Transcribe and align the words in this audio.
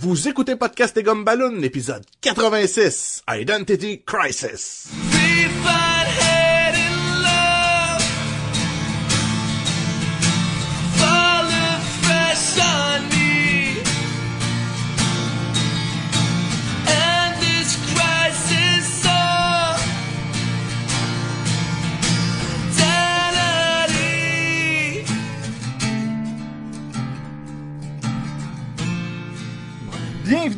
Vous 0.00 0.28
écoutez 0.28 0.54
Podcast 0.54 0.96
et 0.96 1.02
Gomme 1.02 1.24
épisode 1.64 2.04
86, 2.20 3.24
Identity 3.28 4.04
Crisis. 4.06 5.07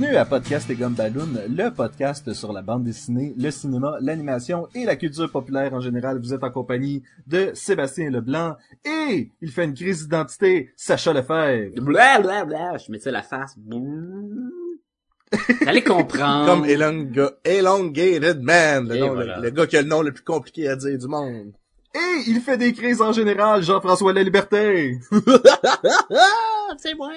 Bienvenue 0.01 0.17
à 0.17 0.25
Podcast 0.25 0.71
et 0.71 0.77
Gomme 0.77 0.95
Balloon, 0.95 1.29
le 1.47 1.69
podcast 1.69 2.33
sur 2.33 2.55
la 2.55 2.63
bande 2.63 2.85
dessinée, 2.85 3.35
le 3.37 3.51
cinéma, 3.51 3.99
l'animation 4.01 4.67
et 4.75 4.87
la 4.87 4.97
culture 4.97 5.31
populaire 5.31 5.75
en 5.75 5.81
général. 5.81 6.19
Vous 6.19 6.33
êtes 6.33 6.43
en 6.43 6.51
compagnie 6.51 7.03
de 7.27 7.51
Sébastien 7.53 8.09
Leblanc 8.09 8.57
et 8.87 9.31
il 9.43 9.51
fait 9.51 9.65
une 9.65 9.75
crise 9.75 10.05
d'identité, 10.05 10.73
Sacha 10.75 11.13
Lefebvre. 11.13 11.83
Blablabla, 11.83 12.79
je 12.79 12.91
mettais 12.91 13.11
la 13.11 13.21
face. 13.23 13.55
Vous 13.59 14.51
allez 15.67 15.85
comprendre. 15.85 16.47
Comme 16.51 16.65
Elonga- 16.65 17.35
Elongated 17.45 18.41
Man, 18.41 18.89
le, 18.89 18.97
Et 18.97 19.01
nom- 19.01 19.13
voilà. 19.13 19.37
le, 19.37 19.43
le 19.43 19.51
gars 19.51 19.67
qui 19.67 19.77
a 19.77 19.83
le 19.83 19.89
nom 19.89 20.01
le 20.01 20.13
plus 20.13 20.25
compliqué 20.25 20.67
à 20.67 20.77
dire 20.77 20.97
du 20.97 21.09
monde. 21.09 21.53
Et 21.95 22.31
il 22.31 22.41
fait 22.41 22.57
des 22.57 22.73
crises 22.73 23.03
en 23.03 23.13
général, 23.13 23.63
Jean-François 23.63 24.15
La 24.15 24.23
Liberté. 24.23 24.99
Ah, 25.13 26.69
c'est 26.79 26.95
moi. 26.95 27.11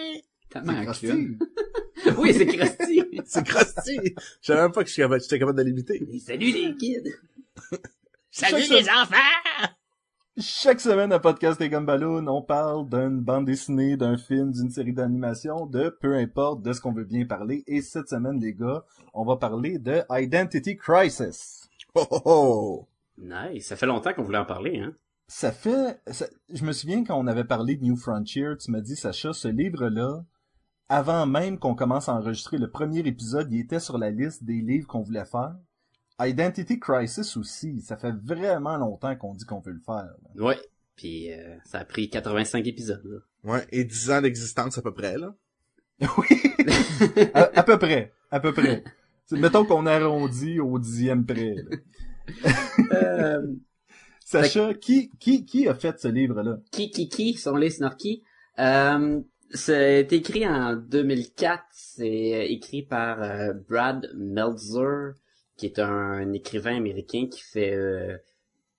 Tellement 0.54 0.84
Krusty. 0.86 1.38
Oui, 2.18 2.34
c'est 2.34 2.46
Krusty. 2.46 3.02
C'est 3.26 3.46
Krusty. 3.46 3.98
Je 4.42 4.46
savais 4.48 4.62
même 4.64 4.72
pas 4.72 4.82
que 4.84 4.88
je 4.90 4.94
suis 4.94 5.02
capable- 5.02 5.22
j'étais 5.22 5.40
capable 5.40 5.58
de 5.58 5.64
l'imiter. 5.64 6.06
Salut 6.20 6.52
les 6.52 6.76
kids. 6.76 7.14
Salut 8.32 8.64
les 8.70 8.90
enfants. 8.90 9.70
Chaque 10.38 10.82
semaine 10.82 11.14
à 11.14 11.20
Podcast 11.20 11.62
et 11.62 11.70
Gomme 11.70 11.86
Balloon, 11.86 12.28
on 12.28 12.42
parle 12.42 12.90
d'une 12.90 13.22
bande 13.22 13.46
dessinée, 13.46 13.96
d'un 13.98 14.18
film, 14.18 14.52
d'une 14.52 14.70
série 14.72 14.92
d'animation, 14.94 15.66
de 15.68 15.90
peu 16.02 16.16
importe 16.16 16.62
de 16.64 16.74
ce 16.74 16.82
qu'on 16.82 16.92
veut 16.92 17.06
bien 17.06 17.26
parler. 17.26 17.64
Et 17.68 17.82
cette 17.82 18.10
semaine, 18.10 18.40
les 18.42 18.54
gars, 18.54 18.84
on 19.14 19.24
va 19.24 19.38
parler 19.38 19.78
de 19.78 20.02
Identity 20.10 20.76
Crisis. 20.76 21.70
Oh, 21.96 22.06
oh, 22.10 22.22
oh. 22.26 22.88
Nice, 23.18 23.68
ça 23.68 23.76
fait 23.76 23.86
longtemps 23.86 24.14
qu'on 24.14 24.24
voulait 24.24 24.40
en 24.40 24.46
parler, 24.46 24.80
hein. 24.80 24.94
Ça 25.28 25.52
fait, 25.52 26.02
ça- 26.08 26.28
je 26.52 26.66
me 26.66 26.74
souviens 26.74 27.04
quand 27.06 27.18
on 27.18 27.28
avait 27.28 27.44
parlé 27.46 27.76
de 27.76 27.84
New 27.84 27.96
Frontier, 27.96 28.50
tu 28.60 28.72
m'as 28.72 28.82
dit, 28.82 28.96
Sacha, 28.96 29.32
ce 29.34 29.48
livre-là, 29.48 30.26
avant 30.94 31.26
même 31.26 31.58
qu'on 31.58 31.74
commence 31.76 32.08
à 32.08 32.14
enregistrer 32.14 32.58
le 32.58 32.70
premier 32.70 33.00
épisode, 33.00 33.52
il 33.52 33.60
était 33.62 33.80
sur 33.80 33.98
la 33.98 34.12
liste 34.12 34.44
des 34.44 34.62
livres 34.62 34.88
qu'on 34.88 35.02
voulait 35.02 35.26
faire. 35.26 35.56
Identity 36.22 36.80
Crisis 36.80 37.36
aussi, 37.38 37.82
ça 37.82 37.98
fait 37.98 38.14
vraiment 38.24 38.78
longtemps 38.78 39.16
qu'on 39.16 39.34
dit 39.34 39.46
qu'on 39.46 39.60
veut 39.60 39.74
le 39.74 39.80
faire. 39.80 40.06
là. 40.36 40.44
Ouais. 40.44 40.58
Puis 40.96 41.32
euh, 41.34 41.56
ça 41.66 41.80
a 41.80 41.86
pris 41.86 42.10
85 42.10 42.68
épisodes. 42.68 43.02
Là. 43.06 43.20
Ouais, 43.52 43.68
et 43.72 43.84
10 43.84 44.12
ans 44.12 44.22
d'existence 44.22 44.78
à 44.78 44.82
peu 44.84 44.94
près, 44.94 45.18
là. 45.18 45.34
Oui, 46.18 46.28
à, 47.34 47.60
à 47.60 47.64
peu 47.64 47.78
près, 47.80 48.14
à 48.30 48.40
peu 48.40 48.54
près. 48.54 48.84
Mettons 49.32 49.66
qu'on 49.66 49.86
arrondit 49.88 50.60
au 50.60 50.78
dixième 50.78 51.26
près. 51.26 51.56
là. 51.56 52.52
euh, 52.94 53.48
Sacha, 54.26 54.74
qui, 54.76 55.10
qui, 55.20 55.46
qui 55.46 55.68
a 55.68 55.74
fait 55.74 56.00
ce 56.00 56.08
livre-là? 56.08 56.58
qui 56.72 56.90
qui 56.92 57.08
qui 57.10 57.34
sont 57.38 57.56
les 57.56 57.70
Snorky. 57.72 58.24
Euh, 58.60 59.22
c'est 59.54 60.12
écrit 60.12 60.48
en 60.48 60.76
2004. 60.76 61.64
C'est 61.72 62.36
euh, 62.36 62.46
écrit 62.50 62.84
par 62.84 63.22
euh, 63.22 63.54
Brad 63.54 64.10
Meltzer, 64.16 65.14
qui 65.58 65.68
est 65.68 65.80
un, 65.80 66.34
écrivain 66.34 66.78
américain 66.78 67.28
qui 67.32 67.42
fait 67.42 67.74
euh, 67.74 68.18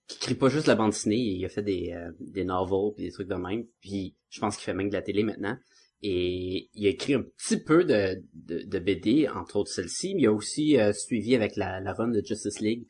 qui 0.07 0.19
écrit 0.19 0.35
pas 0.35 0.49
juste 0.49 0.67
la 0.67 0.75
bande 0.75 0.91
dessinée. 0.91 1.17
Il 1.17 1.45
a 1.45 1.49
fait 1.49 1.63
des 1.63 1.93
euh, 1.93 2.11
des 2.21 2.45
novels 2.45 2.95
puis 2.95 3.05
des 3.05 3.13
trucs 3.13 3.29
de 3.29 3.35
même. 3.35 3.65
Puis 3.81 4.17
je 4.29 4.41
pense 4.41 4.57
qu'il 4.57 4.65
fait 4.65 4.75
même 4.75 4.89
de 4.89 4.95
la 4.95 5.03
télé 5.03 5.23
maintenant. 5.23 5.57
Et 6.03 6.69
il 6.75 6.87
a 6.87 6.91
écrit 6.91 7.15
un 7.15 7.23
petit 7.23 7.57
peu 7.57 7.85
de, 7.85 8.23
de, 8.35 8.63
de 8.65 8.79
BD, 8.79 9.27
entre 9.27 9.57
autres 9.57 9.71
celle-ci, 9.71 10.15
mais 10.15 10.23
il 10.23 10.27
a 10.27 10.33
aussi 10.33 10.79
euh, 10.79 10.93
suivi 10.93 11.35
avec 11.35 11.57
la, 11.57 11.81
la 11.81 11.95
run 11.95 12.09
de 12.09 12.21
Justice 12.23 12.61
League, 12.61 12.87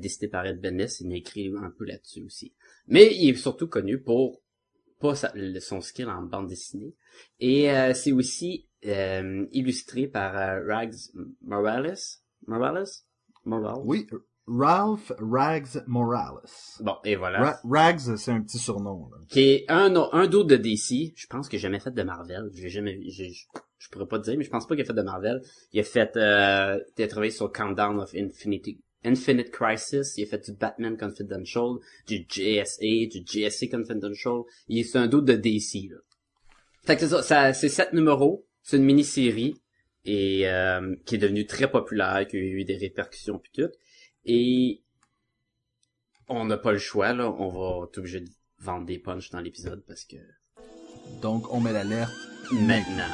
décidée 0.00 0.26
par 0.26 0.44
Ed 0.44 0.60
Benes, 0.60 0.88
il 0.98 1.12
a 1.12 1.16
écrit 1.16 1.52
un 1.56 1.70
peu 1.70 1.84
là-dessus 1.84 2.24
aussi. 2.24 2.52
Mais 2.88 3.14
il 3.14 3.30
est 3.30 3.34
surtout 3.36 3.68
connu 3.68 4.00
pour 4.00 4.41
pas 5.02 5.14
sa- 5.14 5.32
son 5.60 5.80
skill 5.80 6.08
en 6.08 6.22
bande 6.22 6.46
dessinée. 6.46 6.94
Et 7.40 7.70
euh, 7.70 7.92
c'est 7.94 8.12
aussi 8.12 8.68
euh, 8.86 9.44
illustré 9.52 10.06
par 10.06 10.34
euh, 10.36 10.64
Rags 10.66 10.94
Morales. 11.42 11.96
Morales? 12.46 12.86
Morales? 13.44 13.82
Oui, 13.84 14.06
Ralph 14.46 15.12
Rags 15.18 15.84
Morales. 15.86 16.40
Bon, 16.80 16.96
et 17.04 17.16
voilà. 17.16 17.38
Ra- 17.42 17.60
Rags, 17.64 18.16
c'est 18.16 18.30
un 18.32 18.40
petit 18.42 18.58
surnom. 18.58 19.08
Là. 19.10 19.18
qui 19.28 19.40
est 19.40 19.64
un, 19.68 19.94
un 20.12 20.26
d'autre 20.26 20.48
de 20.48 20.56
DC. 20.56 21.12
Je 21.16 21.26
pense 21.28 21.48
que 21.48 21.56
j'ai 21.56 21.62
jamais 21.62 21.80
fait 21.80 21.92
de 21.92 22.02
Marvel. 22.02 22.50
J'ai 22.54 22.68
jamais, 22.68 22.98
je 23.10 23.24
je 23.78 23.88
pourrais 23.90 24.06
pas 24.06 24.18
te 24.20 24.24
dire, 24.24 24.38
mais 24.38 24.44
je 24.44 24.50
pense 24.50 24.66
pas 24.66 24.74
qu'il 24.76 24.82
a 24.84 24.86
fait 24.86 24.92
de 24.94 25.02
Marvel. 25.02 25.42
Il 25.72 25.80
a 25.80 25.82
fait, 25.84 26.16
euh, 26.16 26.78
il 26.96 27.04
a 27.04 27.08
travaillé 27.08 27.32
sur 27.32 27.50
Countdown 27.52 27.98
of 28.00 28.14
Infinity, 28.14 28.80
Infinite 29.04 29.50
Crisis. 29.50 30.14
Il 30.16 30.24
a 30.24 30.26
fait 30.26 30.44
du 30.44 30.52
Batman 30.52 30.96
Confidential, 30.96 31.76
du 32.06 32.24
JSA, 32.28 33.06
du 33.10 33.22
JSA 33.26 33.66
Confidential. 33.68 34.42
Il 34.68 34.78
est 34.78 34.84
c'est 34.84 34.98
un 34.98 35.06
d'autre 35.08 35.26
de 35.26 35.34
DC, 35.34 35.88
là. 35.90 35.96
Fait 36.84 36.94
que 36.96 37.02
c'est 37.02 37.08
ça, 37.08 37.22
ça- 37.22 37.52
c'est 37.52 37.68
sept 37.68 37.92
numéros. 37.92 38.46
C'est 38.62 38.76
une 38.76 38.84
mini-série. 38.84 39.54
Et, 40.04 40.48
euh, 40.48 40.96
qui 41.06 41.14
est 41.14 41.18
devenue 41.18 41.46
très 41.46 41.70
populaire, 41.70 42.26
qui 42.28 42.36
a 42.36 42.40
eu 42.40 42.64
des 42.64 42.76
répercussions 42.76 43.38
puis 43.38 43.52
tout. 43.54 43.70
Et, 44.24 44.82
on 46.28 46.44
n'a 46.44 46.56
pas 46.58 46.72
le 46.72 46.78
choix, 46.78 47.12
là. 47.12 47.30
On 47.30 47.48
va 47.50 47.84
être 47.86 47.98
obligé 47.98 48.20
de 48.20 48.28
vendre 48.58 48.84
des 48.86 48.98
punchs 48.98 49.30
dans 49.30 49.40
l'épisode 49.40 49.84
parce 49.86 50.04
que 50.04 50.16
Donc, 51.20 51.52
on 51.52 51.60
met 51.60 51.72
l'alerte. 51.72 52.12
maintenant. 52.50 53.06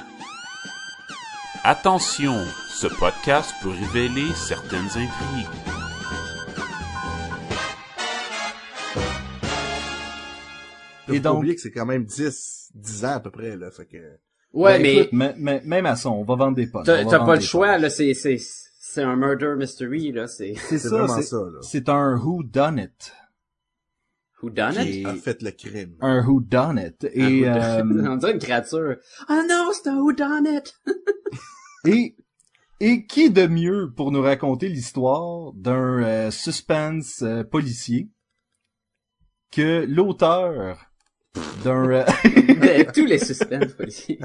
Attention, 1.64 2.34
ce 2.70 2.86
podcast 2.86 3.52
peut 3.62 3.70
révéler 3.70 4.32
certaines 4.34 4.86
intrigues. 4.86 5.46
Et 11.10 11.20
donc- 11.20 11.46
que 11.46 11.56
c'est 11.60 11.70
quand 11.70 11.86
même 11.86 12.04
10, 12.04 12.70
10 12.74 13.04
ans 13.04 13.14
à 13.14 13.20
peu 13.20 13.30
près, 13.30 13.56
là. 13.56 13.70
Fait 13.70 13.86
que... 13.86 13.96
Ouais, 14.52 14.74
Ben, 14.76 14.82
mais 14.82 14.94
écoute, 14.96 15.08
mais- 15.12 15.34
mais- 15.38 15.62
même 15.64 15.86
à 15.86 15.96
ça, 15.96 16.10
on 16.10 16.22
va 16.24 16.34
vendre 16.36 16.56
des 16.56 16.66
potes. 16.66 16.84
t'as 16.86 17.18
pas 17.24 17.34
le 17.34 17.40
choix, 17.40 17.72
potes. 17.74 17.82
là. 17.82 17.90
C'est 17.90 18.14
c'est 18.14 18.38
c'est 18.80 19.02
un 19.02 19.16
murder 19.16 19.54
mystery, 19.56 20.12
là. 20.12 20.26
C'est 20.26 20.54
C'est 20.56 20.78
C'est 20.78 20.88
ça, 20.88 20.96
vraiment 20.98 21.14
c'est 21.16 21.22
ça, 21.22 21.36
là. 21.36 21.58
c'est 21.62 21.88
un 21.88 22.16
who 22.16 22.42
done 22.42 22.78
it. 22.78 23.12
Who 24.42 24.50
done 24.50 24.74
Qui 24.74 25.00
it. 25.00 25.06
a 25.06 25.14
fait 25.14 25.42
le 25.42 25.50
crime. 25.50 25.96
Un 26.00 26.24
who 26.26 26.40
done 26.40 26.78
it. 26.78 27.04
Et, 27.12 27.48
euh, 27.48 27.82
On 28.08 28.16
dirait 28.16 28.32
une 28.32 28.38
créature. 28.38 28.96
Oh 29.28 29.42
non, 29.48 29.70
c'est 29.72 29.88
un 29.88 29.96
who 29.98 30.12
done 30.12 30.46
it. 30.46 30.74
et, 31.86 32.16
et 32.80 33.06
qui 33.06 33.30
de 33.30 33.46
mieux 33.46 33.92
pour 33.96 34.12
nous 34.12 34.22
raconter 34.22 34.68
l'histoire 34.68 35.52
d'un 35.54 36.02
euh, 36.02 36.30
suspense 36.30 37.22
euh, 37.22 37.42
policier 37.44 38.10
que 39.50 39.84
l'auteur 39.88 40.78
d'un 41.64 41.90
euh, 41.90 42.04
De 42.24 42.92
tous 42.92 43.06
les 43.06 43.18
suspens 43.18 43.66
policiers. 43.76 44.18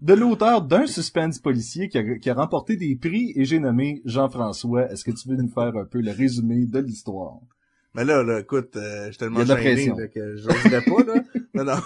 de 0.00 0.14
l'auteur 0.14 0.62
d'un 0.62 0.86
suspense 0.86 1.38
policier 1.38 1.88
qui 1.88 1.98
a, 1.98 2.18
qui 2.18 2.30
a 2.30 2.34
remporté 2.34 2.76
des 2.76 2.96
prix 2.96 3.32
et 3.36 3.44
j'ai 3.44 3.58
nommé 3.60 4.02
Jean-François. 4.04 4.90
Est-ce 4.90 5.04
que 5.04 5.10
tu 5.10 5.28
veux 5.28 5.36
nous 5.36 5.48
faire 5.48 5.76
un 5.76 5.84
peu 5.84 6.00
le 6.00 6.10
résumé 6.10 6.66
de 6.66 6.78
l'histoire? 6.80 7.38
Mais 7.94 8.04
là, 8.04 8.22
là, 8.22 8.40
écoute, 8.40 8.76
euh, 8.76 9.06
je 9.06 9.10
suis 9.10 9.18
tellement 9.18 9.40
gêné, 9.62 9.86
là, 9.96 10.08
que 10.08 10.36
j'oserais 10.36 10.82
pas, 10.82 11.04
là. 11.04 11.24
non, 11.54 11.64
non. 11.64 11.80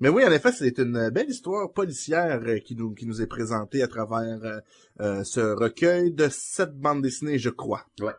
Mais 0.00 0.08
oui, 0.08 0.24
en 0.24 0.30
effet, 0.30 0.52
c'est 0.52 0.78
une 0.78 1.10
belle 1.10 1.28
histoire 1.28 1.72
policière 1.72 2.40
euh, 2.46 2.58
qui 2.60 2.76
nous, 2.76 2.94
qui 2.94 3.04
nous 3.06 3.20
est 3.20 3.26
présentée 3.26 3.82
à 3.82 3.88
travers 3.88 4.60
euh, 5.00 5.24
ce 5.24 5.40
recueil 5.40 6.12
de 6.12 6.28
sept 6.30 6.72
bandes 6.78 7.02
dessinées, 7.02 7.38
je 7.38 7.50
crois. 7.50 7.84
Ouais. 8.00 8.12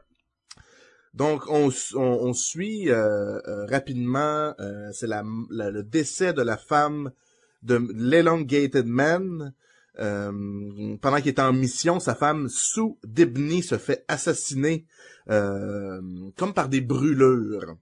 Donc, 1.13 1.43
on, 1.49 1.69
s- 1.69 1.93
on, 1.95 2.01
on 2.01 2.33
suit 2.33 2.89
euh, 2.89 3.39
rapidement, 3.67 4.53
c'est 4.91 5.07
la, 5.07 5.23
la- 5.49 5.71
le 5.71 5.83
décès 5.83 6.33
de 6.33 6.41
la 6.41 6.57
femme 6.57 7.11
de 7.63 7.79
l'Elongated 7.95 8.85
Man. 8.85 9.53
Euh, 9.99 10.97
pendant 11.01 11.17
qu'il 11.17 11.27
est 11.27 11.39
en 11.39 11.51
mission, 11.51 11.99
sa 11.99 12.15
femme, 12.15 12.47
Sue 12.47 12.95
Dibney, 13.03 13.61
se 13.61 13.77
fait 13.77 14.05
assassiner 14.07 14.85
euh, 15.29 16.01
comme 16.37 16.53
par 16.53 16.69
des 16.69 16.81
brûlures. 16.81 17.75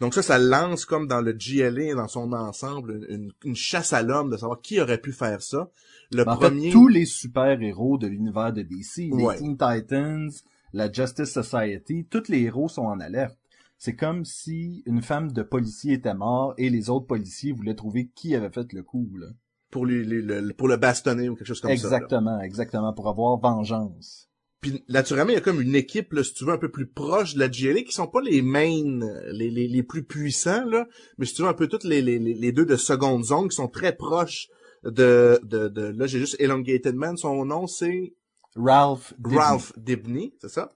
Donc 0.00 0.14
ça, 0.14 0.22
ça 0.22 0.38
lance 0.38 0.84
comme 0.84 1.08
dans 1.08 1.20
le 1.20 1.32
GLA, 1.32 1.94
dans 1.94 2.06
son 2.06 2.32
ensemble, 2.32 3.04
une, 3.08 3.32
une 3.44 3.56
chasse 3.56 3.92
à 3.92 4.02
l'homme 4.02 4.30
de 4.30 4.36
savoir 4.36 4.60
qui 4.60 4.80
aurait 4.80 5.00
pu 5.00 5.12
faire 5.12 5.42
ça. 5.42 5.70
Le 6.12 6.24
Ben, 6.24 6.32
en 6.32 6.36
premier... 6.36 6.66
fait, 6.68 6.72
tous 6.72 6.86
les 6.86 7.04
super-héros 7.04 7.98
de 7.98 8.06
l'univers 8.06 8.52
de 8.52 8.62
DC, 8.62 9.10
les. 9.12 9.36
Teen 9.36 9.56
Titans, 9.58 10.30
la 10.72 10.92
Justice 10.92 11.32
Society, 11.32 12.06
tous 12.08 12.28
les 12.28 12.42
héros 12.42 12.68
sont 12.68 12.82
en 12.82 13.00
alerte. 13.00 13.36
C'est 13.76 13.96
comme 13.96 14.24
si 14.24 14.82
une 14.86 15.02
femme 15.02 15.32
de 15.32 15.42
policier 15.42 15.94
était 15.94 16.14
morte 16.14 16.54
et 16.58 16.70
les 16.70 16.90
autres 16.90 17.06
policiers 17.06 17.52
voulaient 17.52 17.74
trouver 17.74 18.10
qui 18.14 18.36
avait 18.36 18.50
fait 18.50 18.72
le 18.72 18.82
coup, 18.84 19.08
là. 19.16 19.28
Pour 19.70 19.86
lui, 19.86 20.04
lui- 20.04 20.22
le, 20.22 20.52
pour 20.52 20.68
le 20.68 20.76
bastonner 20.76 21.28
ou 21.28 21.34
quelque 21.36 21.46
chose 21.46 21.60
comme 21.60 21.70
ça. 21.70 21.74
exactement, 21.74 22.40
exactement, 22.40 22.92
pour 22.92 23.08
avoir 23.08 23.38
vengeance. 23.38 24.28
Puis 24.60 24.82
naturellement, 24.88 25.30
il 25.30 25.34
y 25.34 25.38
a 25.38 25.40
comme 25.40 25.60
une 25.60 25.76
équipe, 25.76 26.12
là, 26.12 26.24
si 26.24 26.34
tu 26.34 26.44
veux, 26.44 26.52
un 26.52 26.58
peu 26.58 26.70
plus 26.70 26.86
proche 26.88 27.34
de 27.34 27.38
la 27.38 27.48
GLA, 27.48 27.82
qui 27.82 27.92
sont 27.92 28.08
pas 28.08 28.20
les 28.20 28.42
main, 28.42 29.02
euh, 29.02 29.30
les, 29.32 29.50
les, 29.50 29.68
les 29.68 29.82
plus 29.84 30.02
puissants, 30.02 30.64
là, 30.64 30.88
mais 31.16 31.26
si 31.26 31.34
tu 31.34 31.42
veux, 31.42 31.48
un 31.48 31.54
peu 31.54 31.68
toutes 31.68 31.84
les, 31.84 32.02
les, 32.02 32.18
les 32.18 32.34
les 32.34 32.50
deux 32.52 32.66
de 32.66 32.74
seconde 32.76 33.22
zone 33.24 33.48
qui 33.48 33.54
sont 33.56 33.68
très 33.68 33.94
proches 33.94 34.48
de, 34.82 35.38
de, 35.44 35.68
de 35.68 35.82
là, 35.82 36.06
j'ai 36.08 36.18
juste 36.18 36.36
Elongated 36.40 36.94
Man, 36.96 37.16
son 37.16 37.44
nom, 37.44 37.66
c'est 37.68 38.14
Ralph. 38.56 39.14
Dibny. 39.18 39.36
Ralph 39.38 39.72
Dibny, 39.76 40.34
c'est 40.40 40.50
ça? 40.50 40.70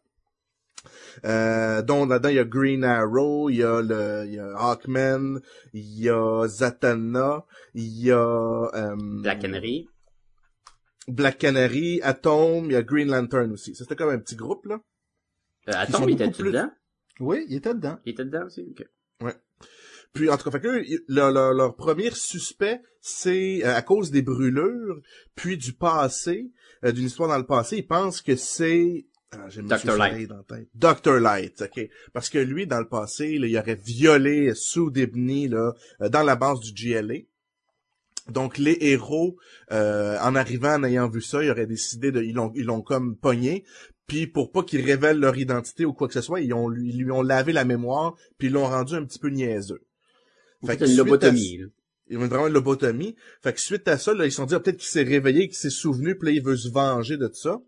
Euh, 1.24 1.82
dont 1.82 2.06
là-dedans, 2.06 2.28
il 2.30 2.34
y 2.36 2.38
a 2.38 2.44
Green 2.44 2.84
Arrow, 2.84 3.50
il 3.50 3.56
y 3.56 3.62
a 3.62 3.80
le, 3.82 4.24
il 4.26 4.34
y 4.34 4.38
a 4.38 4.52
Hawkman, 4.56 5.40
il 5.72 6.00
y 6.00 6.08
a 6.08 6.46
Zatanna, 6.48 7.44
il 7.74 8.04
y 8.04 8.10
a, 8.10 8.70
euh, 8.74 8.96
La 9.22 9.36
cannerie. 9.36 9.88
Black 11.08 11.38
Canary, 11.38 12.00
Atom, 12.02 12.66
il 12.66 12.72
y 12.72 12.76
a 12.76 12.82
Green 12.82 13.08
Lantern 13.10 13.50
aussi. 13.52 13.74
Ça, 13.74 13.84
C'était 13.84 13.96
comme 13.96 14.10
un 14.10 14.18
petit 14.20 14.36
groupe, 14.36 14.66
là. 14.66 14.80
Euh, 15.68 15.72
attends, 15.74 16.06
il 16.06 16.14
était 16.14 16.30
plus- 16.30 16.44
dedans? 16.52 16.70
Oui, 17.20 17.44
il 17.48 17.56
était 17.56 17.74
dedans. 17.74 17.98
Il 18.04 18.12
était 18.12 18.24
dedans 18.24 18.46
aussi? 18.46 18.64
Ok. 18.70 18.86
Puis 20.12 20.28
en 20.28 20.36
tout 20.36 20.44
cas, 20.44 20.50
fait 20.50 20.60
que 20.60 20.82
leur, 21.08 21.30
leur- 21.32 21.54
leur 21.54 21.74
premier 21.74 22.10
suspect, 22.10 22.82
c'est 23.00 23.64
euh, 23.64 23.74
à 23.74 23.82
cause 23.82 24.10
des 24.10 24.22
brûlures, 24.22 25.00
puis 25.34 25.56
du 25.56 25.72
passé, 25.72 26.52
euh, 26.84 26.92
d'une 26.92 27.06
histoire 27.06 27.28
dans 27.30 27.38
le 27.38 27.46
passé, 27.46 27.78
ils 27.78 27.86
pensent 27.86 28.20
que 28.20 28.36
c'est 28.36 29.06
ah, 29.32 29.48
j'ai 29.48 29.62
Dr. 29.62 29.96
Light. 29.96 30.12
Soleil 30.12 30.26
dans 30.26 30.36
la 30.36 30.42
tête. 30.42 30.68
Dr. 30.74 31.20
Light, 31.20 31.62
ok. 31.62 31.88
Parce 32.12 32.28
que 32.28 32.38
lui, 32.38 32.66
dans 32.66 32.80
le 32.80 32.88
passé, 32.88 33.38
là, 33.38 33.46
il 33.46 33.58
aurait 33.58 33.74
violé 33.82 34.52
Sue 34.54 34.90
Dibney 34.90 35.48
là, 35.48 35.72
euh, 36.02 36.08
dans 36.08 36.22
la 36.22 36.36
base 36.36 36.60
du 36.60 36.72
GLA. 36.72 37.20
Donc 38.30 38.58
les 38.58 38.76
héros, 38.80 39.36
euh, 39.72 40.16
en 40.20 40.34
arrivant, 40.36 40.74
en 40.74 40.84
ayant 40.84 41.08
vu 41.08 41.20
ça, 41.20 41.42
ils 41.42 41.50
auraient 41.50 41.66
décidé 41.66 42.12
de, 42.12 42.22
ils 42.22 42.34
l'ont, 42.34 42.52
ils 42.54 42.64
l'ont 42.64 42.82
comme 42.82 43.16
pogné. 43.16 43.64
Puis 44.06 44.26
pour 44.26 44.52
pas 44.52 44.62
qu'ils 44.62 44.84
révèlent 44.84 45.18
leur 45.18 45.36
identité 45.36 45.84
ou 45.84 45.92
quoi 45.92 46.08
que 46.08 46.14
ce 46.14 46.20
soit, 46.20 46.40
ils 46.40 46.52
ont 46.52 46.68
lui, 46.68 46.90
ils 46.90 46.98
lui 46.98 47.10
ont 47.10 47.22
lavé 47.22 47.52
la 47.52 47.64
mémoire, 47.64 48.14
puis 48.38 48.48
ils 48.48 48.52
l'ont 48.52 48.66
rendu 48.66 48.94
un 48.94 49.04
petit 49.04 49.18
peu 49.18 49.28
niaiseux. 49.28 49.82
Fait 50.64 50.76
que 50.76 50.82
une 50.84 50.88
suite 50.88 51.00
à- 51.00 51.04
lobotomie, 51.04 51.58
là. 51.58 51.66
ils 52.10 52.18
ont 52.18 52.26
vraiment 52.26 52.46
une 52.46 52.52
lobotomie. 52.52 53.16
Fait 53.42 53.52
que 53.52 53.60
suite 53.60 53.88
à 53.88 53.98
ça, 53.98 54.14
là, 54.14 54.26
ils 54.26 54.30
se 54.30 54.36
sont 54.36 54.46
dit, 54.46 54.54
ah, 54.54 54.60
peut-être 54.60 54.76
qu'il 54.76 54.88
s'est 54.88 55.02
réveillé, 55.02 55.48
qu'il 55.48 55.56
s'est 55.56 55.70
souvenu, 55.70 56.16
puis 56.16 56.28
là, 56.28 56.34
il 56.34 56.42
veut 56.42 56.56
se 56.56 56.68
venger 56.68 57.16
de 57.16 57.30
ça. 57.32 57.60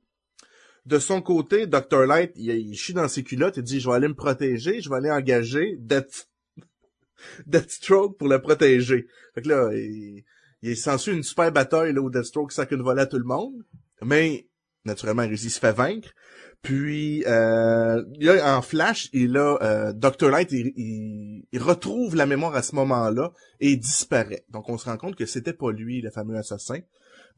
De 0.87 0.99
son 0.99 1.23
côté, 1.23 1.67
Dr. 1.67 2.05
Light, 2.07 2.33
il, 2.37 2.75
chie 2.77 2.93
dans 2.93 3.09
ses 3.09 3.23
culottes, 3.23 3.57
il 3.57 3.63
dit, 3.63 3.81
je 3.81 3.89
vais 3.89 3.95
aller 3.95 4.09
me 4.09 4.15
protéger, 4.15 4.81
je 4.81 4.91
vais 4.91 4.97
aller 4.97 5.11
engager 5.11 5.77
Death... 5.79 6.29
Deathstroke 7.47 8.19
pour 8.19 8.29
le 8.29 8.41
protéger. 8.41 9.07
Fait 9.35 9.43
que 9.43 9.49
là, 9.49 9.71
il, 9.73 10.25
il 10.63 10.77
s'ensuit 10.77 11.13
une 11.15 11.23
super 11.23 11.51
bataille, 11.53 11.93
là, 11.95 12.01
où 12.01 12.11
Deathstroke 12.11 12.53
sac 12.53 12.71
une 12.73 12.83
volée 12.83 13.03
à 13.03 13.07
tout 13.07 13.19
le 13.19 13.25
monde. 13.25 13.55
Mais, 14.03 14.47
naturellement, 14.85 15.23
il 15.23 15.29
réussit, 15.29 15.51
se 15.51 15.59
fait 15.59 15.73
vaincre. 15.73 16.11
Puis, 16.61 17.25
euh, 17.27 18.03
là, 18.21 18.57
en 18.57 18.63
flash, 18.63 19.09
il 19.13 19.37
a, 19.37 19.59
euh, 19.63 19.93
Dr. 19.95 20.31
Light, 20.31 20.51
il, 20.53 20.73
il- 20.77 21.45
il 21.53 21.63
retrouve 21.63 22.17
la 22.17 22.27
mémoire 22.27 22.55
à 22.55 22.63
ce 22.63 22.75
moment-là 22.75 23.33
et 23.61 23.71
il 23.73 23.79
disparaît. 23.79 24.45
Donc, 24.51 24.69
on 24.69 24.77
se 24.79 24.87
rend 24.87 24.97
compte 24.97 25.17
que 25.17 25.27
c'était 25.27 25.53
pas 25.53 25.71
lui, 25.73 26.01
le 26.01 26.11
fameux 26.11 26.37
assassin. 26.37 26.81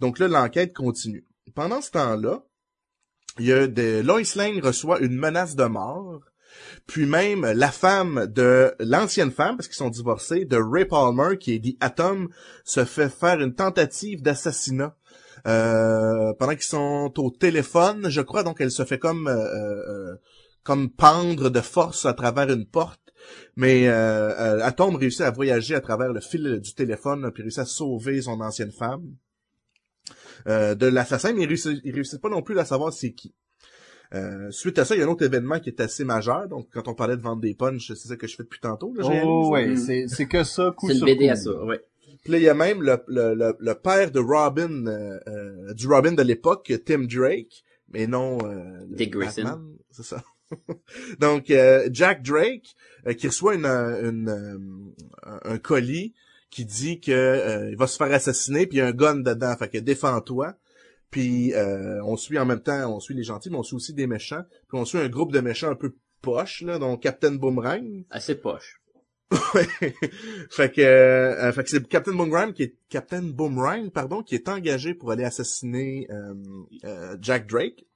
Donc 0.01 0.19
là, 0.19 0.29
l'enquête 0.29 0.73
continue. 0.73 1.27
Pendant 1.55 1.81
ce 1.81 1.91
temps-là, 1.91 2.45
il 3.39 3.47
y 3.47 3.53
a 3.53 3.67
des... 3.67 4.03
Lois 4.03 4.23
Lane 4.35 4.61
reçoit 4.61 5.01
une 5.01 5.17
menace 5.17 5.57
de 5.57 5.65
mort. 5.65 6.21
Puis 6.87 7.07
même 7.07 7.45
la 7.45 7.71
femme 7.71 8.27
de 8.27 8.75
l'ancienne 8.79 9.31
femme, 9.31 9.57
parce 9.57 9.69
qu'ils 9.69 9.77
sont 9.77 9.91
divorcés, 9.91 10.45
de 10.45 10.57
Ray 10.57 10.85
Palmer, 10.85 11.37
qui 11.39 11.53
est 11.53 11.59
dit 11.59 11.77
Atom, 11.81 12.29
se 12.65 12.85
fait 12.85 13.09
faire 13.09 13.41
une 13.41 13.55
tentative 13.55 14.23
d'assassinat. 14.23 14.97
Euh, 15.47 16.33
pendant 16.39 16.53
qu'ils 16.53 16.63
sont 16.63 17.13
au 17.19 17.31
téléphone, 17.31 18.09
je 18.09 18.21
crois, 18.21 18.43
donc 18.43 18.61
elle 18.61 18.71
se 18.71 18.85
fait 18.85 18.99
comme 18.99 19.29
euh, 19.29 20.13
euh, 20.13 20.17
comme 20.65 20.91
pendre 20.91 21.51
de 21.51 21.61
force 21.61 22.07
à 22.07 22.15
travers 22.15 22.51
une 22.51 22.67
porte. 22.67 23.01
Mais 23.57 23.89
euh, 23.89 24.61
Atom 24.63 24.97
réussit 24.97 25.23
à 25.23 25.31
voyager 25.31 25.75
à 25.75 25.81
travers 25.81 26.13
le 26.13 26.21
fil 26.21 26.61
du 26.61 26.75
téléphone, 26.75 27.31
puis 27.33 27.43
réussit 27.43 27.61
à 27.61 27.65
sauver 27.65 28.23
son 28.23 28.41
ancienne 28.41 28.73
femme 28.73 29.05
euh, 30.47 30.75
de 30.75 30.87
l'assassin, 30.87 31.33
mais 31.33 31.43
il 31.43 31.47
réussit, 31.49 31.81
il 31.85 31.95
réussit 31.95 32.21
pas 32.21 32.29
non 32.29 32.43
plus 32.43 32.59
à 32.59 32.65
savoir 32.65 32.93
c'est 32.93 33.13
qui. 33.13 33.35
Euh, 34.15 34.51
suite 34.51 34.79
à 34.79 34.85
ça, 34.85 34.95
il 34.95 35.01
y 35.01 35.03
a 35.03 35.07
un 35.07 35.09
autre 35.09 35.25
événement 35.25 35.59
qui 35.59 35.69
est 35.69 35.81
assez 35.81 36.05
majeur. 36.05 36.49
Donc, 36.49 36.69
quand 36.73 36.87
on 36.89 36.95
parlait 36.95 37.17
de 37.17 37.23
vendre 37.23 37.41
des 37.43 37.55
punchs, 37.55 37.89
c'est 37.89 38.09
ça 38.09 38.17
que 38.17 38.27
je 38.27 38.37
fais 38.37 38.45
depuis 38.45 38.61
tantôt. 38.61 38.95
Là, 38.95 39.05
Oh, 39.25 39.51
ouais, 39.51 39.77
c'est, 39.77 40.07
c'est 40.09 40.27
que 40.27 40.45
ça, 40.45 40.73
coup 40.77 40.87
C'est 40.87 40.93
une 40.95 40.99
sur 40.99 41.07
BD 41.07 41.27
coup. 41.27 41.33
à 41.33 41.37
ça, 41.37 41.65
ouais. 41.65 41.81
Puis 42.23 42.33
là, 42.33 42.39
il 42.39 42.45
y 42.45 42.49
a 42.49 42.55
même 42.55 42.83
le, 42.83 42.99
le, 43.09 43.35
le, 43.35 43.57
le 43.59 43.75
père 43.75 44.11
de 44.11 44.21
Robin, 44.21 44.87
euh, 44.87 45.19
euh, 45.29 45.75
du 45.75 45.87
Robin 45.87 46.13
de 46.13 46.23
l'époque, 46.23 46.73
Tim 46.85 47.05
Drake, 47.05 47.65
mais 47.89 48.07
non 48.07 48.39
euh, 48.45 48.81
le 48.89 48.97
Dick 48.97 49.13
Grayson. 49.13 49.61
C'est 49.91 50.05
ça. 50.05 50.23
Donc, 51.21 51.51
euh, 51.51 51.89
Jack 51.93 52.23
Drake, 52.23 52.75
euh, 53.07 53.13
qui 53.15 53.27
reçoit 53.27 53.55
une, 53.55 53.67
une, 53.67 54.93
un 55.25 55.59
colis 55.59 56.15
qui 56.51 56.65
dit 56.65 57.01
que 57.01 57.13
euh, 57.13 57.71
il 57.71 57.77
va 57.77 57.87
se 57.87 57.97
faire 57.97 58.13
assassiner, 58.13 58.67
puis 58.67 58.79
il 58.79 58.81
y 58.81 58.83
a 58.83 58.87
un 58.87 58.93
gun 58.93 59.17
dedans, 59.17 59.55
fait 59.57 59.69
que 59.69 59.79
défends-toi. 59.79 60.55
Puis 61.11 61.55
euh, 61.55 62.03
on 62.05 62.17
suit 62.17 62.39
en 62.39 62.47
même 62.47 62.61
temps, 62.61 62.95
on 62.95 63.01
suit 63.01 63.15
les 63.15 63.23
gentils, 63.23 63.51
mais 63.51 63.57
on 63.57 63.63
suit 63.63 63.77
aussi 63.77 63.95
des 63.95 64.07
méchants. 64.07 64.43
Puis 64.69 64.79
on 64.79 64.85
suit 64.85 64.99
un 64.99 65.09
groupe 65.09 65.33
de 65.33 65.41
méchants 65.41 65.71
un 65.71 65.77
peu 65.77 65.95
poches, 66.21 66.63
là, 66.63 66.79
dont 66.79 66.97
Captain 66.97 67.33
Boomerang. 67.33 68.05
Assez 68.11 68.35
poche. 68.35 68.81
Fait 70.51 70.73
que, 70.73 70.81
euh, 70.81 71.53
fait 71.53 71.65
que 71.65 71.71
c'est 71.71 71.89
Captain 71.89 72.13
Boomerang 72.15 72.53
qui 72.53 72.63
est 72.63 72.77
Captain 72.89 73.23
Boomerang, 73.23 73.91
pardon, 73.91 74.23
qui 74.23 74.37
est 74.37 74.49
engagé 74.49 74.95
pour 74.95 75.11
aller 75.11 75.25
assassiner 75.25 76.07
euh, 76.11 76.35
euh, 76.85 77.17
Jack 77.21 77.49
Drake. 77.49 77.87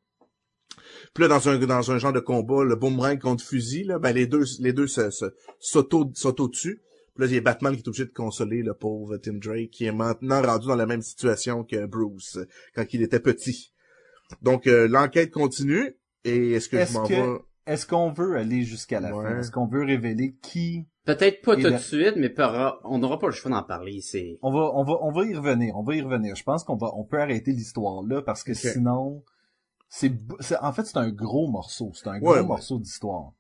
Puis 1.15 1.23
là, 1.23 1.29
dans 1.29 1.49
un 1.49 1.59
dans 1.59 1.91
un 1.93 1.99
genre 1.99 2.13
de 2.13 2.21
combat, 2.21 2.65
le 2.65 2.75
Boomerang 2.75 3.19
contre 3.21 3.45
fusil, 3.45 3.85
là, 3.85 4.01
ben 4.01 4.13
les 4.13 4.27
deux 4.27 4.45
les 4.59 4.73
deux 4.73 4.89
se, 4.89 5.27
là, 7.21 7.27
il 7.27 7.35
y 7.35 7.39
a 7.39 7.41
Batman 7.41 7.73
qui 7.75 7.83
est 7.83 7.89
obligé 7.89 8.05
de 8.07 8.11
consoler 8.13 8.63
le 8.63 8.75
pauvre 8.75 9.17
Tim 9.19 9.35
Drake, 9.35 9.71
qui 9.71 9.85
est 9.85 9.93
maintenant 9.93 10.43
rendu 10.43 10.67
dans 10.67 10.77
la 10.77 10.87
même 10.87 11.03
situation 11.03 11.63
que 11.65 11.87
Bruce 11.87 12.39
quand 12.75 12.85
il 12.93 13.03
était 13.03 13.21
petit. 13.21 13.73
Donc 14.43 14.67
euh, 14.67 14.89
l'enquête 14.89 15.31
continue. 15.31 15.97
Et 16.25 16.53
est-ce 16.53 16.69
que 16.69 16.77
Est-ce 16.77 16.93
je 16.93 16.99
m'en 16.99 17.07
que- 17.07 17.15
vais? 17.15 17.39
Est-ce 17.67 17.87
qu'on 17.87 18.11
veut 18.11 18.37
aller 18.37 18.63
jusqu'à 18.65 19.01
la 19.01 19.15
Ouais. 19.17 19.25
fin? 19.25 19.39
Est-ce 19.39 19.51
qu'on 19.51 19.67
veut 19.67 19.85
révéler 19.85 20.35
qui 20.43 20.87
Peut-être 21.05 21.41
pas 21.43 21.55
tout 21.57 21.63
la- 21.63 21.73
de 21.73 21.79
suite, 21.79 22.15
mais 22.17 22.33
on 22.85 22.99
n'aura 22.99 23.19
pas 23.19 23.27
le 23.29 23.33
choix 23.33 23.51
d'en 23.51 23.63
parler. 23.63 24.01
C'est 24.03 24.39
On 24.43 24.53
va, 24.53 24.71
on 24.75 24.85
va, 24.85 24.95
on 25.03 25.11
va 25.13 25.25
y 25.25 25.35
revenir. 25.35 25.77
On 25.77 25.83
va 25.83 25.95
y 25.97 26.03
revenir. 26.03 26.37
Je 26.37 26.43
pense 26.43 26.63
qu'on 26.65 26.77
va, 26.77 26.91
on 26.95 27.05
peut 27.05 27.19
arrêter 27.21 27.53
l'histoire 27.53 28.03
là 28.03 28.23
parce 28.23 28.43
que 28.45 28.55
sinon, 28.55 29.23
c'est, 29.89 30.13
en 30.61 30.73
fait, 30.73 30.85
c'est 30.85 30.99
un 30.99 31.11
gros 31.11 31.49
morceau. 31.51 31.91
C'est 31.95 32.09
un 32.09 32.19
gros 32.19 32.35
ouais. 32.35 32.43
morceau 32.43 32.79
d'histoire. 32.79 33.33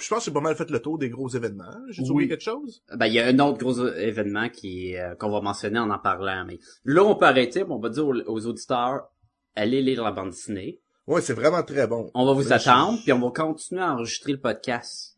Je 0.00 0.08
pense 0.08 0.18
que 0.20 0.24
j'ai 0.26 0.30
pas 0.32 0.40
mal 0.40 0.56
fait 0.56 0.70
le 0.70 0.80
tour 0.80 0.98
des 0.98 1.08
gros 1.10 1.28
événements. 1.28 1.70
J'ai 1.90 2.02
Oui. 2.02 2.10
oublié 2.10 2.28
quelque 2.28 2.42
chose? 2.44 2.82
Ben 2.96 3.06
il 3.06 3.12
y 3.14 3.20
a 3.20 3.26
un 3.26 3.38
autre 3.40 3.58
gros 3.58 3.86
événement 3.88 4.48
qui 4.48 4.96
euh, 4.96 5.14
qu'on 5.14 5.30
va 5.30 5.40
mentionner 5.40 5.78
en 5.78 5.90
en 5.90 5.98
parlant. 5.98 6.44
Mais 6.46 6.58
là, 6.84 7.04
on 7.04 7.14
peut 7.16 7.26
arrêter. 7.26 7.64
mais 7.64 7.70
On 7.72 7.78
va 7.78 7.88
dire 7.90 8.06
aux, 8.06 8.14
aux 8.14 8.46
auditeurs, 8.46 9.08
allez 9.54 9.82
lire 9.82 10.02
la 10.02 10.12
bande 10.12 10.30
dessinée. 10.30 10.80
Ouais, 11.06 11.20
c'est 11.20 11.34
vraiment 11.34 11.62
très 11.62 11.86
bon. 11.86 12.10
On 12.14 12.24
va 12.26 12.32
vous 12.32 12.48
Là, 12.48 12.58
je- 12.58 12.68
attendre, 12.68 12.98
puis 13.02 13.12
on 13.12 13.18
va 13.20 13.30
continuer 13.30 13.82
à 13.82 13.92
enregistrer 13.94 14.32
le 14.32 14.40
podcast. 14.40 15.16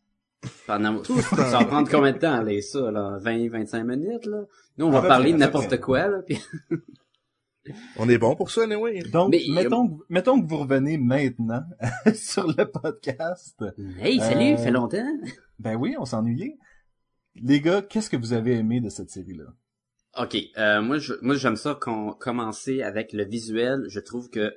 Pendant... 0.67 0.99
Tout 1.01 1.19
ça 1.21 1.59
va 1.59 1.65
prendre 1.65 1.89
combien 1.89 2.11
de 2.11 2.17
temps, 2.17 2.33
aller 2.33 2.61
ça, 2.61 2.91
là? 2.91 3.17
20, 3.21 3.49
25 3.49 3.83
minutes, 3.85 4.25
là? 4.25 4.41
Nous, 4.77 4.85
on 4.85 4.89
À 4.89 4.93
va 4.95 5.01
peu 5.01 5.07
parler 5.07 5.31
de 5.33 5.37
n'importe 5.37 5.79
quoi, 5.79 6.07
là, 6.07 6.21
puis... 6.25 6.37
On 7.97 8.09
est 8.09 8.17
bon 8.17 8.35
pour 8.35 8.51
ça, 8.51 8.63
anyway. 8.63 9.01
Donc, 9.11 9.31
Mais, 9.31 9.41
euh, 9.49 9.53
mettons, 9.53 9.87
que- 9.87 10.03
mettons 10.09 10.41
que 10.41 10.47
vous 10.47 10.57
revenez 10.57 10.97
maintenant 10.97 11.63
sur 12.15 12.47
le 12.47 12.65
podcast. 12.65 13.63
Hey, 13.99 14.19
salut, 14.19 14.53
Euh, 14.53 14.57
fait 14.57 14.71
longtemps! 14.71 15.17
Ben 15.59 15.75
oui, 15.75 15.95
on 15.97 16.05
s'ennuyait. 16.05 16.57
Les 17.35 17.61
gars, 17.61 17.81
qu'est-ce 17.81 18.09
que 18.09 18.17
vous 18.17 18.33
avez 18.33 18.53
aimé 18.55 18.81
de 18.81 18.89
cette 18.89 19.09
série-là? 19.09 19.45
Ok, 20.17 20.37
euh, 20.57 20.81
moi, 20.81 20.97
je, 20.99 21.13
moi, 21.21 21.35
j'aime 21.35 21.55
ça 21.55 21.77
qu'on 21.79 22.11
commencer 22.13 22.81
avec 22.83 23.13
le 23.13 23.25
visuel. 23.25 23.85
Je 23.87 23.99
trouve 23.99 24.29
que 24.29 24.53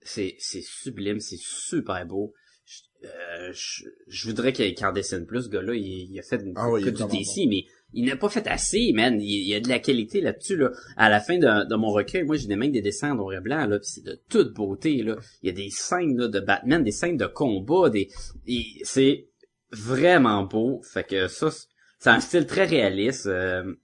c'est, 0.00 0.34
c'est 0.38 0.62
sublime, 0.62 1.20
c'est 1.20 1.38
super 1.38 2.04
beau. 2.06 2.32
Je, 2.64 3.06
euh, 3.06 3.52
je, 3.52 3.84
je 4.08 4.26
voudrais 4.28 4.52
qu'il, 4.52 4.74
en 4.84 4.92
dessine 4.92 5.26
plus, 5.26 5.42
ce 5.44 5.48
gars-là. 5.50 5.74
Il, 5.74 6.10
il 6.10 6.18
a 6.18 6.22
fait 6.22 6.42
une, 6.42 6.54
Ah 6.56 6.70
oui, 6.70 6.82
que 6.82 6.90
du 6.90 7.02
DC, 7.04 7.46
mais 7.48 7.64
il 7.94 8.06
n'a 8.06 8.16
pas 8.16 8.28
fait 8.28 8.46
assez, 8.46 8.92
man. 8.94 9.20
Il, 9.20 9.46
y 9.46 9.54
a 9.54 9.60
de 9.60 9.68
la 9.68 9.78
qualité 9.78 10.20
là-dessus, 10.20 10.56
là. 10.56 10.70
À 10.96 11.08
la 11.08 11.20
fin 11.20 11.38
de, 11.38 11.74
mon 11.76 11.90
recueil, 11.90 12.24
moi, 12.24 12.36
j'ai 12.36 12.46
des 12.46 12.56
même 12.56 12.72
des 12.72 12.82
dessins 12.82 13.12
en 13.12 13.16
noir 13.16 13.34
et 13.34 13.40
blanc, 13.40 13.66
là, 13.66 13.78
c'est 13.82 14.04
de 14.04 14.20
toute 14.28 14.54
beauté, 14.54 15.02
là. 15.02 15.16
Il 15.42 15.46
y 15.46 15.50
a 15.50 15.54
des 15.54 15.70
scènes, 15.70 16.16
là, 16.16 16.28
de 16.28 16.40
Batman, 16.40 16.82
des 16.82 16.92
scènes 16.92 17.16
de 17.16 17.26
combat, 17.26 17.90
des, 17.90 18.08
c'est 18.82 19.28
vraiment 19.70 20.44
beau. 20.44 20.80
Fait 20.82 21.04
que 21.04 21.28
ça, 21.28 21.50
c'est- 21.50 22.10
un 22.10 22.20
style 22.20 22.46
très 22.46 22.64
réaliste. 22.64 23.26
euh, 23.26 23.74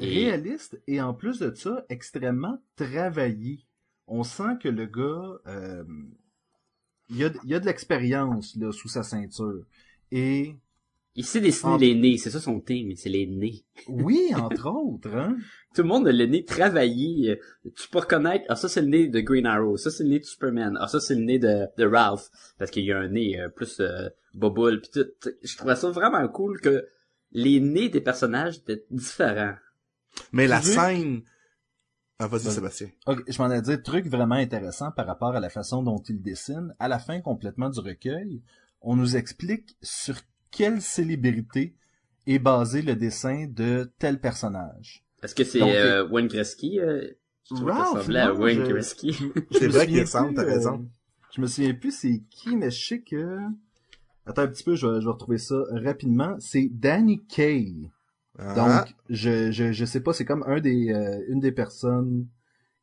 Réaliste 0.00 0.80
et 0.86 1.00
en 1.00 1.12
plus 1.12 1.40
de 1.40 1.52
ça, 1.52 1.84
extrêmement 1.88 2.58
travaillé. 2.76 3.64
On 4.06 4.22
sent 4.22 4.56
que 4.62 4.68
le 4.68 4.86
gars, 4.86 5.40
euh, 5.48 5.82
il, 7.10 7.16
y 7.16 7.24
a, 7.24 7.26
a 7.26 7.60
de 7.60 7.66
l'expérience 7.66 8.56
sous 8.72 8.88
sa 8.88 9.02
ceinture. 9.02 9.64
Et 10.12 10.54
Il 11.18 11.24
sait 11.26 11.40
dessiner 11.40 11.72
En- 11.72 11.76
les 11.78 11.94
nez, 11.96 12.16
c'est 12.16 12.30
ça 12.30 12.38
son 12.40 12.60
thème, 12.60 12.92
c'est 12.94 13.08
les 13.08 13.26
nez. 13.26 13.64
Oui, 13.88 14.30
entre 14.36 14.66
autres, 14.70 15.14
hein. 15.16 15.36
Tout 15.74 15.82
le 15.82 15.88
monde 15.88 16.06
a 16.06 16.12
le 16.12 16.26
nez 16.26 16.44
travaillé. 16.44 17.30
euh, 17.32 17.70
Tu 17.76 17.88
peux 17.88 17.98
reconnaître, 17.98 18.44
ah 18.48 18.54
ça 18.56 18.68
c'est 18.68 18.82
le 18.82 18.86
nez 18.88 19.08
de 19.08 19.20
Green 19.20 19.44
Arrow, 19.44 19.76
ça 19.76 19.90
c'est 19.90 20.04
le 20.04 20.10
nez 20.10 20.20
de 20.20 20.24
Superman, 20.24 20.78
ah 20.80 20.86
ça 20.86 21.00
c'est 21.00 21.16
le 21.16 21.22
nez 21.22 21.38
de, 21.40 21.66
de 21.76 21.84
Ralph, 21.86 22.28
parce 22.58 22.70
qu'il 22.70 22.84
y 22.84 22.92
a 22.92 22.98
un 22.98 23.08
nez 23.08 23.38
euh, 23.40 23.48
plus 23.48 23.80
euh, 23.80 24.08
boboule 24.34 24.80
pis 24.80 24.90
tout. 24.92 25.06
Je 25.42 25.56
trouvais 25.56 25.74
ça 25.76 25.90
vraiment 25.90 26.26
cool 26.28 26.60
que 26.60 26.86
les 27.32 27.58
nez 27.60 27.88
des 27.88 28.00
personnages 28.00 28.58
étaient 28.58 28.84
différents. 28.90 29.56
Mais 30.32 30.46
la 30.46 30.62
scène... 30.62 31.22
Ah, 32.20 32.26
vas-y, 32.26 32.42
Vas-y. 32.44 32.54
Sébastien. 32.54 32.88
Ok, 33.06 33.22
je 33.28 33.42
m'en 33.42 33.50
ai 33.50 33.60
dit, 33.62 33.80
truc 33.82 34.06
vraiment 34.06 34.34
intéressant 34.36 34.90
par 34.92 35.06
rapport 35.06 35.34
à 35.36 35.40
la 35.40 35.50
façon 35.50 35.82
dont 35.82 35.98
il 36.08 36.20
dessine. 36.22 36.74
À 36.80 36.88
la 36.88 36.98
fin 36.98 37.20
complètement 37.20 37.70
du 37.70 37.78
recueil, 37.80 38.42
on 38.80 38.96
nous 38.96 39.16
explique 39.16 39.76
sur 39.82 40.16
quelle 40.50 40.80
célébrité 40.82 41.74
est 42.26 42.38
basé 42.38 42.82
le 42.82 42.94
dessin 42.96 43.46
de 43.48 43.90
tel 43.98 44.20
personnage? 44.20 45.04
Est-ce 45.22 45.34
que 45.34 45.44
c'est 45.44 45.62
euh, 45.62 46.06
Wayne 46.06 46.28
Gretzky? 46.28 46.80
Euh, 46.80 47.08
je 47.44 47.54
que 47.54 48.12
à 48.16 48.32
non, 48.32 48.40
Wayne 48.40 48.58
je- 48.64 48.72
Gretzky. 48.72 49.12
C'est 49.52 49.66
me 49.66 49.72
vrai 49.72 49.84
souviens 49.86 49.86
qu'il 49.86 50.00
ressemble, 50.02 50.34
t'as 50.34 50.42
plus, 50.42 50.50
euh, 50.50 50.54
raison. 50.54 50.90
Je 51.34 51.40
me 51.40 51.46
souviens 51.46 51.74
plus 51.74 51.92
c'est 51.92 52.22
qui, 52.30 52.56
mais 52.56 52.70
je 52.70 52.86
sais 52.86 53.00
que... 53.00 53.38
Attends 54.26 54.42
un 54.42 54.48
petit 54.48 54.64
peu, 54.64 54.74
je 54.74 54.86
vais, 54.86 55.00
je 55.00 55.06
vais 55.06 55.12
retrouver 55.12 55.38
ça 55.38 55.56
rapidement. 55.72 56.36
C'est 56.38 56.68
Danny 56.70 57.24
Kaye. 57.26 57.90
Ah, 58.38 58.84
Donc, 58.84 58.94
je, 59.08 59.50
je, 59.50 59.72
je 59.72 59.84
sais 59.86 60.00
pas, 60.02 60.12
c'est 60.12 60.26
comme 60.26 60.44
un 60.46 60.60
des, 60.60 60.92
euh, 60.92 61.24
une 61.28 61.40
des 61.40 61.52
personnes 61.52 62.26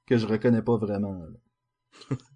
que 0.08 0.18
je 0.18 0.26
reconnais 0.26 0.64
pas 0.64 0.78
vraiment. 0.78 1.22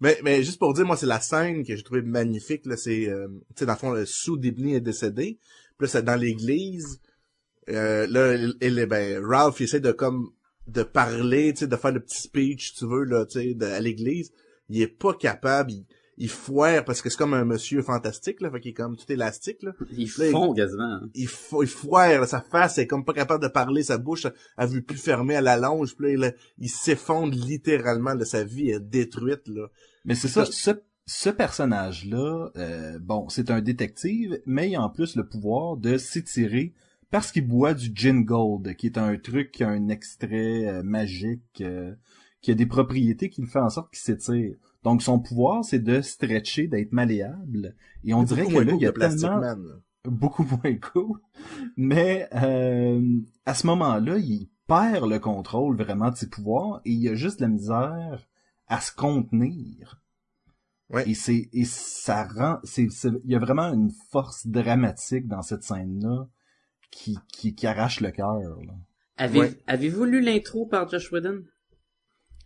Mais, 0.00 0.18
mais 0.22 0.42
juste 0.42 0.58
pour 0.58 0.74
dire, 0.74 0.84
moi, 0.86 0.96
c'est 0.96 1.06
la 1.06 1.20
scène 1.20 1.64
que 1.64 1.74
j'ai 1.76 1.82
trouvé 1.82 2.02
magnifique, 2.02 2.66
là, 2.66 2.76
c'est, 2.76 3.08
euh, 3.08 3.28
tu 3.50 3.60
sais, 3.60 3.66
dans 3.66 3.72
le 3.74 3.78
fond, 3.78 3.92
le 3.92 4.04
sous 4.06 4.36
Dibney 4.36 4.74
est 4.74 4.80
décédé, 4.80 5.38
puis 5.78 5.86
là, 5.86 5.88
c'est 5.88 6.02
dans 6.02 6.16
l'église, 6.20 7.00
euh, 7.70 8.06
là, 8.08 8.34
il- 8.60 8.86
ben, 8.86 9.24
Ralph, 9.24 9.60
il 9.60 9.64
essaie 9.64 9.80
de, 9.80 9.92
comme, 9.92 10.30
de 10.66 10.82
parler, 10.82 11.52
tu 11.54 11.60
sais, 11.60 11.66
de 11.66 11.76
faire 11.76 11.92
le 11.92 12.00
petit 12.00 12.22
speech, 12.22 12.74
tu 12.74 12.86
veux, 12.86 13.04
là, 13.04 13.24
tu 13.26 13.56
sais, 13.58 13.64
à 13.64 13.80
l'église, 13.80 14.32
il 14.68 14.80
est 14.82 14.88
pas 14.88 15.14
capable, 15.14 15.72
il 16.16 16.28
foire, 16.28 16.84
parce 16.84 17.02
que 17.02 17.10
c'est 17.10 17.16
comme 17.18 17.34
un 17.34 17.44
monsieur 17.44 17.82
fantastique, 17.82 18.40
là, 18.40 18.50
fait 18.50 18.60
qu'il 18.60 18.70
est 18.70 18.74
comme 18.74 18.96
tout 18.96 19.10
élastique, 19.12 19.62
là, 19.62 19.72
Ils 19.90 20.08
Là, 20.18 20.26
il- 20.28 20.54
quasiment. 20.54 20.82
hein. 20.84 21.08
il, 21.14 21.26
fo- 21.28 21.62
il 21.62 21.68
foire, 21.68 22.20
là, 22.20 22.26
sa 22.26 22.40
face 22.40 22.78
est 22.78 22.86
comme 22.86 23.04
pas 23.04 23.12
capable 23.12 23.42
de 23.42 23.48
parler, 23.48 23.82
sa 23.82 23.98
bouche, 23.98 24.26
elle 24.56 24.68
veut 24.68 24.82
plus 24.82 24.96
fermer 24.98 25.36
à 25.36 25.40
la 25.40 25.56
longe, 25.56 25.96
puis 25.96 26.16
là, 26.16 26.28
il, 26.28 26.64
il 26.66 26.68
s'effondre 26.70 27.34
littéralement, 27.34 28.14
de 28.14 28.24
sa 28.24 28.44
vie 28.44 28.70
est 28.70 28.80
détruite, 28.80 29.48
là. 29.48 29.68
Mais 30.04 30.14
c'est 30.14 30.28
ça, 30.28 30.44
ce, 30.44 30.70
ce 31.06 31.30
personnage-là, 31.30 32.50
euh, 32.56 32.98
bon, 33.00 33.28
c'est 33.28 33.50
un 33.50 33.60
détective, 33.60 34.40
mais 34.46 34.70
il 34.70 34.76
a 34.76 34.82
en 34.82 34.90
plus 34.90 35.16
le 35.16 35.26
pouvoir 35.26 35.76
de 35.76 35.96
s'étirer 35.98 36.72
parce 37.10 37.30
qu'il 37.32 37.46
boit 37.46 37.74
du 37.74 37.90
gin 37.94 38.22
gold, 38.24 38.74
qui 38.76 38.86
est 38.86 38.98
un 38.98 39.16
truc, 39.16 39.52
qui 39.52 39.64
a 39.64 39.68
un 39.68 39.88
extrait 39.88 40.66
euh, 40.66 40.82
magique, 40.82 41.60
euh, 41.60 41.94
qui 42.40 42.50
a 42.50 42.54
des 42.54 42.66
propriétés 42.66 43.30
qui 43.30 43.40
le 43.40 43.46
fait 43.46 43.60
en 43.60 43.70
sorte 43.70 43.90
qu'il 43.92 44.00
s'étire. 44.00 44.56
Donc 44.84 45.02
son 45.02 45.18
pouvoir, 45.18 45.64
c'est 45.64 45.78
de 45.80 46.00
stretcher, 46.02 46.68
d'être 46.68 46.92
malléable. 46.92 47.74
Et 48.04 48.14
on 48.14 48.22
dirait 48.22 48.46
que 48.46 48.58
là, 48.58 48.72
il 48.74 48.80
y 48.82 48.86
a 48.86 48.92
tellement 48.92 49.40
Man, 49.40 49.66
là. 49.66 49.74
beaucoup 50.10 50.44
moins 50.44 50.76
cool. 50.92 51.18
Mais 51.76 52.28
euh, 52.34 53.02
à 53.46 53.54
ce 53.54 53.66
moment-là, 53.66 54.18
il 54.18 54.48
perd 54.66 55.08
le 55.10 55.18
contrôle 55.18 55.76
vraiment 55.76 56.10
de 56.10 56.16
ses 56.16 56.28
pouvoirs 56.28 56.80
et 56.84 56.92
il 56.92 57.08
a 57.08 57.14
juste 57.14 57.40
la 57.40 57.48
misère 57.48 58.26
à 58.68 58.80
se 58.80 58.94
contenir. 58.94 60.00
Ouais. 60.90 61.08
Et 61.08 61.14
c'est 61.14 61.48
et 61.54 61.64
ça 61.64 62.24
rend 62.24 62.58
c'est 62.62 62.90
c'est- 62.90 63.08
il 63.24 63.30
y 63.30 63.34
a 63.34 63.38
vraiment 63.38 63.72
une 63.72 63.90
force 64.10 64.46
dramatique 64.46 65.26
dans 65.26 65.40
cette 65.42 65.62
scène-là 65.62 66.28
qui 66.90 67.18
qui, 67.32 67.54
qui 67.54 67.66
arrache 67.66 68.00
le 68.00 68.10
cœur. 68.10 68.38
là. 68.66 68.74
Avez, 69.16 69.40
Ouais. 69.40 69.62
Avez-vous 69.66 70.04
lu 70.04 70.20
l'intro 70.20 70.66
par 70.66 70.88
Josh 70.90 71.10
Whedon? 71.10 71.42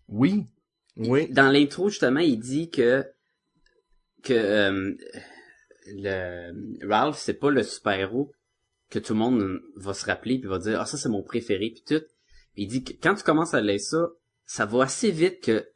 Oui, 0.08 0.46
Oui. 0.98 1.28
Dans 1.30 1.50
l'intro, 1.50 1.88
justement, 1.88 2.20
il 2.20 2.38
dit 2.38 2.70
que 2.70 3.04
que 4.22 4.34
euh, 4.34 4.94
le 5.86 6.86
Ralph, 6.86 7.16
c'est 7.18 7.34
pas 7.34 7.50
le 7.50 7.62
super-héros 7.62 8.32
que 8.90 8.98
tout 8.98 9.12
le 9.12 9.18
monde 9.18 9.60
va 9.76 9.94
se 9.94 10.04
rappeler 10.06 10.38
puis 10.38 10.48
va 10.48 10.58
dire 10.58 10.80
ah 10.80 10.86
ça 10.86 10.96
c'est 10.96 11.08
mon 11.08 11.22
préféré 11.22 11.70
puis 11.70 11.84
tout. 11.86 12.04
Puis 12.54 12.64
il 12.64 12.66
dit 12.66 12.84
que 12.84 12.92
quand 13.00 13.14
tu 13.14 13.22
commences 13.22 13.54
à 13.54 13.60
lire 13.60 13.80
ça, 13.80 14.08
ça 14.44 14.66
va 14.66 14.84
assez 14.84 15.10
vite 15.10 15.40
que 15.40 15.68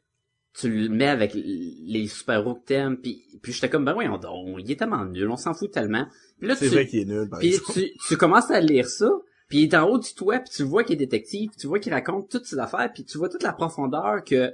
tu 0.53 0.69
le 0.69 0.89
mets 0.89 1.07
avec 1.07 1.33
les 1.33 2.07
super-héros 2.07 2.55
que 2.55 2.65
t'aimes 2.65 2.97
puis 2.97 3.23
puis 3.41 3.53
j'étais 3.53 3.69
comme 3.69 3.85
ben 3.85 3.93
voyons 3.93 4.17
donc, 4.17 4.59
il 4.59 4.71
est 4.71 4.75
tellement 4.75 5.05
nul, 5.05 5.29
on 5.29 5.37
s'en 5.37 5.53
fout 5.53 5.71
tellement. 5.71 6.07
Puis 6.39 6.47
là 6.47 6.55
C'est 6.55 6.67
tu 6.67 6.73
vrai 6.73 6.87
qu'il 6.87 6.99
est 6.99 7.05
nul, 7.05 7.29
par 7.29 7.39
puis 7.39 7.57
tu, 7.73 7.91
tu 8.07 8.17
commences 8.17 8.51
à 8.51 8.59
lire 8.59 8.87
ça, 8.87 9.09
puis 9.47 9.59
il 9.59 9.63
est 9.65 9.75
en 9.75 9.87
haut 9.87 9.99
du 9.99 10.13
toit, 10.13 10.39
puis 10.39 10.51
tu 10.53 10.63
vois 10.63 10.83
qu'il 10.83 10.93
est 10.93 11.05
détective, 11.05 11.49
puis 11.49 11.59
tu 11.59 11.67
vois 11.67 11.79
qu'il 11.79 11.93
raconte 11.93 12.29
toutes 12.29 12.45
ses 12.45 12.59
affaires, 12.59 12.91
puis 12.93 13.05
tu 13.05 13.17
vois 13.17 13.29
toute 13.29 13.43
la 13.43 13.53
profondeur 13.53 14.23
que 14.23 14.53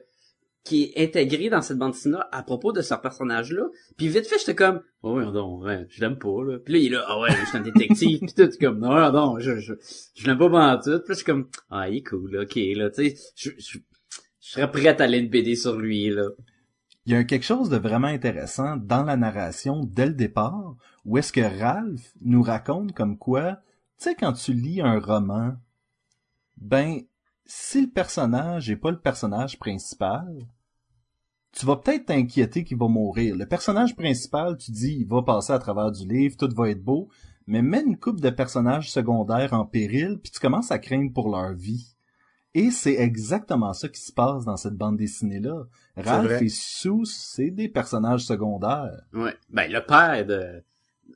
qui 0.63 0.91
est 0.95 1.03
intégrée 1.03 1.49
dans 1.49 1.61
cette 1.61 1.77
bande 1.77 1.93
dessinée 1.93 2.17
à 2.31 2.43
propos 2.43 2.71
de 2.71 2.81
ce 2.81 2.93
personnage-là. 2.93 3.63
Puis 3.97 4.07
vite 4.07 4.27
fait, 4.27 4.37
j'étais 4.39 4.55
comme 4.55 4.81
oh 5.01 5.21
non, 5.21 5.59
ouais, 5.59 5.85
je 5.89 6.01
l'aime 6.01 6.17
pas 6.17 6.43
là. 6.45 6.59
Puis 6.59 6.73
là 6.73 6.79
il 6.79 6.85
est 6.87 6.89
là 6.89 7.05
ah 7.07 7.19
ouais, 7.19 7.29
je 7.31 7.45
suis 7.45 7.57
un 7.57 7.61
détective, 7.61 8.19
puis 8.19 8.33
tout 8.33 8.49
comme 8.59 8.79
non 8.79 9.11
non, 9.11 9.39
je 9.39 9.59
je 9.59 9.73
je 10.15 10.27
l'aime 10.27 10.37
pas 10.37 10.49
pendant 10.49 10.81
tout. 10.81 10.99
Puis 11.05 11.09
je 11.09 11.13
suis 11.15 11.25
comme 11.25 11.49
ah 11.69 11.89
il 11.89 11.97
est 11.97 12.03
cool, 12.03 12.37
ok 12.37 12.55
là, 12.75 12.89
tu 12.89 13.09
sais, 13.09 13.15
je, 13.35 13.51
je 13.57 13.79
je 14.49 14.53
serais 14.53 14.71
prête 14.71 14.99
à 14.99 15.03
aller 15.03 15.19
une 15.19 15.29
BD 15.29 15.55
sur 15.55 15.77
lui 15.77 16.09
là. 16.09 16.27
il 17.05 17.13
y 17.13 17.15
a 17.15 17.23
quelque 17.23 17.45
chose 17.45 17.69
de 17.69 17.77
vraiment 17.77 18.07
intéressant 18.07 18.77
dans 18.77 19.03
la 19.03 19.15
narration 19.15 19.83
dès 19.83 20.07
le 20.07 20.13
départ, 20.13 20.75
où 21.05 21.17
est-ce 21.17 21.31
que 21.31 21.41
Ralph 21.41 22.13
nous 22.21 22.41
raconte 22.41 22.93
comme 22.93 23.17
quoi, 23.17 23.59
tu 23.99 24.05
sais, 24.05 24.15
quand 24.15 24.33
tu 24.33 24.53
lis 24.53 24.81
un 24.81 24.99
roman, 24.99 25.53
ben, 26.57 27.01
si 27.51 27.81
le 27.81 27.89
personnage 27.89 28.69
est 28.69 28.75
pas 28.75 28.91
le 28.91 28.99
personnage 28.99 29.57
principal, 29.57 30.47
tu 31.51 31.65
vas 31.65 31.77
peut-être 31.77 32.05
t'inquiéter 32.05 32.63
qu'il 32.63 32.77
va 32.77 32.87
mourir. 32.87 33.35
Le 33.35 33.47
personnage 33.47 33.95
principal, 33.95 34.55
tu 34.55 34.69
dis, 34.69 34.97
il 34.99 35.07
va 35.07 35.23
passer 35.23 35.51
à 35.51 35.57
travers 35.57 35.91
du 35.91 36.07
livre, 36.07 36.37
tout 36.37 36.53
va 36.55 36.69
être 36.69 36.83
beau, 36.83 37.09
mais 37.47 37.63
mets 37.63 37.81
une 37.81 37.97
coupe 37.97 38.21
de 38.21 38.29
personnages 38.29 38.91
secondaires 38.91 39.53
en 39.53 39.65
péril, 39.65 40.19
puis 40.21 40.31
tu 40.31 40.39
commences 40.39 40.69
à 40.69 40.77
craindre 40.77 41.11
pour 41.11 41.29
leur 41.29 41.53
vie. 41.53 41.95
Et 42.53 42.69
c'est 42.69 42.95
exactement 42.95 43.73
ça 43.73 43.89
qui 43.89 43.99
se 44.01 44.13
passe 44.13 44.45
dans 44.45 44.57
cette 44.57 44.75
bande 44.75 44.97
dessinée-là. 44.97 45.63
Ralph 45.97 46.43
et 46.43 46.49
Sue, 46.49 47.05
c'est 47.05 47.49
des 47.49 47.67
personnages 47.67 48.25
secondaires. 48.25 49.01
Ouais, 49.13 49.35
ben 49.49 49.71
le 49.71 49.83
père 49.83 50.23
de 50.23 50.63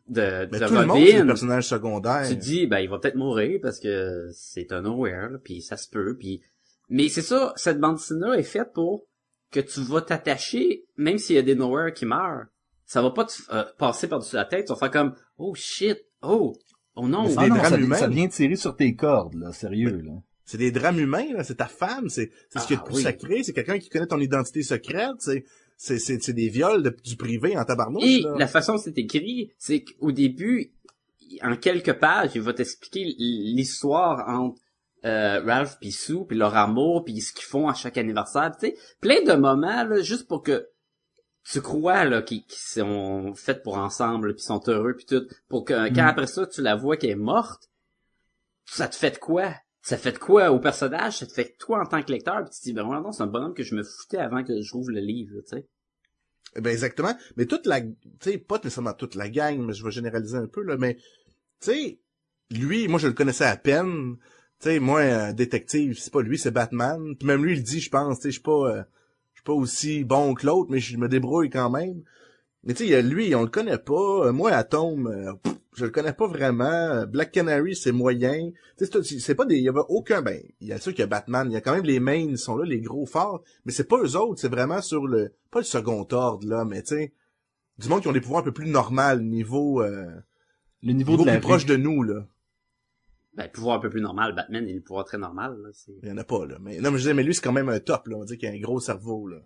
de, 0.07 0.47
Mais 0.51 0.59
de 0.59 0.67
tout 0.67 0.73
le 0.73 0.85
monde, 0.85 1.05
c'est 1.05 1.25
personnages 1.25 1.67
secondaires. 1.67 2.27
tu 2.27 2.35
te 2.35 2.41
dis 2.41 2.67
ben 2.67 2.79
il 2.79 2.89
va 2.89 2.99
peut-être 2.99 3.15
mourir 3.15 3.59
parce 3.61 3.79
que 3.79 4.27
c'est 4.33 4.71
un 4.71 4.81
nowhere 4.81 5.29
là, 5.31 5.37
puis 5.43 5.61
ça 5.61 5.77
se 5.77 5.89
peut 5.89 6.15
puis 6.17 6.41
mais 6.89 7.09
c'est 7.09 7.21
ça 7.21 7.53
cette 7.55 7.79
bande 7.79 7.95
dessinée 7.97 8.37
est 8.37 8.43
faite 8.43 8.71
pour 8.73 9.05
que 9.51 9.59
tu 9.59 9.81
vas 9.81 10.01
t'attacher 10.01 10.85
même 10.97 11.17
s'il 11.17 11.35
y 11.35 11.39
a 11.39 11.43
des 11.43 11.55
nowhere 11.55 11.93
qui 11.93 12.05
meurent 12.05 12.45
ça 12.85 13.01
va 13.01 13.11
pas 13.11 13.25
te 13.25 13.33
euh, 13.51 13.63
passer 13.77 14.07
par-dessus 14.07 14.35
la 14.35 14.45
tête 14.45 14.65
tu 14.67 14.73
vas 14.73 14.79
faire 14.79 14.91
comme 14.91 15.15
oh 15.37 15.53
shit 15.55 15.97
oh 16.21 16.53
oh 16.95 17.07
non 17.07 17.27
c'est 17.27 17.35
Ah 17.39 17.43
des 17.43 17.49
non, 17.49 17.55
drames 17.57 17.69
ça, 17.71 17.77
humains. 17.79 17.95
ça 17.97 18.07
vient 18.07 18.27
tirer 18.27 18.55
sur 18.55 18.75
tes 18.75 18.95
cordes, 18.95 19.35
là, 19.35 19.51
sérieux, 19.51 20.01
là. 20.03 20.11
C'est 20.45 20.57
des 20.57 20.71
drames 20.71 20.99
humains, 20.99 21.31
là. 21.33 21.43
C'est 21.43 21.55
ta 21.55 21.67
femme, 21.67 22.09
c'est, 22.09 22.29
c'est 22.49 22.59
ce 22.59 22.67
qui 22.67 22.73
est 22.73 22.77
Ah, 22.77 22.81
le 22.83 22.85
plus 22.87 22.97
oui. 22.97 23.03
sacré, 23.03 23.43
c'est 23.43 23.53
quelqu'un 23.53 23.79
qui 23.79 23.87
connaît 23.89 24.05
ton 24.07 24.19
identité 24.19 24.61
secrète, 24.61 25.15
c'est, 25.19 25.45
c'est, 25.99 26.21
c'est 26.21 26.33
des 26.33 26.49
viols 26.49 26.81
de- 26.83 26.95
du 27.03 27.15
privé 27.17 27.57
en 27.57 27.65
tabarnouche, 27.65 28.03
et 28.03 28.21
là. 28.21 28.35
la 28.37 28.47
façon 28.47 28.73
dont 28.73 28.79
c'est 28.79 28.97
écrit 28.97 29.51
c'est 29.57 29.83
qu'au 29.83 30.11
début 30.11 30.71
en 31.41 31.55
quelques 31.57 31.93
pages 31.93 32.31
il 32.35 32.41
va 32.41 32.53
t'expliquer 32.53 33.03
l'histoire 33.17 34.27
entre 34.29 34.59
euh, 35.05 35.41
Ralph 35.43 35.77
puis 35.81 35.91
Sue 35.91 36.25
puis 36.27 36.37
leur 36.37 36.55
amour 36.55 37.03
puis 37.03 37.19
ce 37.21 37.33
qu'ils 37.33 37.43
font 37.45 37.67
à 37.67 37.73
chaque 37.73 37.97
anniversaire 37.97 38.51
tu 38.57 38.67
sais 38.67 38.77
plein 39.01 39.21
de 39.23 39.33
moments 39.33 39.83
là 39.83 40.01
juste 40.01 40.27
pour 40.27 40.41
que 40.43 40.67
tu 41.51 41.59
crois 41.59 42.05
là 42.05 42.21
qu'ils 42.21 42.43
qu'ils 42.45 42.59
sont 42.81 43.33
faits 43.35 43.63
pour 43.63 43.77
ensemble 43.77 44.35
puis 44.35 44.43
sont 44.43 44.61
heureux 44.67 44.95
puis 44.95 45.05
tout. 45.05 45.23
Pour 45.49 45.65
que 45.65 45.73
quand 45.93 46.03
Mm. 46.05 46.07
après 46.07 46.27
ça 46.27 46.47
tu 46.47 46.61
la 46.61 46.75
vois 46.75 46.95
qu'elle 46.95 47.09
est 47.09 47.15
morte 47.15 47.69
ça 48.65 48.87
te 48.87 48.95
fait 48.95 49.11
de 49.11 49.17
quoi? 49.17 49.53
Ça 49.81 49.97
fait 49.97 50.13
de 50.13 50.17
quoi 50.19 50.51
au 50.51 50.59
personnage? 50.59 51.17
Ça 51.17 51.25
te 51.27 51.33
fait 51.33 51.43
de 51.43 51.55
toi 51.59 51.81
en 51.81 51.85
tant 51.85 52.01
que 52.01 52.09
lecteur? 52.13 52.37
Puis 52.45 52.51
tu 52.53 52.59
te 52.59 52.63
dis 52.63 52.73
ben 52.73 52.83
non 52.83 53.11
c'est 53.11 53.23
un 53.23 53.27
bonhomme 53.27 53.53
que 53.53 53.63
je 53.63 53.75
me 53.75 53.83
foutais 53.83 54.19
avant 54.19 54.41
que 54.45 54.61
je 54.61 54.71
rouvre 54.71 54.91
le 54.91 55.01
livre 55.01 55.33
tu 55.41 55.57
sais 55.57 55.67
Ben 56.55 56.71
exactement. 56.71 57.15
Mais 57.35 57.45
toute 57.45 57.65
la, 57.65 57.81
tu 57.81 57.95
sais, 58.19 58.37
pas 58.37 58.57
nécessairement 58.57 58.93
toute 58.93 59.15
la 59.15 59.29
gang, 59.29 59.59
mais 59.59 59.73
je 59.73 59.83
vais 59.83 59.91
généraliser 59.91 60.37
un 60.37 60.47
peu 60.47 60.63
là. 60.63 60.77
Mais 60.77 60.97
tu 61.59 61.97
lui, 62.51 62.87
moi 62.87 62.99
je 62.99 63.07
le 63.07 63.13
connaissais 63.13 63.45
à 63.45 63.57
peine. 63.57 64.17
Tu 64.59 64.79
moi 64.79 65.33
détective, 65.33 65.97
c'est 65.99 66.13
pas 66.13 66.21
lui, 66.21 66.37
c'est 66.37 66.51
Batman. 66.51 67.15
Puis 67.17 67.27
même 67.27 67.43
lui, 67.43 67.57
il 67.57 67.63
dit, 67.63 67.81
je 67.81 67.89
pense, 67.89 68.19
tu 68.19 68.27
je 68.27 68.33
suis 68.33 68.41
pas, 68.41 68.51
euh, 68.51 68.83
je 69.33 69.39
suis 69.39 69.43
pas 69.43 69.53
aussi 69.53 70.03
bon 70.03 70.33
que 70.35 70.45
l'autre, 70.45 70.71
mais 70.71 70.79
je 70.79 70.95
me 70.97 71.09
débrouille 71.09 71.49
quand 71.49 71.69
même. 71.69 72.03
Mais 72.65 72.73
tu 72.73 72.79
sais, 72.79 72.85
il 72.85 72.91
y 72.91 72.95
a 72.95 73.01
lui, 73.01 73.35
on 73.35 73.41
le 73.41 73.49
connaît 73.49 73.77
pas. 73.77 74.27
Euh, 74.27 74.31
Moi, 74.31 74.51
Atom, 74.51 75.07
euh, 75.07 75.33
pff, 75.43 75.53
je 75.75 75.85
le 75.85 75.91
connais 75.91 76.13
pas 76.13 76.27
vraiment. 76.27 76.63
Euh, 76.65 77.05
Black 77.05 77.31
Canary, 77.31 77.75
c'est 77.75 77.91
moyen. 77.91 78.51
Tu 78.77 78.85
sais, 78.85 79.19
c'est 79.19 79.35
pas 79.35 79.45
des, 79.45 79.57
il 79.57 79.63
y 79.63 79.69
avait 79.69 79.81
aucun, 79.89 80.21
ben, 80.21 80.41
il 80.61 80.67
y 80.67 80.71
a 80.73 80.79
sûr 80.79 80.91
qu'il 80.93 81.01
y 81.01 81.03
a 81.03 81.07
Batman, 81.07 81.47
il 81.49 81.53
y 81.53 81.57
a 81.57 81.61
quand 81.61 81.73
même 81.75 81.83
les 81.83 81.99
mains, 81.99 82.13
ils 82.15 82.37
sont 82.37 82.55
là, 82.55 82.65
les 82.65 82.79
gros 82.79 83.05
forts. 83.05 83.43
Mais 83.65 83.71
c'est 83.73 83.87
pas 83.87 83.97
eux 84.01 84.15
autres, 84.15 84.39
c'est 84.39 84.49
vraiment 84.51 84.81
sur 84.81 85.05
le, 85.07 85.33
pas 85.51 85.59
le 85.59 85.65
second 85.65 86.07
ordre, 86.11 86.47
là, 86.47 86.63
mais 86.63 86.81
tu 86.83 86.95
sais, 86.95 87.13
du 87.79 87.89
monde 87.89 88.01
qui 88.01 88.07
ont 88.07 88.13
des 88.13 88.21
pouvoirs 88.21 88.41
un 88.41 88.45
peu 88.45 88.53
plus 88.53 88.69
normaux, 88.69 89.15
niveau, 89.19 89.81
euh, 89.81 90.05
le 90.83 90.93
niveau, 90.93 91.11
Niveau 91.13 91.23
de 91.23 91.27
la 91.27 91.33
plus 91.33 91.41
proche 91.41 91.65
de 91.65 91.75
nous, 91.75 92.01
là. 92.03 92.25
Ben, 93.35 93.45
le 93.45 93.51
pouvoir 93.51 93.77
un 93.77 93.81
peu 93.81 93.89
plus 93.89 94.01
normal, 94.01 94.35
Batman, 94.35 94.63
il 94.67 94.71
a 94.71 94.75
le 94.75 94.81
pouvoir 94.81 95.05
très 95.05 95.17
normal, 95.17 95.57
là. 95.63 95.69
c'est- 95.73 95.91
Il 96.03 96.07
y 96.07 96.11
en 96.11 96.17
a 96.17 96.23
pas, 96.23 96.45
là. 96.45 96.57
Mais, 96.61 96.77
non, 96.79 96.91
mais 96.91 96.97
je 96.97 97.03
disais, 97.03 97.13
mais 97.15 97.23
lui, 97.23 97.33
c'est 97.33 97.41
quand 97.41 97.51
même 97.51 97.69
un 97.69 97.79
top, 97.79 98.07
là. 98.07 98.15
On 98.15 98.19
va 98.19 98.25
dire 98.25 98.37
qu'il 98.37 98.47
a 98.47 98.51
un 98.51 98.59
gros 98.59 98.79
cerveau, 98.79 99.27
là. 99.27 99.37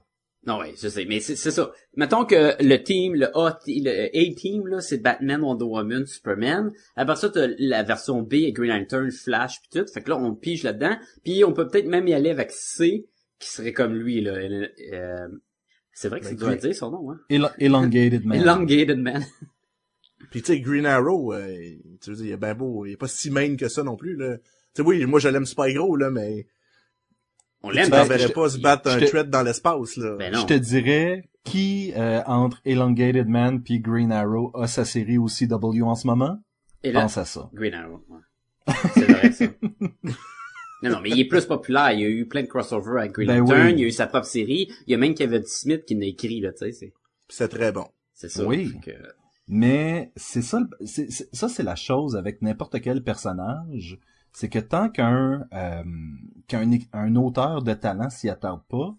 Non, 0.46 0.60
ouais, 0.60 0.74
je 0.82 0.88
sais, 0.88 1.03
mais 1.06 1.20
c'est 1.20 1.36
c'est 1.36 1.51
ça. 1.51 1.72
Mettons 1.96 2.24
que 2.24 2.56
le 2.63 2.77
team, 2.77 3.15
le 3.15 3.36
A, 3.38 3.60
le 3.67 4.06
A-team, 4.15 4.67
là, 4.67 4.79
c'est 4.79 5.00
Batman, 5.00 5.41
Wonder 5.41 5.65
Woman, 5.65 6.06
Superman. 6.06 6.72
Après 6.96 7.17
ça, 7.17 7.29
t'as 7.29 7.48
la 7.58 7.84
version 7.84 8.22
B, 8.22 8.51
Green 8.53 8.70
Lantern, 8.72 9.12
Flash, 9.12 9.62
pis 9.62 9.70
tout. 9.79 9.86
Fait 9.94 10.01
que 10.01 10.10
là, 10.10 10.17
on 10.17 10.36
pige 10.36 10.63
là-dedans. 10.63 10.96
Puis 11.25 11.44
on 11.44 11.51
peut 11.51 11.67
peut-être 11.67 11.88
même 11.88 12.08
y 12.08 12.13
aller 12.13 12.29
avec 12.29 12.51
C, 12.51 13.08
qui 13.39 13.50
serait 13.50 13.74
comme 13.74 13.94
lui, 13.96 14.22
là. 14.22 14.36
Euh, 14.36 15.27
c'est 15.91 16.08
vrai 16.08 16.20
que 16.20 16.25
Ben, 16.25 16.29
c'est 16.29 16.36
dur 16.38 16.48
à 16.50 16.56
dire, 16.56 16.75
son 16.75 16.91
nom, 16.91 17.12
hein. 17.12 17.20
Elo- 17.29 17.50
Elongated 17.60 18.24
Man. 18.24 18.39
Elongated 18.39 19.00
Man. 19.00 19.25
Puis 20.32 20.41
tu 20.41 20.53
sais, 20.53 20.60
Green 20.62 20.86
Arrow, 20.86 21.34
euh, 21.34 21.58
tu 22.01 22.10
veux 22.12 22.15
dire, 22.15 22.25
il 22.25 22.32
est 22.32 22.38
ben 22.38 22.53
beau, 22.53 22.86
il 22.86 22.94
est 22.94 22.98
pas 22.98 23.08
si 23.08 23.32
main 23.32 23.56
que 23.56 23.67
ça 23.67 23.84
non 23.84 23.96
plus, 23.98 24.15
là. 24.15 24.38
Tu 24.38 24.44
sais, 24.75 24.82
oui, 24.84 25.06
moi, 25.06 25.20
je 25.20 25.27
l'aime 25.29 25.46
super 25.46 25.72
gros, 25.74 25.96
là, 25.96 26.10
mais 26.10 26.48
On 27.64 27.70
tu 27.70 27.76
l'aime. 27.76 27.90
Ben, 27.90 28.02
t'enverrais 28.04 28.28
je- 28.28 28.34
pas 28.34 28.50
se 28.50 28.58
battre 28.60 28.90
un 28.90 29.00
thread 29.00 29.30
dans 29.30 29.42
l'espace, 29.44 29.98
là. 29.98 30.16
Ben 30.18 30.32
non. 30.34 30.40
Je 30.42 30.46
te 30.46 30.54
dirais, 30.54 31.28
qui, 31.44 31.92
euh, 31.96 32.22
entre 32.26 32.62
Elongated 32.66 33.28
Man 33.28 33.62
puis 33.64 33.80
Green 33.80 34.12
Arrow 34.12 34.52
a 34.56 34.68
sa 34.68 34.86
série 34.86 35.18
au 35.18 35.28
CW 35.28 35.84
en 35.84 35.96
ce 35.96 36.06
moment? 36.08 36.40
Et 36.84 36.92
là, 36.92 37.02
Pense 37.02 37.18
à 37.18 37.26
ça. 37.26 37.50
Green 37.54 37.74
Arrow, 37.74 38.04
ouais. 38.10 38.74
C'est 38.94 39.12
vrai, 39.12 39.32
ça. 39.32 39.46
Non, 40.84 40.92
non, 40.92 41.00
mais 41.02 41.10
il 41.10 41.20
est 41.20 41.26
plus 41.28 41.44
populaire. 41.46 41.92
Il 41.94 42.02
y 42.02 42.06
a 42.06 42.08
eu 42.08 42.28
plein 42.28 42.44
de 42.44 42.48
crossovers 42.48 43.00
avec 43.00 43.14
Green 43.14 43.28
Ben 43.28 43.40
Lantern. 43.40 43.66
oui. 43.66 43.72
Il 43.74 43.80
y 43.80 43.84
a 43.84 43.88
eu 43.88 43.92
sa 43.92 44.06
propre 44.06 44.28
série. 44.28 44.72
Il 44.86 44.92
y 44.92 44.94
a 44.94 44.98
même 45.00 45.16
Kevin 45.16 45.44
Smith 45.44 45.86
qui 45.86 45.96
l'a 45.96 46.06
écrit, 46.06 46.40
là, 46.40 46.52
tu 46.52 46.60
sais. 46.60 46.72
C'est, 46.72 46.94
C'est 47.30 47.48
très 47.48 47.72
bon. 47.72 47.88
c'est 48.14 48.30
ça. 48.30 48.46
Oui. 48.46 48.76
Que- 48.86 48.92
Mais 49.48 50.12
c'est 50.16 50.44
ça, 50.44 50.60
le- 50.60 50.86
c'est, 50.86 51.10
c'est- 51.12 51.34
ça 51.34 51.50
c'est 51.50 51.64
la 51.64 51.76
chose 51.76 52.16
avec 52.16 52.44
n'importe 52.44 52.80
quel 52.80 53.02
personnage, 53.04 53.98
c'est 54.38 54.50
que 54.50 54.60
tant 54.60 54.88
qu'un 54.88 55.48
euh, 55.51 55.84
qu'un 56.48 56.72
é- 56.72 56.88
un 56.94 57.15
auteur 57.15 57.63
de 57.63 57.74
talent 57.74 58.12
s'y 58.12 58.29
attarde 58.29 58.62
pas, 58.70 58.96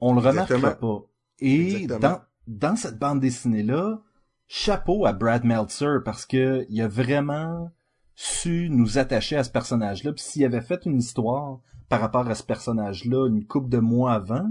on 0.00 0.14
le 0.14 0.20
remarquera 0.20 0.70
pas. 0.76 1.02
Et 1.40 1.82
Exactement. 1.82 1.98
dans 1.98 2.20
dans 2.46 2.76
cette 2.76 2.98
bande 2.98 3.20
dessinée 3.20 3.62
là, 3.62 4.00
chapeau 4.46 5.04
à 5.04 5.12
Brad 5.12 5.44
Meltzer 5.44 5.98
parce 6.02 6.24
que 6.24 6.64
il 6.70 6.80
a 6.80 6.88
vraiment 6.88 7.70
su 8.14 8.70
nous 8.70 8.96
attacher 8.96 9.36
à 9.36 9.44
ce 9.44 9.50
personnage-là. 9.50 10.14
Puis 10.14 10.24
s'il 10.24 10.44
avait 10.46 10.62
fait 10.62 10.86
une 10.86 11.00
histoire 11.00 11.60
par 11.90 12.00
rapport 12.00 12.26
à 12.26 12.34
ce 12.34 12.42
personnage-là 12.42 13.28
une 13.28 13.44
couple 13.44 13.68
de 13.68 13.78
mois 13.78 14.14
avant, 14.14 14.48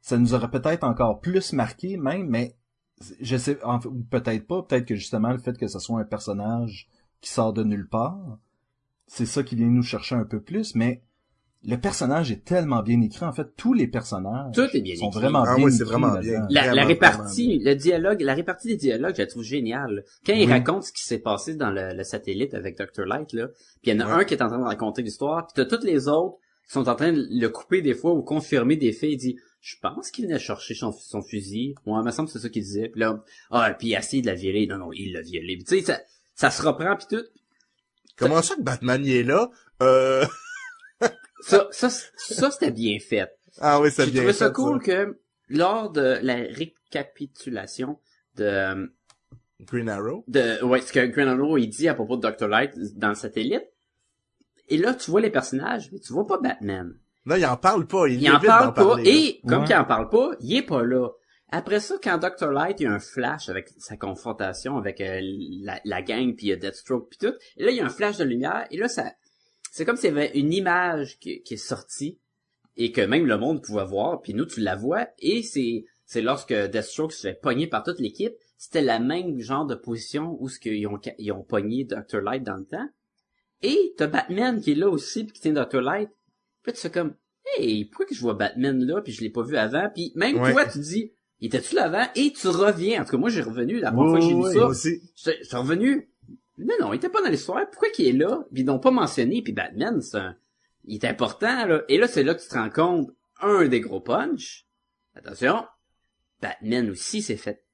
ça 0.00 0.18
nous 0.18 0.34
aurait 0.34 0.52
peut-être 0.52 0.84
encore 0.84 1.18
plus 1.18 1.52
marqué 1.52 1.96
même, 1.96 2.28
mais 2.28 2.54
je 3.20 3.36
sais, 3.36 3.60
en 3.64 3.80
fait, 3.80 3.88
ou 3.88 4.04
peut-être 4.08 4.46
pas, 4.46 4.62
peut-être 4.62 4.86
que 4.86 4.94
justement 4.94 5.32
le 5.32 5.38
fait 5.38 5.58
que 5.58 5.66
ce 5.66 5.80
soit 5.80 5.98
un 5.98 6.04
personnage 6.04 6.88
qui 7.20 7.30
sort 7.30 7.52
de 7.52 7.64
nulle 7.64 7.88
part, 7.88 8.38
c'est 9.14 9.26
ça 9.26 9.42
qui 9.42 9.56
vient 9.56 9.66
nous 9.68 9.82
chercher 9.82 10.14
un 10.14 10.24
peu 10.24 10.40
plus, 10.40 10.74
mais 10.74 11.02
le 11.64 11.76
personnage 11.76 12.32
est 12.32 12.44
tellement 12.44 12.82
bien 12.82 13.00
écrit, 13.02 13.24
en 13.24 13.32
fait, 13.32 13.46
tous 13.56 13.72
les 13.72 13.86
personnages 13.86 14.52
Tout 14.54 14.68
est 14.74 14.80
bien 14.80 14.96
sont 14.96 15.10
écrit. 15.10 15.20
vraiment 15.20 15.44
Ah 15.46 15.54
bien 15.54 15.64
oui, 15.66 15.72
écrits 15.74 15.84
vraiment 15.84 16.08
là-dedans. 16.14 16.22
bien. 16.22 16.46
La, 16.50 16.62
la 16.62 16.70
Vraiment, 16.72 16.88
répartie, 16.88 17.58
le 17.60 17.74
dialogue, 17.74 18.20
la 18.20 18.34
répartie 18.34 18.68
des 18.68 18.76
dialogues, 18.76 19.14
je 19.16 19.20
la 19.22 19.26
trouve 19.28 19.44
géniale. 19.44 20.04
Quand 20.26 20.32
il 20.32 20.50
raconte 20.50 20.82
ce 20.84 20.92
qui 20.92 21.04
s'est 21.04 21.20
passé 21.20 21.54
dans 21.54 21.70
le, 21.70 21.94
le 21.94 22.02
satellite 22.04 22.54
avec 22.54 22.76
Dr. 22.78 23.04
Light, 23.06 23.32
là, 23.32 23.48
puis 23.82 23.92
il 23.92 23.94
y 23.94 23.96
en 23.96 24.00
a 24.00 24.06
Ouais. 24.06 24.22
un 24.22 24.24
qui 24.24 24.34
est 24.34 24.42
en 24.42 24.48
train 24.48 24.58
de 24.58 24.64
raconter 24.64 25.02
l'histoire, 25.02 25.46
puis 25.46 25.52
t'as 25.54 25.66
toutes 25.66 25.84
les 25.84 26.08
autres 26.08 26.36
qui 26.66 26.72
sont 26.72 26.88
en 26.88 26.94
train 26.96 27.12
de 27.12 27.24
le 27.30 27.48
couper 27.48 27.80
des 27.82 27.94
fois 27.94 28.12
ou 28.12 28.22
confirmer 28.22 28.74
des 28.76 28.92
faits. 28.92 29.10
Il 29.12 29.16
dit, 29.18 29.36
je 29.60 29.76
pense 29.80 30.10
qu'il 30.10 30.24
venait 30.26 30.40
chercher 30.40 30.74
son, 30.74 30.90
son 30.90 31.22
fusil. 31.22 31.76
Moi, 31.86 32.00
il 32.02 32.04
me 32.06 32.10
semble 32.10 32.26
que 32.26 32.32
c'est 32.32 32.40
ça 32.40 32.48
qu'il 32.48 32.62
disait. 32.62 32.88
Puis 32.88 33.00
là, 33.02 33.22
ah, 33.52 33.72
puis 33.78 33.88
il 33.88 33.94
a 33.94 34.00
essayé 34.00 34.20
de 34.22 34.26
la 34.26 34.34
violer. 34.34 34.66
Non, 34.66 34.78
non, 34.78 34.92
il 34.92 35.12
l'a 35.12 35.20
violée. 35.20 35.54
Puis 35.58 35.64
Tu 35.64 35.76
sais, 35.78 35.82
ça, 35.82 36.00
ça 36.34 36.50
se 36.50 36.60
reprend 36.66 36.96
puis 36.96 37.06
tout. 37.18 37.24
Comment 38.16 38.42
ça 38.42 38.54
que 38.56 38.62
Batman 38.62 39.04
y 39.04 39.16
est 39.16 39.22
là? 39.22 39.50
Euh... 39.82 40.24
Ça, 41.44 41.66
ça, 41.72 41.90
ça 41.90 42.50
c'était 42.52 42.70
bien 42.70 42.98
fait. 43.00 43.28
Ah 43.60 43.80
oui, 43.80 43.90
c'est 43.90 44.04
J'ai 44.04 44.12
bien 44.12 44.20
trouvé 44.20 44.32
ça 44.32 44.46
fait, 44.46 44.52
cool 44.52 44.80
que 44.80 45.18
lors 45.48 45.90
de 45.90 46.18
la 46.22 46.36
récapitulation 46.36 47.98
de 48.36 48.92
Green 49.62 49.88
Arrow. 49.88 50.24
de 50.28 50.62
ouais, 50.64 50.80
ce 50.80 50.92
que 50.92 51.04
Green 51.06 51.26
Arrow 51.26 51.58
il 51.58 51.66
dit 51.68 51.88
à 51.88 51.94
propos 51.94 52.16
de 52.16 52.30
Dr. 52.30 52.46
Light 52.46 52.72
dans 52.96 53.08
le 53.08 53.14
satellite. 53.16 53.64
Et 54.68 54.78
là, 54.78 54.94
tu 54.94 55.10
vois 55.10 55.20
les 55.20 55.30
personnages, 55.30 55.90
mais 55.92 55.98
tu 55.98 56.12
vois 56.12 56.26
pas 56.28 56.38
Batman. 56.38 56.94
Là, 57.26 57.38
il 57.38 57.44
en 57.46 57.56
parle 57.56 57.86
pas. 57.88 58.06
Il, 58.06 58.22
Il 58.22 58.30
en 58.30 58.36
évite 58.36 58.46
parle 58.46 58.72
pas, 58.72 58.84
parler, 58.84 59.04
là. 59.04 59.10
et 59.10 59.40
comme 59.46 59.60
Ouais. 59.62 59.66
qu'il 59.66 59.76
en 59.76 59.84
parle 59.84 60.08
pas, 60.10 60.30
il 60.40 60.56
est 60.56 60.62
pas 60.62 60.82
là. 60.84 61.08
Après 61.54 61.80
ça, 61.80 61.96
quand 62.02 62.18
Dr. 62.18 62.50
Light 62.50 62.80
il 62.80 62.84
y 62.84 62.86
a 62.86 62.92
un 62.92 62.98
flash 62.98 63.48
avec 63.48 63.68
sa 63.78 63.96
confrontation 63.96 64.76
avec 64.78 65.00
euh, 65.00 65.20
la, 65.62 65.80
la 65.84 66.02
gang 66.02 66.34
puis 66.34 66.46
il 66.46 66.48
y 66.48 66.52
a 66.52 66.56
Deathstroke 66.56 67.08
puis 67.10 67.18
tout, 67.18 67.34
et 67.56 67.64
là 67.64 67.70
il 67.70 67.76
y 67.76 67.80
a 67.80 67.84
un 67.86 67.90
flash 67.90 68.16
de 68.16 68.24
lumière 68.24 68.66
et 68.70 68.76
là 68.78 68.88
ça 68.88 69.12
c'est 69.70 69.84
comme 69.84 69.96
s'il 69.96 70.10
y 70.10 70.12
avait 70.12 70.30
une 70.38 70.52
image 70.52 71.18
qui, 71.18 71.42
qui 71.42 71.54
est 71.54 71.58
sortie 71.58 72.18
et 72.76 72.90
que 72.90 73.02
même 73.02 73.26
le 73.26 73.36
monde 73.36 73.62
pouvait 73.62 73.84
voir 73.84 74.22
puis 74.22 74.32
nous 74.34 74.46
tu 74.46 74.60
la 74.60 74.76
vois 74.76 75.08
et 75.18 75.42
c'est 75.42 75.84
c'est 76.06 76.22
lorsque 76.22 76.52
Deathstroke 76.54 77.12
se 77.12 77.28
fait 77.28 77.34
pogner 77.40 77.66
par 77.66 77.82
toute 77.82 77.98
l'équipe, 77.98 78.34
c'était 78.58 78.82
la 78.82 78.98
même 78.98 79.38
genre 79.38 79.64
de 79.66 79.74
position 79.74 80.36
où 80.40 80.48
ce 80.48 80.58
qu'ils 80.58 80.86
ont 80.86 80.98
ils 81.18 81.32
ont 81.32 81.42
pogné 81.42 81.84
Dr. 81.84 82.20
Light 82.20 82.42
dans 82.42 82.56
le 82.56 82.66
temps. 82.66 82.88
Et 83.62 83.94
t'as 83.96 84.08
Batman 84.08 84.60
qui 84.60 84.72
est 84.72 84.74
là 84.74 84.90
aussi 84.90 85.24
puis 85.24 85.32
qui 85.32 85.40
tient 85.40 85.52
Dr. 85.52 85.80
Light. 85.80 86.10
Puis 86.62 86.72
tu 86.74 86.80
fais 86.80 86.90
comme 86.90 87.14
Hey, 87.56 87.86
pourquoi 87.86 88.06
que 88.06 88.14
je 88.14 88.20
vois 88.20 88.34
Batman 88.34 88.84
là 88.84 89.00
puis 89.00 89.12
je 89.12 89.22
l'ai 89.22 89.30
pas 89.30 89.42
vu 89.42 89.56
avant 89.56 89.88
puis 89.94 90.12
même 90.16 90.38
Ouais. 90.40 90.52
toi 90.52 90.66
tu 90.66 90.80
dis 90.80 91.12
il 91.42 91.46
était-tu 91.46 91.74
là 91.74 91.86
avant 91.86 92.06
et 92.14 92.32
tu 92.32 92.46
reviens. 92.46 93.02
En 93.02 93.04
tout 93.04 93.10
cas 93.10 93.16
moi 93.18 93.28
j'ai 93.28 93.42
revenu 93.42 93.80
la 93.80 93.90
première 93.90 94.10
fois 94.12 94.20
que 94.20 94.26
j'ai 94.26 94.34
oui, 94.34 94.52
ça. 94.52 94.58
Moi 94.60 94.68
aussi. 94.68 95.02
je 95.16 95.30
je 95.40 95.44
suis 95.44 95.56
revenu. 95.56 96.08
Non 96.56 96.74
non 96.80 96.92
il 96.92 96.96
était 96.96 97.08
pas 97.08 97.20
dans 97.20 97.28
l'histoire. 97.28 97.68
Pourquoi 97.68 97.90
qu'il 97.90 98.06
est 98.06 98.12
là? 98.12 98.44
Puis 98.54 98.62
ils 98.62 98.66
l'ont 98.66 98.78
pas 98.78 98.92
mentionné. 98.92 99.42
Puis 99.42 99.52
Batman 99.52 100.00
c'est 100.00 100.18
un 100.18 100.36
il 100.84 100.94
est 100.94 101.04
important 101.04 101.66
là. 101.66 101.82
Et 101.88 101.98
là 101.98 102.06
c'est 102.06 102.22
là 102.22 102.34
que 102.34 102.40
tu 102.40 102.48
te 102.48 102.54
rends 102.54 102.70
compte 102.70 103.10
un 103.40 103.66
des 103.66 103.80
gros 103.80 104.00
punch 104.00 104.66
attention 105.16 105.64
Batman 106.40 106.88
aussi 106.90 107.22
s'est 107.22 107.36
fait 107.36 107.64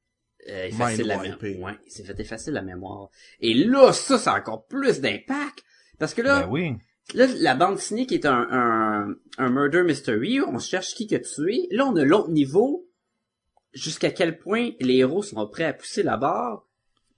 euh, 0.48 0.68
effacer 0.68 1.04
la 1.04 1.18
mémoire. 1.18 1.42
ouais 1.42 1.78
il 1.84 1.92
s'est 1.92 2.04
fait 2.04 2.18
effacer 2.18 2.50
la 2.50 2.62
mémoire. 2.62 3.10
Et 3.40 3.52
là 3.52 3.92
ça 3.92 4.16
ça 4.16 4.32
a 4.32 4.38
encore 4.40 4.66
plus 4.66 5.00
d'impact. 5.02 5.62
Parce 5.98 6.14
que 6.14 6.22
là 6.22 6.40
Ben 6.44 6.48
oui. 6.50 6.72
Là, 7.14 7.26
la 7.38 7.54
bande 7.54 7.78
qui 7.78 8.14
est 8.14 8.26
un, 8.26 8.46
un, 8.50 9.14
un 9.38 9.50
murder 9.50 9.82
mystery, 9.82 10.40
on 10.42 10.58
cherche 10.58 10.94
qui 10.94 11.06
que 11.06 11.16
tué. 11.16 11.66
Là, 11.70 11.86
on 11.86 11.96
a 11.96 12.04
l'autre 12.04 12.28
niveau, 12.28 12.86
jusqu'à 13.72 14.10
quel 14.10 14.38
point 14.38 14.70
les 14.80 14.96
héros 14.96 15.22
sont 15.22 15.46
prêts 15.48 15.64
à 15.64 15.72
pousser 15.72 16.02
la 16.02 16.16
barre 16.16 16.64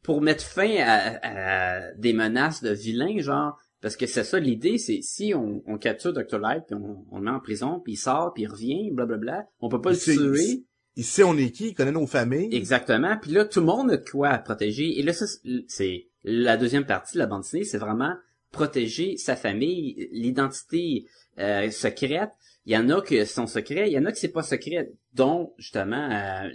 pour 0.03 0.21
mettre 0.23 0.45
fin 0.45 0.77
à, 0.79 1.19
à 1.23 1.93
des 1.95 2.13
menaces 2.13 2.63
de 2.63 2.71
vilains, 2.71 3.21
genre, 3.21 3.59
parce 3.83 3.97
que 3.97 4.07
c'est 4.07 4.25
ça 4.25 4.39
l'idée, 4.39 4.79
c'est 4.79 5.01
si 5.03 5.35
on, 5.35 5.63
on 5.67 5.79
capture 5.79 6.13
Dr. 6.13 6.39
Light, 6.39 6.65
puis 6.67 6.75
on, 6.75 7.05
on 7.11 7.19
le 7.19 7.25
met 7.25 7.31
en 7.31 7.41
prison, 7.41 7.81
puis 7.81 7.95
il 7.95 7.97
sort, 7.97 8.33
puis 8.35 8.45
il 8.45 8.49
revient, 8.49 8.91
blablabla, 8.93 9.47
on 9.61 9.69
peut 9.69 9.81
pas 9.81 9.91
Il 9.91 9.95
le 9.95 9.99
sait- 9.99 10.17
tuer. 10.17 10.65
Il 10.97 11.05
sait 11.05 11.23
on 11.23 11.37
est 11.37 11.51
qui, 11.53 11.69
il 11.69 11.75
connaît 11.75 11.93
nos 11.93 12.07
familles. 12.07 12.55
Exactement. 12.55 13.17
Puis 13.23 13.31
là, 13.31 13.45
tout 13.45 13.61
le 13.61 13.67
monde 13.67 13.91
a 13.93 13.97
de 13.97 14.05
quoi 14.11 14.31
à 14.31 14.39
protéger. 14.39 14.99
Et 14.99 15.03
là, 15.03 15.13
ça, 15.13 15.25
c'est 15.69 16.09
la 16.25 16.57
deuxième 16.57 16.85
partie 16.85 17.15
de 17.15 17.21
la 17.21 17.27
bande 17.27 17.43
dessinée, 17.43 17.65
c'est 17.65 17.79
vraiment 17.79 18.13
protéger 18.51 19.17
sa 19.17 19.37
famille, 19.37 20.09
l'identité 20.13 21.07
euh, 21.39 21.71
secrète. 21.71 22.31
Il 22.71 22.75
y 22.75 22.77
en 22.77 22.89
a 22.89 23.01
que 23.01 23.25
sont 23.25 23.49
secrets, 23.49 23.89
il 23.91 23.93
y 23.93 23.99
en 23.99 24.05
a 24.05 24.13
que 24.13 24.19
c'est 24.19 24.29
pas 24.29 24.45
secret, 24.45 24.93
dont 25.13 25.53
justement 25.59 26.09
euh, 26.09 26.49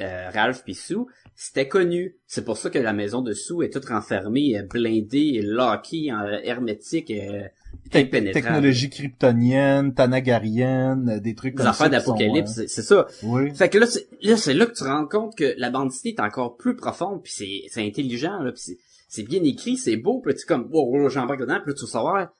euh, 0.00 0.30
Ralph 0.30 0.64
pis 0.64 0.72
Sue, 0.74 0.94
c'était 1.34 1.68
connu. 1.68 2.16
C'est 2.26 2.46
pour 2.46 2.56
ça 2.56 2.70
que 2.70 2.78
la 2.78 2.94
maison 2.94 3.20
de 3.20 3.34
Sue 3.34 3.62
est 3.62 3.68
toute 3.70 3.84
renfermée, 3.84 4.58
euh, 4.58 4.62
blindée, 4.62 5.42
lockée, 5.42 6.10
hermétique, 6.44 7.10
euh, 7.10 7.42
technologie 7.90 8.88
kryptonienne, 8.88 9.92
tanagarienne, 9.92 11.16
euh, 11.16 11.20
des 11.20 11.34
trucs 11.34 11.52
Des 11.52 11.58
comme 11.58 11.66
affaires 11.66 11.90
ça. 11.90 11.98
qui 11.98 12.04
sont, 12.06 12.12
d'apocalypse, 12.14 12.66
c'est- 12.66 12.82
ça. 12.82 13.06
Oui. 13.22 13.54
Fait 13.54 13.68
que 13.68 13.76
là, 13.78 13.86
c'est 13.86 14.06
là, 14.22 14.36
c'est 14.38 14.54
là 14.54 14.64
que 14.64 14.72
tu 14.72 14.78
te 14.82 14.84
rends 14.84 15.06
compte 15.06 15.36
que 15.36 15.54
la 15.58 15.68
bande 15.70 15.88
dessinée 15.90 16.14
est 16.16 16.20
encore 16.22 16.56
plus 16.56 16.74
profonde, 16.74 17.22
puis 17.22 17.32
c'est, 17.68 17.82
intelligent, 17.86 18.38
là, 18.42 18.50
puis 18.52 18.76
c'est, 19.08 19.22
bien 19.24 19.42
écrit, 19.44 19.76
c'est 19.76 19.96
beau, 19.98 20.20
puis 20.20 20.34
tu 20.34 20.46
comme, 20.46 20.68
wow, 20.72 21.08
j'embarque 21.10 21.40
dedans, 21.40 21.58
puis 21.62 21.72
là, 21.72 21.74
tu 21.78 21.84
vas 21.84 21.90
savoir, 21.90 22.16
là, 22.16 22.32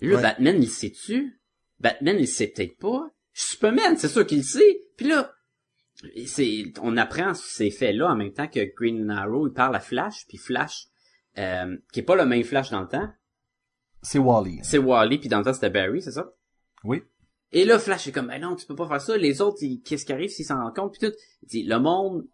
Ouais. 0.00 0.22
Batman, 0.22 0.56
il 0.62 0.68
sait-tu? 0.68 1.38
Batman, 1.82 2.16
il 2.18 2.28
sait 2.28 2.46
peut-être 2.48 2.78
pas. 2.78 3.10
Superman, 3.34 3.96
c'est 3.96 4.08
sûr 4.08 4.26
qu'il 4.26 4.38
le 4.38 4.44
sait. 4.44 4.82
Puis 4.96 5.08
là, 5.08 5.32
c'est, 6.26 6.64
on 6.80 6.96
apprend 6.96 7.34
ces 7.34 7.70
faits-là 7.70 8.08
en 8.10 8.16
même 8.16 8.32
temps 8.32 8.48
que 8.48 8.60
Green 8.76 9.10
Arrow, 9.10 9.46
il 9.48 9.52
parle 9.52 9.74
à 9.76 9.80
Flash, 9.80 10.26
puis 10.28 10.38
Flash, 10.38 10.86
euh, 11.38 11.76
qui 11.92 12.00
est 12.00 12.04
pas 12.04 12.16
le 12.16 12.24
même 12.26 12.44
Flash 12.44 12.70
dans 12.70 12.80
le 12.82 12.88
temps, 12.88 13.08
C'est 14.02 14.18
Wally. 14.18 14.60
c'est 14.62 14.78
Wally, 14.78 15.18
puis 15.18 15.28
dans 15.28 15.38
le 15.38 15.44
temps, 15.44 15.52
c'était 15.54 15.70
Barry, 15.70 16.02
c'est 16.02 16.10
ça? 16.12 16.32
Oui. 16.84 17.02
Et 17.52 17.64
là, 17.64 17.78
Flash 17.78 18.06
est 18.08 18.12
comme, 18.12 18.28
ben 18.28 18.40
non, 18.40 18.56
tu 18.56 18.66
peux 18.66 18.74
pas 18.74 18.88
faire 18.88 19.00
ça. 19.00 19.16
Les 19.16 19.40
autres, 19.40 19.58
ils- 19.62 19.80
qu'est-ce 19.82 20.06
qui 20.06 20.12
arrive 20.12 20.30
s'ils 20.30 20.46
s'en 20.46 20.56
rendent 20.62 20.74
compte? 20.74 20.96
Puis 20.98 21.08
tout, 21.08 21.14
il 21.42 21.48
dit, 21.48 21.62
le 21.64 21.78
monde, 21.78 22.26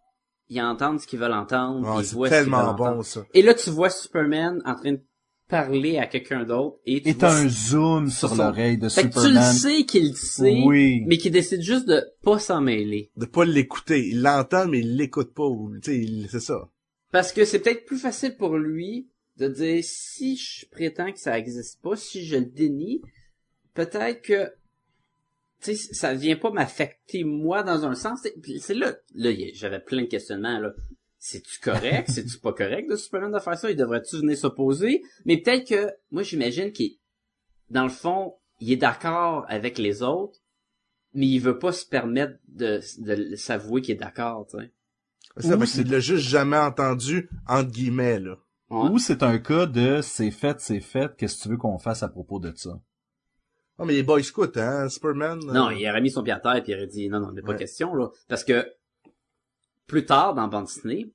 ils 0.47 0.61
entendent 0.61 0.99
ce 0.99 1.05
qu'ils 1.07 1.19
veulent 1.19 1.33
entendre, 1.33 1.87
Ah, 1.87 1.97
ils 1.99 2.05
c'est 2.05 2.15
voient 2.15 2.27
ce 2.29 2.33
qu'ils 2.33 2.37
veulent 2.43 2.51
tellement 2.51 2.71
entendre. 2.71 2.95
bon, 2.97 3.03
ça. 3.03 3.25
Et 3.33 3.41
là, 3.41 3.53
tu 3.53 3.69
vois 3.69 3.89
Superman 3.89 4.61
en 4.65 4.75
train 4.75 4.93
de 4.93 5.01
parler 5.49 5.97
à 5.97 6.05
quelqu'un 6.07 6.43
d'autre, 6.45 6.77
et 6.85 7.01
tu 7.01 7.09
Et 7.09 7.11
vois... 7.13 7.21
t'as 7.21 7.35
un 7.41 7.49
zoom 7.49 8.09
sur 8.09 8.35
l'oreille 8.35 8.77
de 8.77 8.87
Fait 8.87 9.03
que 9.03 9.07
tu 9.09 9.15
le 9.19 9.23
Superman. 9.41 9.53
sais 9.53 9.83
qu'il 9.85 10.09
le 10.09 10.15
sait, 10.15 10.61
Oui. 10.63 11.03
mais 11.07 11.17
qu'il 11.17 11.31
décide 11.31 11.61
juste 11.61 11.87
de 11.87 12.01
pas 12.21 12.37
s'en 12.39 12.61
mêler. 12.61 13.09
De 13.17 13.25
pas 13.25 13.43
l'écouter. 13.45 14.07
Il 14.09 14.21
l'entend, 14.21 14.67
mais 14.67 14.79
il 14.79 14.95
l'écoute 14.95 15.33
pas. 15.33 15.43
ou, 15.47 15.73
Tu 15.81 15.91
sais, 15.91 15.97
il- 15.97 16.29
c'est 16.29 16.39
ça. 16.39 16.69
Parce 17.11 17.33
que 17.33 17.43
c'est 17.45 17.59
peut-être 17.59 17.85
plus 17.85 17.97
facile 17.97 18.37
pour 18.37 18.57
lui 18.57 19.07
de 19.37 19.47
dire 19.47 19.83
si 19.83 20.37
je 20.37 20.67
prétends 20.69 21.11
que 21.11 21.19
ça 21.19 21.37
existe 21.39 21.81
pas, 21.81 21.95
si 21.95 22.23
je 22.23 22.37
le 22.37 22.45
dénie, 22.45 23.01
peut-être 23.73 24.21
que 24.21 24.51
tu 25.61 25.75
sais, 25.75 25.93
ça 25.93 26.13
vient 26.13 26.35
pas 26.37 26.51
m'affecter 26.51 27.23
moi 27.23 27.63
dans 27.63 27.85
un 27.85 27.95
sens. 27.95 28.19
C'est- 28.61 28.73
là, 28.73 28.93
là, 29.15 29.31
j'avais 29.55 29.79
plein 29.79 30.03
de 30.03 30.07
questionnements 30.07 30.59
là. 30.59 30.73
C'est-tu 31.19 31.59
correct? 31.59 32.09
C'est-tu 32.11 32.39
pas 32.39 32.53
correct 32.53 32.89
de 32.89 32.95
Superman 32.95 33.31
de 33.31 33.39
faire 33.39 33.57
ça? 33.57 33.69
Il 33.69 33.75
devrait-tu 33.77 34.17
venir 34.17 34.37
s'opposer? 34.37 35.01
Mais 35.25 35.37
peut-être 35.37 35.67
que, 35.67 35.91
moi 36.11 36.23
j'imagine 36.23 36.71
qu'il, 36.71 36.93
dans 37.69 37.83
le 37.83 37.89
fond, 37.89 38.35
il 38.59 38.71
est 38.71 38.77
d'accord 38.77 39.45
avec 39.49 39.77
les 39.77 40.01
autres, 40.01 40.39
mais 41.13 41.27
il 41.27 41.39
veut 41.39 41.59
pas 41.59 41.71
se 41.71 41.85
permettre 41.85 42.35
de, 42.47 42.79
de 42.99 43.35
s'avouer 43.35 43.81
qu'il 43.81 43.95
est 43.95 43.99
d'accord, 43.99 44.47
tu 44.49 44.57
sais. 44.57 44.71
C'est- 45.37 45.83
qu'il 45.83 45.91
l'a 45.91 45.99
juste 45.99 46.27
jamais 46.27 46.57
entendu, 46.57 47.29
entre 47.47 47.69
guillemets, 47.71 48.19
là. 48.19 48.35
Ouais. 48.69 48.89
Ou 48.89 48.99
c'est 48.99 49.23
un 49.23 49.37
cas 49.39 49.65
de 49.65 50.01
c'est 50.01 50.31
fait, 50.31 50.59
c'est 50.59 50.79
fait, 50.79 51.15
qu'est-ce 51.17 51.37
que 51.37 51.43
tu 51.43 51.49
veux 51.49 51.57
qu'on 51.57 51.79
fasse 51.79 52.03
à 52.03 52.07
propos 52.09 52.39
de 52.39 52.53
ça? 52.55 52.79
Oh, 53.77 53.85
mais 53.85 53.93
les 53.93 54.03
Boy 54.03 54.23
Scouts, 54.23 54.51
hein, 54.57 54.89
Superman. 54.89 55.39
Non, 55.45 55.69
euh, 55.69 55.73
il 55.73 55.89
aurait 55.89 56.01
mis 56.01 56.11
son 56.11 56.21
pied 56.23 56.33
à 56.33 56.39
terre 56.39 56.55
et 56.57 56.63
il 56.67 56.75
aurait 56.75 56.87
dit 56.87 57.07
non, 57.09 57.19
non, 57.19 57.31
mais 57.33 57.41
pas 57.41 57.51
Ouais. 57.53 57.57
question, 57.57 57.95
là. 57.95 58.09
Parce 58.27 58.43
que 58.43 58.65
plus 59.89 60.05
tard 60.05 60.33
dans 60.35 60.47
bande 60.47 60.65
dessinée, 60.65 61.11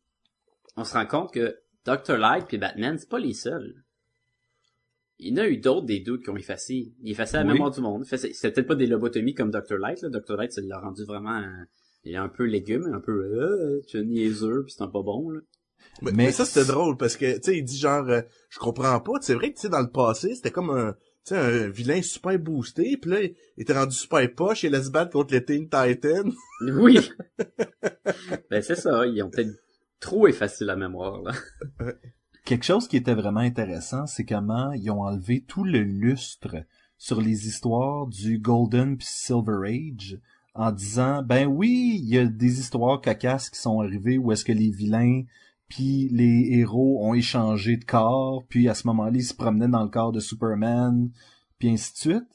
on 0.77 0.85
se 0.85 0.93
rend 0.95 1.07
compte 1.07 1.33
que 1.33 1.57
Dr. 1.87 2.17
Light 2.19 2.47
puis 2.47 2.59
Batman, 2.59 2.99
c'est 2.99 3.09
pas 3.09 3.19
les 3.19 3.33
seuls. 3.35 3.75
Il 5.19 5.29
y 5.29 5.41
en 5.41 5.45
a 5.45 5.49
eu 5.49 5.59
d'autres 5.59 5.87
des 5.87 6.01
doutes 6.01 6.25
qui 6.25 6.31
ont 6.31 6.37
effacé. 6.37 6.93
Il 7.03 7.11
effaçait 7.13 7.37
la 7.37 7.45
Oui. 7.45 7.53
mémoire 7.53 7.71
du 7.71 7.81
monde. 7.81 8.05
C'était 8.05 8.51
peut-être 8.51 8.67
pas 8.67 8.75
des 8.75 8.87
lobotomies 8.89 9.35
comme 9.35 9.51
Dr. 9.51 9.79
Light, 9.79 10.03
là. 10.03 10.09
Dr. 10.11 10.37
Light, 10.37 10.53
ça 10.53 10.61
l'a 10.61 10.79
rendu 10.81 11.05
vraiment 11.05 11.31
un- 11.31 11.67
il 12.03 12.13
est 12.15 12.17
un 12.19 12.29
peu 12.29 12.45
légume, 12.45 12.93
un 12.93 13.01
peu 13.01 13.13
euh, 13.13 13.81
tu 13.87 13.99
es 13.99 14.05
niaiseux 14.05 14.65
puis 14.65 14.75
c'est 14.77 14.83
un 14.83 14.89
pas 14.89 15.03
bon, 15.03 15.31
là. 15.31 15.41
Mais, 16.03 16.33
ça, 16.33 16.45
c'était 16.45 16.67
drôle, 16.67 16.97
parce 16.97 17.17
que, 17.17 17.37
tu 17.37 17.43
sais, 17.43 17.59
il 17.59 17.63
dit 17.63 17.77
genre, 17.79 18.09
euh, 18.09 18.23
je 18.49 18.59
comprends 18.59 18.99
pas. 19.01 19.13
C'est 19.21 19.35
vrai 19.35 19.51
que, 19.51 19.57
tu 19.57 19.63
sais, 19.63 19.69
dans 19.69 19.81
le 19.83 19.91
passé, 19.91 20.35
c'était 20.35 20.51
comme 20.51 20.71
un, 20.71 20.97
sais, 21.25 21.37
un 21.37 21.69
vilain 21.69 22.03
super 22.03 22.39
boosté, 22.39 22.97
puis 22.97 23.11
là, 23.11 23.23
il 23.23 23.35
était 23.57 23.73
rendu 23.73 23.95
super 23.95 24.33
poche, 24.35 24.65
et 24.65 24.69
il 24.69 24.75
allait 24.75 24.85
se 24.85 24.91
battre 24.91 25.13
contre 25.13 25.35
les 25.35 25.45
Teen 25.45 25.69
Titans. 25.69 26.33
Oui. 26.61 27.11
ben 28.51 28.63
c'est 28.63 28.77
ça, 28.77 29.07
ils 29.07 29.23
ont 29.23 29.31
peut-être 29.31 29.55
trop 30.01 30.27
effacé 30.29 30.65
la 30.65 30.77
mémoire, 30.77 31.23
là. 31.23 31.33
Quelque 32.45 32.65
chose 32.65 32.89
qui 32.89 32.99
était 32.99 33.15
vraiment 33.15 33.41
intéressant, 33.41 34.07
c'est 34.07 34.27
comment 34.27 34.73
ils 34.73 34.91
ont 34.91 35.01
enlevé 35.01 35.41
tout 35.41 35.65
le 35.65 35.83
lustre 35.83 36.57
sur 36.99 37.21
les 37.21 37.49
histoires 37.49 38.07
du 38.07 38.39
Golden 38.39 38.99
puis 38.99 39.07
Silver 39.09 39.67
Age 39.67 40.19
en 40.55 40.71
disant 40.71 41.23
ben 41.23 41.47
oui, 41.47 41.99
il 42.03 42.09
y 42.09 42.19
a 42.19 42.27
des 42.27 42.61
histoires 42.61 43.01
cocasses 43.01 43.51
qui 43.51 43.59
sont 43.59 43.81
arrivées 43.81 44.19
où 44.19 44.31
est-ce 44.31 44.45
que 44.45 44.53
les 44.53 44.71
vilains 44.71 45.23
puis 45.69 46.09
les 46.11 46.49
héros 46.59 47.05
ont 47.05 47.15
échangé 47.15 47.77
de 47.77 47.85
corps, 47.85 48.45
puis 48.49 48.69
à 48.69 48.75
ce 48.75 48.87
moment-là, 48.89 49.17
ils 49.17 49.25
se 49.25 49.35
promenaient 49.35 49.69
dans 49.69 49.83
le 49.83 49.89
corps 49.89 50.13
de 50.13 50.21
Superman, 50.21 51.11
puis 51.59 51.71
ainsi 51.71 51.93
de 51.93 51.99
suite. 51.99 52.29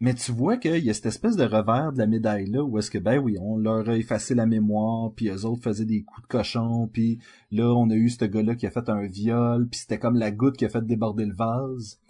Mais 0.00 0.12
tu 0.12 0.32
vois 0.32 0.56
qu'il 0.58 0.84
y 0.84 0.90
a 0.90 0.94
cette 0.94 1.06
espèce 1.06 1.36
de 1.36 1.44
revers 1.44 1.92
de 1.92 1.98
la 1.98 2.06
médaille 2.06 2.46
là 2.50 2.62
où 2.62 2.78
est-ce 2.78 2.90
que 2.90 2.98
ben 2.98 3.18
oui, 3.18 3.36
on 3.40 3.56
leur 3.56 3.88
a 3.88 3.96
effacé 3.96 4.34
la 4.34 4.44
mémoire, 4.44 5.12
puis 5.14 5.28
eux 5.28 5.46
autres 5.46 5.62
faisaient 5.62 5.86
des 5.86 6.02
coups 6.02 6.22
de 6.22 6.26
cochon, 6.26 6.88
puis 6.92 7.20
là 7.50 7.72
on 7.72 7.88
a 7.90 7.94
eu 7.94 8.10
ce 8.10 8.24
gars-là 8.24 8.54
qui 8.56 8.66
a 8.66 8.70
fait 8.70 8.88
un 8.88 9.06
viol, 9.06 9.66
puis 9.68 9.80
c'était 9.80 9.98
comme 9.98 10.16
la 10.16 10.30
goutte 10.30 10.56
qui 10.56 10.64
a 10.64 10.68
fait 10.68 10.84
déborder 10.84 11.24
le 11.24 11.34
vase. 11.34 12.00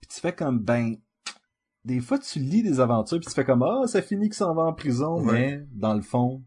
Puis 0.00 0.08
tu 0.14 0.20
fais 0.20 0.34
comme 0.34 0.60
ben 0.60 0.96
des 1.84 2.00
fois 2.00 2.18
tu 2.18 2.38
lis 2.38 2.62
des 2.62 2.78
aventures 2.78 3.18
puis 3.18 3.26
tu 3.26 3.34
fais 3.34 3.44
comme 3.44 3.62
ah 3.62 3.86
ça 3.86 4.02
finit 4.02 4.26
qu'il 4.28 4.34
s'en 4.34 4.54
va 4.54 4.62
en 4.64 4.74
prison, 4.74 5.20
Ouais. 5.24 5.32
mais 5.32 5.66
dans 5.72 5.94
le 5.94 6.02
fond, 6.02 6.42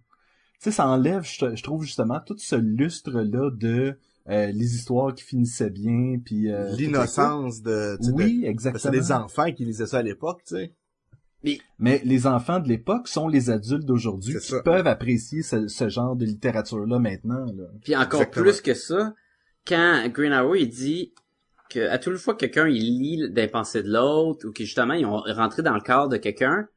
sais 0.64 0.72
ça 0.72 0.88
enlève 0.88 1.24
je, 1.24 1.56
je 1.56 1.64
trouve 1.64 1.84
justement 1.84 2.20
tout 2.26 2.36
ce 2.38 2.56
lustre 2.56 3.12
là 3.22 3.50
de 3.52 3.98
euh, 4.30 4.48
les 4.48 4.76
histoires 4.76 5.14
qui 5.14 5.24
finissaient 5.24 5.70
bien 5.70 6.18
puis 6.24 6.50
euh, 6.52 6.72
L'innocence 6.78 7.62
de, 7.62 7.98
tu 8.02 8.12
Oui, 8.12 8.44
exactement. 8.46 8.80
c'est 8.82 8.92
des 8.92 9.12
enfants 9.12 9.52
qui 9.52 9.66
lisaient 9.66 9.86
ça 9.88 9.98
à 9.98 10.02
l'époque, 10.02 10.42
tu 10.48 10.56
sais. 10.56 10.72
Mais 11.78 12.02
les 12.06 12.26
enfants 12.26 12.60
de 12.62 12.70
l'époque 12.70 13.10
sont 13.10 13.28
les 13.28 13.50
adultes 13.50 13.84
d'aujourd'hui 13.84 14.36
qui 14.40 14.48
ça. 14.48 14.62
peuvent 14.62 14.88
apprécier 14.88 15.42
ce, 15.44 15.68
ce 15.68 15.90
genre 15.90 16.16
de 16.16 16.24
littérature-là 16.26 17.00
maintenant. 17.00 17.46
Là. 17.46 17.66
Puis 17.84 17.96
encore 17.98 18.22
Exactement. 18.22 18.44
plus 18.46 18.62
que 18.62 18.74
ça, 18.74 19.14
quand 19.68 20.08
Green 20.14 20.32
Arrow 20.32 20.56
il 20.56 20.70
dit 20.70 21.14
que 21.70 21.90
à 21.90 21.98
toute 21.98 22.16
fois 22.18 22.36
que 22.36 22.40
quelqu'un 22.46 22.68
il 22.70 22.84
lit 22.84 23.30
des 23.30 23.48
pensées 23.50 23.84
de 23.84 23.92
l'autre 23.92 24.48
ou 24.48 24.54
que 24.54 24.64
justement 24.64 24.94
ils 24.94 25.06
ont 25.06 25.18
rentré 25.20 25.64
dans 25.64 25.74
le 25.76 25.82
corps 25.82 26.08
de 26.08 26.16
quelqu'un, 26.16 26.70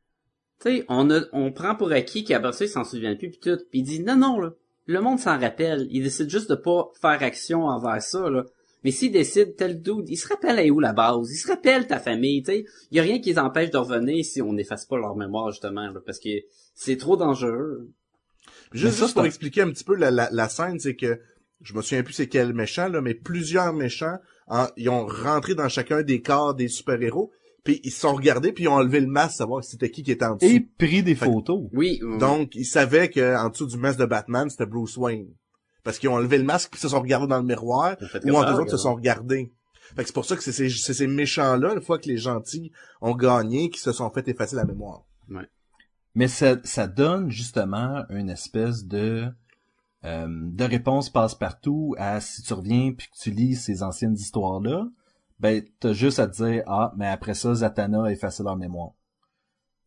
tu 0.61 0.71
sais, 0.79 0.85
on 0.88 1.11
a, 1.11 1.21
on 1.33 1.53
prend 1.53 1.75
pour 1.75 1.92
acquis 1.92 2.25
qu'après 2.25 2.53
ça 2.53 2.64
il 2.64 2.69
s'en 2.69 2.85
souvient 2.85 3.14
plus 3.16 3.31
puis 3.31 3.40
tout, 3.40 3.59
puis 3.71 3.81
il 3.81 3.83
dit 3.83 4.01
non 4.01 4.16
non 4.16 4.40
là, 4.40 4.53
le 4.87 5.01
monde 5.01 5.19
s'en 5.19 5.38
rappelle, 5.38 5.87
il 5.90 6.03
décide 6.03 6.31
juste 6.31 6.49
de 6.51 6.55
pas 6.55 6.90
faire 7.01 7.23
action 7.23 7.64
envers 7.66 8.03
ça 8.03 8.31
là. 8.31 8.45
Mais 8.85 8.92
s'il 8.92 9.11
décide 9.11 9.57
tel 9.57 9.83
dude, 9.83 10.09
il 10.09 10.16
se 10.16 10.29
rappelle 10.29 10.61
à 10.61 10.64
où 10.73 10.79
la 10.79 10.92
base, 10.92 11.31
il 11.33 11.37
se 11.37 11.49
rappelle 11.49 11.88
ta 11.88 11.99
famille, 11.99 12.42
tu 12.42 12.53
sais, 12.53 12.64
il 12.92 12.97
y 12.97 13.01
a 13.01 13.03
rien 13.03 13.19
qui 13.21 13.31
les 13.31 13.38
empêche 13.38 13.71
de 13.71 13.79
revenir 13.79 14.25
si 14.25 14.40
on 14.42 14.53
n'efface 14.53 14.85
pas 14.87 14.97
leur 14.97 15.16
mémoire 15.16 15.51
justement 15.51 15.88
là, 15.90 16.01
parce 16.05 16.21
que 16.21 16.29
c'est 16.75 16.97
trop 16.97 17.16
dangereux. 17.16 17.88
Juste, 18.73 18.99
juste 18.99 19.14
pour 19.14 19.23
un- 19.23 19.27
expliquer 19.27 19.62
un 19.62 19.71
petit 19.71 19.85
peu 19.85 19.97
la, 19.97 20.11
la, 20.11 20.29
la 20.31 20.49
scène, 20.49 20.79
c'est 20.79 20.95
que 20.95 21.19
je 21.62 21.75
me 21.75 21.83
souviens 21.83 22.03
plus 22.03 22.12
c'est 22.12 22.29
quel 22.29 22.53
méchant 22.53 22.88
là, 22.88 23.01
mais 23.01 23.14
plusieurs 23.14 23.73
méchants, 23.73 24.19
en- 24.47 24.69
ils 24.77 24.88
ont 24.88 25.07
rentré 25.07 25.55
dans 25.55 25.69
chacun 25.69 26.03
des 26.03 26.23
corps 26.23 26.55
des 26.55 26.69
super-héros, 26.69 27.33
puis 27.66 27.81
ils 27.85 27.90
se 27.90 28.00
sont 28.00 28.14
regardés 28.14 28.52
puis 28.52 28.64
ils 28.64 28.68
ont 28.68 28.74
enlevé 28.74 29.00
le 29.00 29.07
masque, 29.07 29.37
savoir 29.37 29.62
c'était 29.62 29.90
qui 29.90 30.02
qui 30.02 30.12
était 30.12 30.24
en 30.24 30.37
dessous. 30.37 30.46
Et 30.50 30.61
pris 30.61 31.02
des 31.02 31.14
Fait- 31.14 31.26
photos. 31.26 31.68
Oui, 31.72 32.00
oui. 32.02 32.18
Donc 32.18 32.55
ils 32.55 32.64
savaient 32.64 33.11
que 33.11 33.37
en 33.37 33.50
dessous 33.50 33.66
du 33.66 33.76
masque 33.76 33.98
de 33.98 34.07
Batman 34.07 34.48
c'était 34.48 34.66
Bruce 34.66 34.96
Wayne, 34.96 35.29
parce 35.85 35.98
qu'ils 35.98 36.09
ont 36.09 36.14
enlevé 36.14 36.38
le 36.38 36.44
masque 36.44 36.70
puis 36.70 36.79
ils 36.79 36.83
se 36.83 36.88
sont 36.88 37.00
regardés 37.00 37.26
dans 37.26 37.38
le 37.38 37.44
miroir, 37.44 37.96
ou 38.00 38.07
comme 38.18 38.35
entre 38.37 38.48
ça, 38.48 38.55
eux 38.55 38.61
autres 38.62 38.70
se 38.70 38.76
regarde. 38.76 38.79
sont 38.79 38.94
regardés. 38.94 39.52
Fait 39.94 40.02
que 40.02 40.09
c'est 40.09 40.14
pour 40.14 40.24
ça 40.24 40.35
que 40.37 40.42
c'est 40.42 40.52
ces, 40.52 40.68
ces 40.68 41.07
méchants-là, 41.07 41.74
une 41.74 41.81
fois 41.83 41.98
que 41.98 42.09
les 42.09 42.16
gentils 42.16 42.72
ont 43.00 43.14
gagné, 43.14 43.70
qui 43.70 43.79
se 43.79 43.92
sont 43.92 44.11
fait 44.11 44.26
effacer 44.26 44.57
la 44.57 44.64
mémoire. 44.64 45.05
Mais 46.14 46.29
ça, 46.29 46.57
ça 46.64 46.87
donne 46.87 47.31
justement 47.31 48.05
une 48.09 48.31
espèce 48.31 48.87
de 48.87 49.26
euh, 50.05 50.26
de 50.29 50.64
réponse 50.64 51.11
passe-partout 51.11 51.94
à 51.98 52.20
si 52.20 52.42
tu 52.42 52.55
reviens 52.55 52.92
puis 52.96 53.09
que 53.09 53.16
tu 53.20 53.31
lis 53.31 53.55
ces 53.57 53.83
anciennes 53.83 54.14
histoires-là, 54.14 54.88
ben 55.38 55.62
t'as 55.81 55.92
juste 55.92 56.18
à 56.18 56.27
te 56.27 56.42
dire 56.44 56.62
ah 56.66 56.92
mais 56.96 57.07
après 57.09 57.35
ça 57.35 57.55
Zatanna 57.55 58.05
a 58.07 58.11
effacé 58.12 58.42
leur 58.42 58.57
mémoire. 58.57 58.92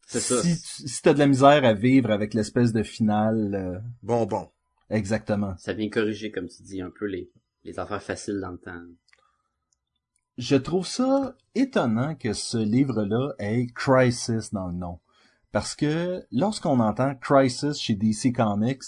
C'est 0.08 0.20
ça. 0.20 0.42
Si, 0.42 0.60
tu- 0.62 0.88
si 0.88 1.02
t'as 1.02 1.14
de 1.14 1.20
la 1.20 1.28
misère 1.28 1.64
à 1.66 1.74
vivre 1.74 2.10
avec 2.12 2.34
l'espèce 2.34 2.74
de 2.74 2.82
finale 2.84 3.54
euh, 3.56 3.80
Bon, 4.02 4.26
bon. 4.26 4.50
exactement. 4.90 5.56
ça 5.58 5.74
vient 5.74 5.90
corriger, 5.90 6.32
comme 6.32 6.48
tu 6.48 6.64
dis, 6.64 6.82
un 6.82 6.90
peu 6.90 7.06
les, 7.06 7.30
les 7.64 7.78
affaires 7.80 8.02
faciles 8.02 8.40
dans 8.40 8.52
le 8.52 8.58
temps. 8.58 8.82
Je 10.38 10.56
trouve 10.56 10.88
ça 10.88 11.36
étonnant 11.54 12.16
que 12.16 12.34
ce 12.34 12.58
livre-là 12.58 13.34
ait 13.40 13.68
Crisis 13.68 14.54
dans 14.54 14.68
le 14.68 14.74
nom. 14.74 15.00
Parce 15.52 15.76
que 15.76 16.26
lorsqu'on 16.32 16.80
entend 16.80 17.14
Crisis 17.16 17.78
chez 17.80 17.96
DC 17.96 18.34
Comics, 18.34 18.84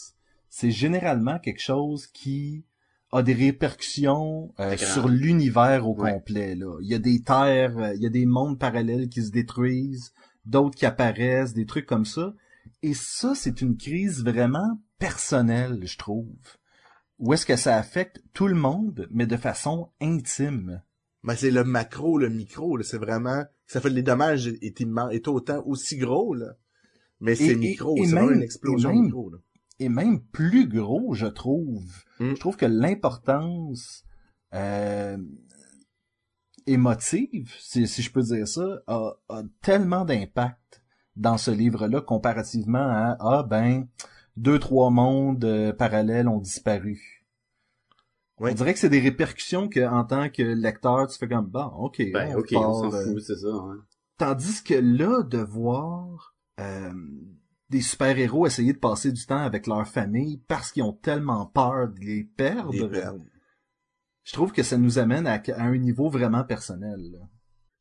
c'est 0.49 0.71
généralement 0.71 1.39
quelque 1.39 1.61
chose 1.61 2.07
qui 2.07 2.65
a 3.11 3.23
des 3.23 3.33
répercussions 3.33 4.53
euh, 4.59 4.77
sur 4.77 5.07
l'univers 5.09 5.87
au 5.87 5.95
Ouais. 5.95 6.13
complet. 6.13 6.55
Là. 6.55 6.77
Il 6.81 6.87
y 6.87 6.93
a 6.93 6.99
des 6.99 7.21
terres, 7.21 7.77
euh, 7.77 7.93
il 7.95 8.01
y 8.01 8.05
a 8.05 8.09
des 8.09 8.25
mondes 8.25 8.57
parallèles 8.59 9.09
qui 9.09 9.21
se 9.23 9.31
détruisent, 9.31 10.13
d'autres 10.45 10.75
qui 10.75 10.85
apparaissent, 10.85 11.53
des 11.53 11.65
trucs 11.65 11.85
comme 11.85 12.05
ça. 12.05 12.33
Et 12.83 12.93
ça, 12.93 13.33
c'est 13.35 13.61
une 13.61 13.75
crise 13.77 14.23
vraiment 14.23 14.79
personnelle, 14.97 15.79
je 15.83 15.97
trouve. 15.97 16.27
Où 17.19 17.33
est-ce 17.33 17.45
que 17.45 17.55
ça 17.55 17.77
affecte 17.77 18.23
tout 18.33 18.47
le 18.47 18.55
monde, 18.55 19.07
mais 19.11 19.27
de 19.27 19.37
façon 19.37 19.89
intime? 20.01 20.81
Mais 21.23 21.35
c'est 21.35 21.51
le 21.51 21.63
macro, 21.63 22.17
le 22.17 22.29
micro, 22.29 22.77
là, 22.77 22.83
c'est 22.83 22.97
vraiment, 22.97 23.43
ça 23.67 23.79
fait 23.81 23.89
les 23.89 24.01
dommages 24.01 24.47
est, 24.47 24.81
est 24.81 25.27
autant 25.27 25.61
aussi 25.65 25.97
gros, 25.97 26.33
là. 26.33 26.53
Mais 27.19 27.35
c'est 27.35 27.55
micro, 27.55 27.95
c'est 27.97 28.09
vraiment 28.11 28.27
même- 28.29 28.37
une 28.37 28.41
explosion 28.43 28.89
et 28.89 28.93
même- 28.93 29.03
micro, 29.05 29.29
là. 29.29 29.37
Et 29.81 29.89
même 29.89 30.21
plus 30.21 30.67
gros, 30.67 31.13
je 31.13 31.25
trouve. 31.27 31.83
Mm. 32.19 32.35
Je 32.35 32.39
trouve 32.39 32.55
que 32.57 32.65
l'importance 32.65 34.03
euh, 34.53 35.17
émotive, 36.67 37.53
si, 37.59 37.87
si 37.87 38.01
je 38.01 38.11
peux 38.11 38.21
dire 38.21 38.47
ça, 38.47 38.81
a, 38.87 39.13
a 39.29 39.43
tellement 39.61 40.05
d'impact 40.05 40.81
dans 41.15 41.37
ce 41.37 41.51
livre-là 41.51 42.01
comparativement 42.01 42.79
à 42.89 43.17
ah 43.19 43.43
ben 43.43 43.87
deux 44.37 44.59
trois 44.59 44.89
mondes 44.91 45.43
euh, 45.43 45.73
parallèles 45.73 46.27
ont 46.27 46.39
disparu. 46.39 47.25
Ouais. 48.39 48.51
On 48.51 48.55
dirait 48.55 48.73
que 48.73 48.79
c'est 48.79 48.89
des 48.89 48.99
répercussions 48.99 49.67
que 49.67 49.85
en 49.87 50.03
tant 50.03 50.29
que 50.29 50.41
lecteur 50.41 51.07
tu 51.07 51.17
fais 51.17 51.27
comme 51.27 51.47
bon 51.47 51.65
ok 51.65 52.01
Ben, 52.13 52.33
on 52.35 52.39
ok, 52.39 52.53
on 52.55 52.73
s'en 52.73 52.93
euh, 52.93 53.03
fout, 53.03 53.21
c'est 53.21 53.35
ça. 53.35 53.49
hein. 53.49 53.77
Tandis 54.17 54.63
que 54.63 54.75
là, 54.75 55.23
de 55.23 55.39
voir 55.39 56.35
euh, 56.59 56.91
des 57.71 57.81
super-héros 57.81 58.45
essayer 58.45 58.73
de 58.73 58.77
passer 58.77 59.11
du 59.11 59.25
temps 59.25 59.41
avec 59.41 59.65
leur 59.65 59.87
famille 59.87 60.37
parce 60.47 60.71
qu'ils 60.71 60.83
ont 60.83 60.93
tellement 60.93 61.45
peur 61.47 61.87
de 61.87 61.99
les 62.01 62.23
perdre, 62.25 62.73
je 64.23 64.33
trouve 64.33 64.51
que 64.51 64.61
ça 64.61 64.77
nous 64.77 64.99
amène 64.99 65.25
à, 65.25 65.41
à 65.55 65.63
un 65.63 65.77
niveau 65.77 66.09
vraiment 66.09 66.43
personnel. 66.43 66.99
là. 67.11 67.19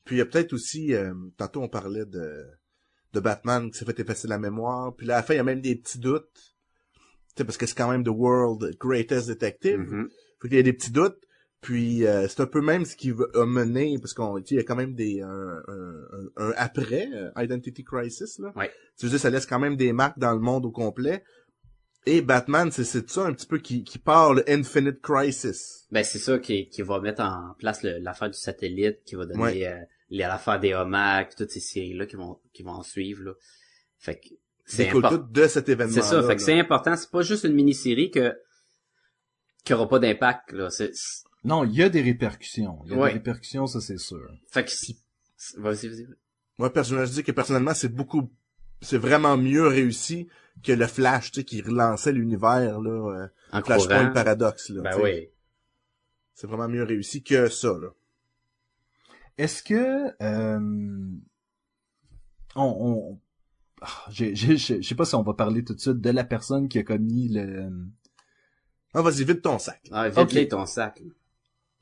Puis 0.05 0.16
il 0.16 0.18
y 0.20 0.22
a 0.22 0.26
peut-être 0.26 0.53
aussi, 0.53 0.94
euh, 0.94 1.12
tantôt 1.37 1.62
on 1.62 1.68
parlait 1.68 2.07
de, 2.07 2.46
de 3.12 3.20
Batman 3.20 3.70
qui 3.70 3.79
s'est 3.79 3.85
fait 3.85 3.98
effacer 4.00 4.29
la 4.29 4.38
mémoire, 4.38 4.94
puis 4.96 5.07
là, 5.07 5.14
à 5.14 5.16
la 5.18 5.22
fin, 5.22 5.35
il 5.35 5.38
y 5.38 5.40
a 5.40 5.44
même 5.44 5.61
des 5.61 5.76
petits 5.76 5.98
doutes. 5.98 6.31
Tu 6.35 7.35
sais, 7.37 7.44
parce 7.44 7.59
que 7.59 7.66
c'est 7.66 7.76
quand 7.76 7.90
même 7.90 8.05
The 8.05 8.09
World 8.09 8.76
Greatest 8.79 9.29
Detective. 9.29 9.79
Mhm. 9.79 10.09
Fait 10.40 10.48
qu'il 10.48 10.57
y 10.57 10.61
a 10.61 10.62
des 10.62 10.72
petits 10.72 10.92
doutes. 10.92 11.20
Puis 11.60 12.06
euh, 12.06 12.26
c'est 12.26 12.40
un 12.40 12.46
peu 12.46 12.62
même 12.62 12.86
ce 12.86 12.96
qui 12.96 13.10
va- 13.10 13.26
a 13.34 13.44
mené, 13.44 13.98
parce 13.98 14.14
qu'on 14.14 14.40
tu 14.40 14.46
sais, 14.48 14.54
il 14.54 14.58
y 14.58 14.60
a 14.60 14.64
quand 14.64 14.76
même 14.76 14.94
des 14.94 15.20
un, 15.20 15.62
un- 15.68 16.28
un- 16.36 16.52
après 16.56 17.08
euh, 17.12 17.30
Identity 17.36 17.84
Crisis 17.84 18.38
là. 18.38 18.50
Ouais. 18.56 18.70
Tu 18.98 19.04
veux 19.06 19.10
dire, 19.10 19.20
ça 19.20 19.28
laisse 19.30 19.44
quand 19.46 19.58
même 19.58 19.76
des 19.76 19.92
marques 19.92 20.18
dans 20.18 20.32
le 20.32 20.38
monde 20.40 20.64
au 20.64 20.70
complet. 20.70 21.22
Et 22.06 22.22
Batman, 22.22 22.70
c'est 22.72 22.84
c'est 22.84 23.10
ça 23.10 23.26
un 23.26 23.34
petit 23.34 23.46
peu 23.46 23.58
qui, 23.58 23.84
qui 23.84 23.98
part 23.98 24.32
le 24.32 24.42
Infinite 24.50 25.02
Crisis. 25.02 25.86
Ben 25.90 26.02
c'est 26.02 26.18
ça 26.18 26.38
qui, 26.38 26.66
qui 26.70 26.80
va 26.80 26.98
mettre 26.98 27.20
en 27.22 27.54
place 27.58 27.82
l'affaire 27.82 28.30
du 28.30 28.38
satellite, 28.38 29.02
qui 29.04 29.16
va 29.16 29.26
donner 29.26 29.42
Ouais. 29.42 29.66
euh, 29.66 29.76
l'affaire 30.08 30.58
des 30.60 30.72
hommages, 30.72 31.26
toutes 31.36 31.50
ces 31.50 31.60
séries 31.60 31.92
là 31.92 32.06
qui 32.06 32.16
vont 32.16 32.38
qui 32.54 32.62
vont 32.62 32.72
en 32.72 32.82
suivre 32.82 33.22
là. 33.22 33.32
Fait 33.98 34.18
que 34.18 34.28
C'est 34.64 34.88
important. 34.88 35.18
de 35.30 35.46
cet 35.46 35.68
événement. 35.68 35.92
C'est 35.92 36.00
ça, 36.00 36.22
fait 36.22 36.36
que 36.36 36.42
c'est 36.42 36.58
important, 36.58 36.96
c'est 36.96 37.10
pas 37.10 37.20
juste 37.20 37.44
une 37.44 37.52
mini-série 37.52 38.10
que 38.10 38.34
qui 39.62 39.74
aura 39.74 39.86
pas 39.86 39.98
d'impact 39.98 40.52
là, 40.52 40.70
c'est- 40.70 40.92
Non, 41.44 41.64
il 41.64 41.72
y 41.74 41.83
a 41.83 41.88
des 41.88 42.03
répercussions. 42.03 42.81
Il 42.85 42.92
y 42.92 42.94
a 42.94 42.98
Ouais. 42.98 43.09
des 43.09 43.14
répercussions, 43.14 43.66
ça 43.66 43.81
c'est 43.81 43.98
sûr. 43.98 44.31
fait 44.50 44.64
que 44.64 44.70
si 44.70 45.00
c'est- 45.37 45.59
vas-y 45.59 45.88
vas-y. 45.88 46.07
Moi 46.59 46.70
personnellement, 46.72 47.07
je 47.07 47.12
dis 47.14 47.22
que 47.24 47.33
personnellement, 47.33 47.74
c'est 47.74 47.88
beaucoup 47.94 48.31
c'est 48.83 48.98
vraiment 48.98 49.37
mieux 49.37 49.66
réussi 49.66 50.29
que 50.62 50.72
le 50.72 50.87
Flash, 50.87 51.31
tu 51.33 51.40
sais, 51.40 51.44
qui 51.44 51.61
relançait 51.62 52.12
l'univers 52.12 52.81
là, 52.81 52.90
euh, 52.90 53.29
En 53.53 53.62
Flashpoint 53.62 54.00
courant. 54.00 54.12
Paradox 54.12 54.70
là. 54.70 54.83
Ben 54.83 54.98
oui. 55.03 55.29
C'est 56.35 56.46
vraiment 56.46 56.68
mieux 56.68 56.85
réussi 56.85 57.22
que 57.22 57.48
ça 57.48 57.68
là. 57.79 57.88
Est-ce 59.38 59.62
que 59.62 60.12
euh, 60.22 60.59
on, 62.57 62.62
on 62.62 63.20
ah, 63.83 64.05
j'ai- 64.11 64.35
j'ai- 64.35 64.57
je 64.59 64.83
sais 64.83 64.94
pas 64.94 65.05
si 65.07 65.14
on 65.14 65.22
va 65.22 65.33
parler 65.35 65.64
tout 65.64 65.74
de 65.74 65.81
suite 65.81 66.00
de 66.00 66.11
la 66.11 66.24
personne 66.24 66.68
qui 66.68 66.79
a 66.79 66.83
commis 66.83 67.29
le 67.29 67.70
Ah, 68.92 69.03
vas-y, 69.03 69.24
vide 69.24 69.40
ton 69.40 69.59
sac. 69.59 69.81
Ah, 69.92 70.11
ton 70.11 70.66
sac. 70.66 71.00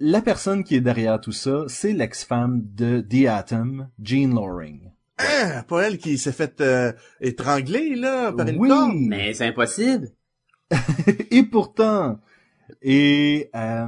La 0.00 0.20
personne 0.22 0.64
qui 0.64 0.76
est 0.76 0.80
derrière 0.80 1.20
tout 1.20 1.32
ça, 1.32 1.64
c'est 1.68 1.92
l'ex-femme 1.92 2.62
de 2.74 3.00
The 3.00 3.26
Atom, 3.28 3.88
Jean 4.02 4.34
Loring. 4.34 4.90
Ah, 5.18 5.64
pas 5.66 5.82
elle 5.88 5.98
qui 5.98 6.16
s'est 6.18 6.32
fait 6.32 6.61
euh, 6.61 6.92
étrangler 7.20 7.96
là 7.96 8.32
par 8.32 8.46
une 8.46 8.58
Oui. 8.58 8.68
tombe. 8.68 8.94
Mais 9.08 9.34
c'est 9.34 9.46
impossible. 9.46 10.08
Et 11.30 11.42
pourtant, 11.44 12.20
et 12.82 13.50
euh, 13.56 13.87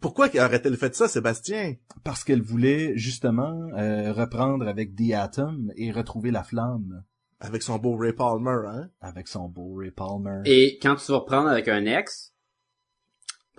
Pourquoi 0.00 0.28
aurait-elle 0.28 0.76
fait 0.76 0.94
ça, 0.94 1.08
Sébastien? 1.08 1.74
parce 2.04 2.22
qu'elle 2.22 2.42
voulait 2.42 2.92
justement 2.96 3.68
euh, 3.76 4.12
reprendre 4.12 4.68
avec 4.68 4.94
The 4.94 5.12
Atom 5.14 5.72
et 5.76 5.90
retrouver 5.90 6.30
la 6.30 6.44
flamme 6.44 7.02
Avec 7.40 7.62
son 7.62 7.78
beau 7.78 7.96
Ray 7.96 8.12
Palmer, 8.12 8.68
hein? 8.68 8.88
Avec 9.00 9.26
son 9.28 9.48
beau 9.48 9.74
Ray 9.74 9.90
Palmer. 9.90 10.42
Et 10.44 10.78
quand 10.80 10.96
tu 10.96 11.10
vas 11.10 11.18
reprendre 11.18 11.48
avec 11.48 11.66
un 11.68 11.86
ex, 11.86 12.34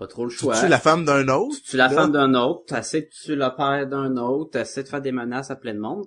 pas 0.00 0.06
trop 0.08 0.24
le 0.24 0.30
Tu 0.30 0.38
choix. 0.38 0.58
tues 0.58 0.68
la 0.68 0.80
femme 0.80 1.04
d'un 1.04 1.28
autre. 1.28 1.56
Tu 1.56 1.62
tues 1.70 1.76
la 1.76 1.88
là? 1.88 1.94
femme 1.94 2.12
d'un 2.12 2.34
autre, 2.34 2.64
t'essaies 2.66 3.02
de 3.02 3.08
tuer 3.08 3.36
le 3.36 3.54
père 3.56 3.86
d'un 3.86 4.16
autre, 4.16 4.50
t'essaies 4.50 4.82
de 4.82 4.88
faire 4.88 5.02
des 5.02 5.12
menaces 5.12 5.50
à 5.50 5.56
plein 5.56 5.74
de 5.74 5.78
monde, 5.78 6.06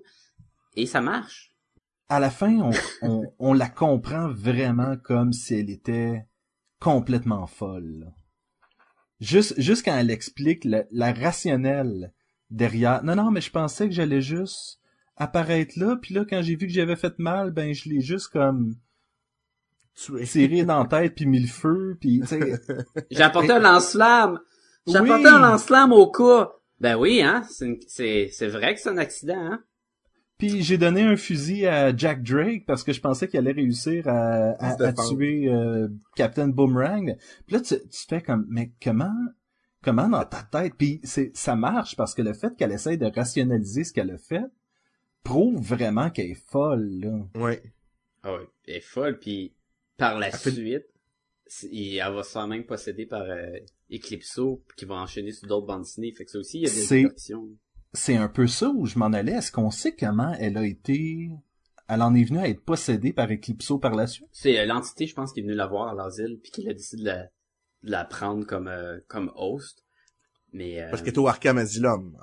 et 0.76 0.86
ça 0.86 1.00
marche. 1.02 1.52
à 2.10 2.20
la 2.20 2.30
fin, 2.30 2.54
on, 2.60 2.72
on, 3.02 3.24
on 3.40 3.54
la 3.54 3.70
comprend 3.70 4.28
vraiment 4.30 4.98
comme 4.98 5.32
si 5.32 5.54
elle 5.56 5.70
était 5.70 6.26
complètement 6.80 7.48
folle. 7.48 8.12
Juste, 9.22 9.54
juste 9.60 9.86
quand 9.86 9.96
elle 9.98 10.12
explique 10.12 10.66
le- 10.66 10.86
la 10.92 11.14
rationnelle 11.14 12.12
derrière. 12.50 13.04
Non, 13.04 13.16
non, 13.16 13.32
mais 13.32 13.42
je 13.42 13.52
pensais 13.52 13.88
que 13.88 13.94
j'allais 13.96 14.22
juste 14.22 14.80
apparaître 15.16 15.80
là, 15.80 15.96
puis 16.02 16.14
là, 16.14 16.26
quand 16.30 16.42
j'ai 16.42 16.56
vu 16.56 16.68
que 16.68 16.74
j'avais 16.74 16.96
fait 16.96 17.18
mal, 17.20 17.52
ben 17.52 17.74
je 17.74 17.88
l'ai 17.90 18.02
juste 18.02 18.28
comme 18.30 18.76
Tiré 19.96 20.64
dans 20.66 20.80
la 20.80 20.86
tête 20.88 21.16
puis 21.16 21.26
mis 21.26 21.40
le 21.40 21.48
feu, 21.48 21.98
puis 22.00 22.20
tu 22.22 22.28
sais, 22.28 22.40
J'ai 23.12 23.22
apporté 23.22 23.52
un 23.52 23.60
lance-flamme! 23.60 24.40
J'ai 24.88 25.00
Oui. 25.00 25.10
apporté 25.10 25.28
un 25.28 25.40
lance-flamme 25.40 25.92
au 25.94 26.10
cas! 26.12 26.52
Ben 26.80 26.96
oui, 26.98 27.22
hein, 27.22 27.44
c'est 27.50 27.66
une- 27.66 27.80
c'est 27.88 28.30
c'est 28.32 28.48
vrai 28.48 28.74
que 28.76 28.82
c'est 28.82 28.90
un 28.90 28.98
accident, 28.98 29.38
hein. 29.40 29.64
Puis 30.40 30.64
j'ai 30.64 30.78
donné 30.78 31.04
un 31.04 31.16
fusil 31.16 31.68
à 31.68 31.96
Jack 31.96 32.24
Drake 32.24 32.66
parce 32.66 32.84
que 32.84 32.92
je 32.92 33.00
pensais 33.00 33.28
qu'il 33.28 33.38
allait 33.40 33.52
réussir 33.54 34.08
à, 34.08 34.50
à- 34.60 34.84
à 34.84 34.92
tuer 34.94 35.48
euh, 35.48 35.88
Captain 36.16 36.48
Boomerang. 36.50 37.16
Puis 37.46 37.56
là, 37.56 37.62
tu, 37.62 37.76
tu 37.80 38.06
fais 38.10 38.22
comme, 38.22 38.46
mais 38.50 38.74
comment, 38.84 39.14
comment 39.84 40.10
dans 40.10 40.26
ta 40.26 40.42
tête? 40.42 40.74
Puis 40.78 41.00
c'est, 41.04 41.32
ça 41.38 41.56
marche 41.56 41.96
parce 41.96 42.14
que 42.16 42.24
le 42.24 42.34
fait 42.34 42.54
qu'elle 42.58 42.72
essaye 42.74 42.98
de 42.98 43.06
rationaliser 43.06 43.84
ce 43.86 43.94
qu'elle 43.94 44.12
a 44.12 44.18
fait 44.18 44.44
prouve 45.24 45.62
vraiment 45.62 46.10
qu'elle 46.10 46.32
est 46.32 46.48
folle. 46.52 46.90
Là. 47.00 47.42
Ouais. 47.42 47.62
Ah 48.24 48.34
oui, 48.34 48.46
elle 48.68 48.76
est 48.78 48.82
folle, 48.82 49.20
puis 49.20 49.54
par 49.98 50.18
la 50.20 50.32
suite, 50.32 50.86
il- 51.72 51.98
elle 51.98 52.14
va 52.14 52.24
se 52.24 52.32
faire 52.32 52.48
même 52.48 52.66
posséder 52.66 53.06
par 53.06 53.22
euh, 53.24 53.58
Eclipso, 53.92 54.64
qui 54.78 54.86
va 54.86 54.96
enchaîner 54.96 55.32
sur 55.32 55.48
d'autres 55.48 55.68
bandes 55.68 55.84
dessinées, 55.84 56.12
fait 56.14 56.26
que 56.26 56.32
ça 56.32 56.40
aussi, 56.40 56.60
il 56.60 56.64
y 56.64 56.66
a 56.66 56.70
des 56.70 56.76
C'est- 56.76 56.96
répercussions. 57.04 57.50
C'est 57.96 58.16
un 58.18 58.28
peu 58.28 58.48
ça 58.48 58.70
où 58.70 58.88
je 58.88 58.98
m'en 58.98 59.14
allais. 59.14 59.34
Est-ce 59.34 59.52
qu'on 59.52 59.70
sait 59.70 59.96
comment 59.96 60.34
elle 60.40 60.58
a 60.58 60.66
été... 60.66 61.30
Elle 61.88 62.02
en 62.02 62.16
est 62.16 62.24
venue 62.24 62.40
à 62.40 62.48
être 62.50 62.64
possédée 62.64 63.14
par 63.14 63.30
Eclipso 63.30 63.78
par 63.78 63.94
la 63.94 64.08
suite? 64.08 64.30
C'est 64.32 64.58
euh, 64.58 64.66
l'entité, 64.66 65.06
je 65.06 65.14
pense, 65.14 65.32
qui 65.32 65.42
est 65.42 65.44
venue 65.44 65.54
la 65.54 65.68
voir 65.68 65.90
à 65.90 65.94
l'asile, 65.94 66.40
puis 66.42 66.52
qui 66.52 66.68
a 66.68 66.74
décidé 66.74 67.04
de 67.04 67.08
la, 67.08 67.24
de 67.84 67.92
la 67.92 68.04
prendre 68.06 68.48
comme 68.48 68.68
euh, 68.68 69.00
comme 69.08 69.32
host. 69.36 69.84
Mais 70.54 70.82
euh, 70.82 70.90
Parce 70.90 71.04
qu'elle 71.04 71.14
est 71.14 71.18
au 71.20 71.28
Arkham 71.28 71.58
Asylum. 71.60 72.18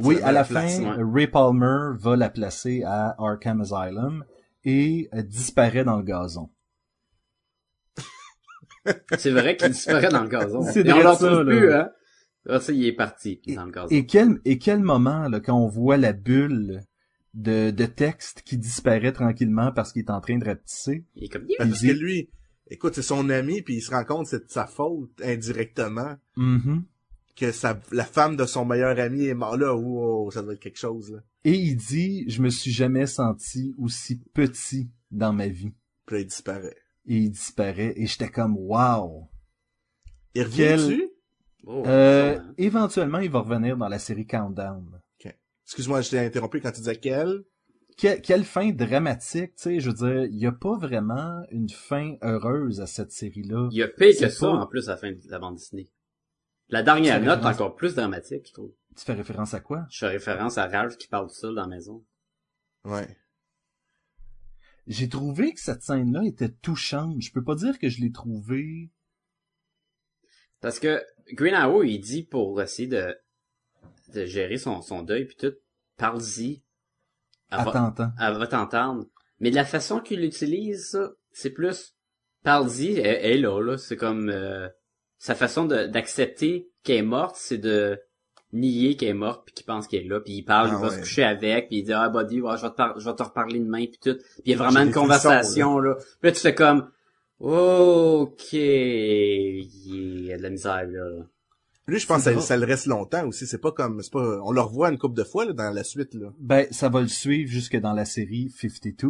Oui, 0.00 0.20
à 0.22 0.30
la 0.32 0.44
fin, 0.44 0.66
ouais. 0.68 1.02
Ray 1.02 1.26
Palmer 1.28 1.96
va 1.98 2.14
la 2.14 2.28
placer 2.28 2.82
à 2.84 3.16
Arkham 3.18 3.62
Asylum 3.62 4.24
et 4.64 5.08
euh, 5.14 5.22
disparaît 5.22 5.82
dans 5.84 5.96
le 5.96 6.04
gazon. 6.04 6.50
C'est 9.18 9.30
vrai 9.30 9.56
qu'il 9.56 9.70
disparaît 9.70 10.08
dans 10.08 10.22
le 10.22 10.28
gazon. 10.28 10.62
C'est 10.62 10.86
Et 10.86 10.92
on 10.92 10.96
vrai 11.00 11.04
le 11.10 11.16
ça, 11.16 11.30
retrouve 11.30 11.42
là. 11.48 11.58
plus, 11.60 11.72
hein. 11.72 11.88
Ah, 12.50 12.60
ça, 12.60 12.72
il 12.72 12.84
est 12.86 12.92
parti 12.92 13.40
dans 13.54 13.64
le 13.66 13.70
gazon. 13.72 13.88
Et 13.90 14.06
quel, 14.06 14.40
et 14.44 14.58
quel 14.58 14.80
moment, 14.80 15.28
là, 15.28 15.40
quand 15.40 15.54
on 15.58 15.68
voit 15.68 15.96
la 15.96 16.12
bulle 16.12 16.80
de, 17.34 17.70
de 17.70 17.84
texte 17.86 18.42
qui 18.42 18.56
disparaît 18.56 19.12
tranquillement 19.12 19.70
parce 19.72 19.92
qu'il 19.92 20.02
est 20.02 20.10
en 20.10 20.20
train 20.20 20.38
de 20.38 20.44
rapetisser? 20.46 21.04
Il 21.14 21.24
est 21.24 21.28
comme 21.28 21.42
Ben, 21.46 21.68
parce 21.70 21.82
que 21.82 21.86
lui, 21.92 22.30
écoute, 22.70 22.94
c'est 22.94 23.02
son 23.02 23.28
ami, 23.28 23.60
puis 23.62 23.76
il 23.76 23.80
se 23.82 23.90
rend 23.90 24.04
compte 24.04 24.24
que 24.24 24.30
c'est 24.30 24.46
de 24.46 24.50
sa 24.50 24.66
faute, 24.66 25.10
indirectement, 25.22 26.16
Mhm. 26.36 26.84
que 27.36 27.52
sa, 27.52 27.78
la 27.92 28.04
femme 28.04 28.36
de 28.36 28.46
son 28.46 28.64
meilleur 28.64 28.98
ami 28.98 29.26
est 29.26 29.34
morte 29.34 29.58
là. 29.60 29.74
Wow, 29.76 30.30
ça 30.30 30.42
doit 30.42 30.54
être 30.54 30.60
quelque 30.60 30.78
chose, 30.78 31.12
là. 31.12 31.18
Et 31.44 31.52
il 31.54 31.76
dit, 31.76 32.24
je 32.28 32.40
me 32.42 32.48
suis 32.50 32.72
jamais 32.72 33.06
senti 33.06 33.74
aussi 33.78 34.20
petit 34.34 34.90
dans 35.10 35.32
ma 35.32 35.46
vie. 35.48 35.72
Puis 36.06 36.16
là, 36.16 36.20
il 36.22 36.26
disparaît. 36.26 36.76
Et 37.08 37.16
il 37.16 37.30
disparaît. 37.30 37.94
Et 37.96 38.06
j'étais 38.06 38.28
comme, 38.30 38.56
wow. 38.56 39.28
Il 40.34 40.42
revient 40.44 40.56
Quel- 40.56 40.78
dessus? 40.78 41.10
Oh, 41.66 41.82
Euh, 41.86 42.38
éventuellement, 42.56 43.18
il 43.18 43.30
va 43.30 43.40
revenir 43.40 43.76
dans 43.76 43.88
la 43.88 43.98
série 43.98 44.26
Countdown. 44.26 45.00
Excuse-moi, 45.64 46.00
je 46.00 46.08
t'ai 46.10 46.18
interrompu 46.20 46.62
quand 46.62 46.70
tu 46.70 46.78
disais 46.78 46.96
quel? 46.96 47.44
Que- 47.98 48.18
quelle 48.20 48.44
fin 48.44 48.70
dramatique, 48.70 49.54
tu 49.56 49.62
sais, 49.64 49.80
je 49.80 49.90
veux 49.90 49.96
dire, 49.96 50.24
il 50.24 50.38
y 50.38 50.46
a 50.46 50.52
pas 50.52 50.78
vraiment 50.78 51.42
une 51.50 51.68
fin 51.68 52.14
heureuse 52.22 52.80
à 52.80 52.86
cette 52.86 53.12
série-là. 53.12 53.68
Il 53.70 53.76
y 53.76 53.82
a 53.82 53.88
pire 53.88 54.18
que 54.18 54.28
ça, 54.30 54.48
en 54.48 54.66
plus, 54.66 54.88
à 54.88 54.92
la 54.92 54.96
fin 54.96 55.10
de 55.10 55.18
la 55.28 55.38
bande 55.38 55.56
dessinée. 55.56 55.90
La 56.70 56.82
dernière 56.82 57.16
note 57.20 57.26
est 57.26 57.30
référence- 57.32 57.54
encore 57.56 57.74
plus 57.76 57.94
dramatique, 57.94 58.46
je 58.48 58.52
trouve. 58.54 58.72
Tu 58.96 59.04
fais 59.04 59.12
référence 59.12 59.52
à 59.52 59.60
quoi? 59.60 59.84
Je 59.90 59.98
fais 59.98 60.08
référence 60.08 60.56
à 60.56 60.66
Ralph 60.68 60.96
qui 60.96 61.06
parle 61.06 61.26
tout 61.28 61.34
seul 61.34 61.54
dans 61.54 61.60
la 61.62 61.68
maison. 61.68 62.02
Ouais. 62.86 63.14
J'ai 64.88 65.08
trouvé 65.08 65.52
que 65.52 65.60
cette 65.60 65.82
scène-là 65.82 66.22
était 66.24 66.48
touchante. 66.48 67.20
Je 67.20 67.30
peux 67.30 67.44
pas 67.44 67.54
dire 67.54 67.78
que 67.78 67.88
je 67.88 68.00
l'ai 68.00 68.10
trouvée... 68.10 68.90
Parce 70.60 70.80
que 70.80 71.04
Green 71.34 71.54
Arrow, 71.54 71.84
il 71.84 72.00
dit 72.00 72.24
pour 72.24 72.60
essayer 72.60 72.88
de, 72.88 73.16
de 74.14 74.24
gérer 74.24 74.58
son, 74.58 74.80
son 74.82 75.02
deuil 75.02 75.26
puis 75.26 75.36
tout, 75.36 75.54
parle-y. 75.96 76.62
Elle 77.50 77.58
va- 77.58 77.86
Attends, 77.86 78.10
elle 78.18 78.38
va 78.38 78.46
t'entendre. 78.46 79.06
Mais 79.40 79.50
de 79.50 79.54
la 79.54 79.64
façon 79.64 80.00
qu'il 80.00 80.24
utilise 80.24 80.88
ça, 80.90 81.12
c'est 81.30 81.50
plus 81.50 81.94
parle-y, 82.42 82.98
elle, 82.98 83.18
elle 83.22 83.40
là, 83.42 83.60
là. 83.60 83.78
C'est 83.78 83.96
comme 83.96 84.30
euh, 84.30 84.68
sa 85.18 85.34
façon 85.34 85.66
d'accepter 85.66 86.70
qu'elle 86.82 86.96
est 86.96 87.02
morte, 87.02 87.36
c'est 87.36 87.58
de 87.58 88.00
nier 88.52 88.96
qu'elle 88.96 89.08
est 89.10 89.14
morte 89.14 89.42
puis 89.46 89.54
qu'il 89.54 89.66
pense 89.66 89.86
qu'elle 89.86 90.04
est 90.04 90.08
là, 90.08 90.20
puis 90.20 90.34
il 90.34 90.42
parle, 90.42 90.68
Ah 90.70 90.74
il 90.76 90.80
va 90.80 90.88
ouais. 90.88 90.94
se 90.94 91.00
coucher 91.00 91.22
avec, 91.24 91.68
puis 91.68 91.78
il 91.78 91.82
dit 91.84 91.92
ah 91.92 92.08
buddy, 92.08 92.40
ouais, 92.40 92.56
je 92.56 92.62
vais 92.62 92.70
te 92.70 92.74
par- 92.76 92.98
je 92.98 93.08
vais 93.08 93.14
te 93.16 93.22
reparler 93.22 93.58
demain 93.60 93.84
puis 93.86 93.98
tout. 94.02 94.14
Puis 94.16 94.42
il 94.46 94.50
y 94.52 94.54
a 94.54 94.56
vraiment 94.58 94.80
J'ai 94.80 94.86
une 94.86 94.92
conversation 94.92 95.78
là. 95.78 95.94
Puis 95.96 96.30
là 96.30 96.32
tu 96.32 96.40
fais 96.40 96.54
comme 96.54 96.88
OK, 97.40 98.52
il 98.52 100.24
y 100.26 100.32
a 100.32 100.36
de 100.38 100.42
la 100.42 100.50
misère 100.50 100.86
là. 100.86 101.24
Lui, 101.86 101.98
je 101.98 102.06
pense 102.06 102.24
que 102.24 102.34
ça, 102.34 102.40
ça 102.40 102.56
le 102.58 102.66
reste 102.66 102.84
longtemps 102.86 103.26
aussi. 103.26 103.46
C'est 103.46 103.60
pas 103.62 103.72
comme, 103.72 104.02
c'est 104.02 104.12
pas, 104.12 104.40
on 104.42 104.52
le 104.52 104.60
revoit 104.60 104.90
une 104.90 104.98
couple 104.98 105.16
de 105.16 105.24
fois, 105.24 105.46
là, 105.46 105.54
dans 105.54 105.70
la 105.70 105.84
suite, 105.84 106.12
là. 106.12 106.28
Ben, 106.38 106.66
ça 106.70 106.90
va 106.90 107.00
le 107.00 107.08
suivre 107.08 107.50
jusque 107.50 107.76
dans 107.78 107.94
la 107.94 108.04
série 108.04 108.50
52, 108.50 109.08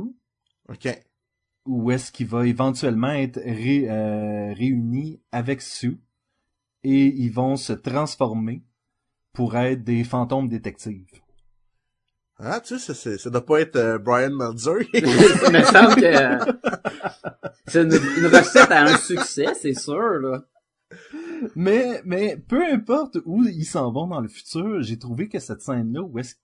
OK. 0.68 0.88
où 1.66 1.90
est-ce 1.90 2.12
qu'il 2.12 2.28
va 2.28 2.46
éventuellement 2.46 3.10
être 3.10 3.40
ré- 3.40 3.90
euh, 3.90 4.52
réuni 4.54 5.20
avec 5.32 5.60
Sue, 5.60 5.98
et 6.84 7.06
ils 7.06 7.32
vont 7.32 7.56
se 7.56 7.72
transformer 7.72 8.62
pour 9.32 9.56
être 9.56 9.84
des 9.84 10.04
fantômes 10.04 10.48
détectives. 10.48 11.06
Ah, 12.40 12.60
tu 12.60 12.78
sais, 12.78 12.86
ça, 12.86 12.94
c'est- 12.94 13.18
ça 13.18 13.30
doit 13.30 13.44
pas 13.44 13.60
être 13.60 13.76
euh, 13.76 13.98
Brian 13.98 14.30
Meltzer. 14.30 14.86
Il 14.94 15.02
me 15.52 15.62
semble 15.64 15.96
que 15.96 16.04
euh, 16.04 16.52
c'est 17.66 17.82
une, 17.82 17.92
une 17.92 18.26
recette 18.26 18.70
à 18.70 18.82
un 18.84 18.96
succès, 18.96 19.54
c'est 19.60 19.74
sûr 19.74 20.00
là. 20.20 20.44
mais, 21.56 22.00
mais 22.04 22.36
peu 22.36 22.64
importe 22.72 23.18
où 23.24 23.42
ils 23.44 23.64
s'en 23.64 23.90
vont 23.92 24.06
dans 24.06 24.20
le 24.20 24.28
futur, 24.28 24.82
j'ai 24.82 24.98
trouvé 24.98 25.28
que 25.28 25.38
cette 25.40 25.60
scène-là, 25.62 26.00
où 26.02 26.18
est-ce 26.18 26.36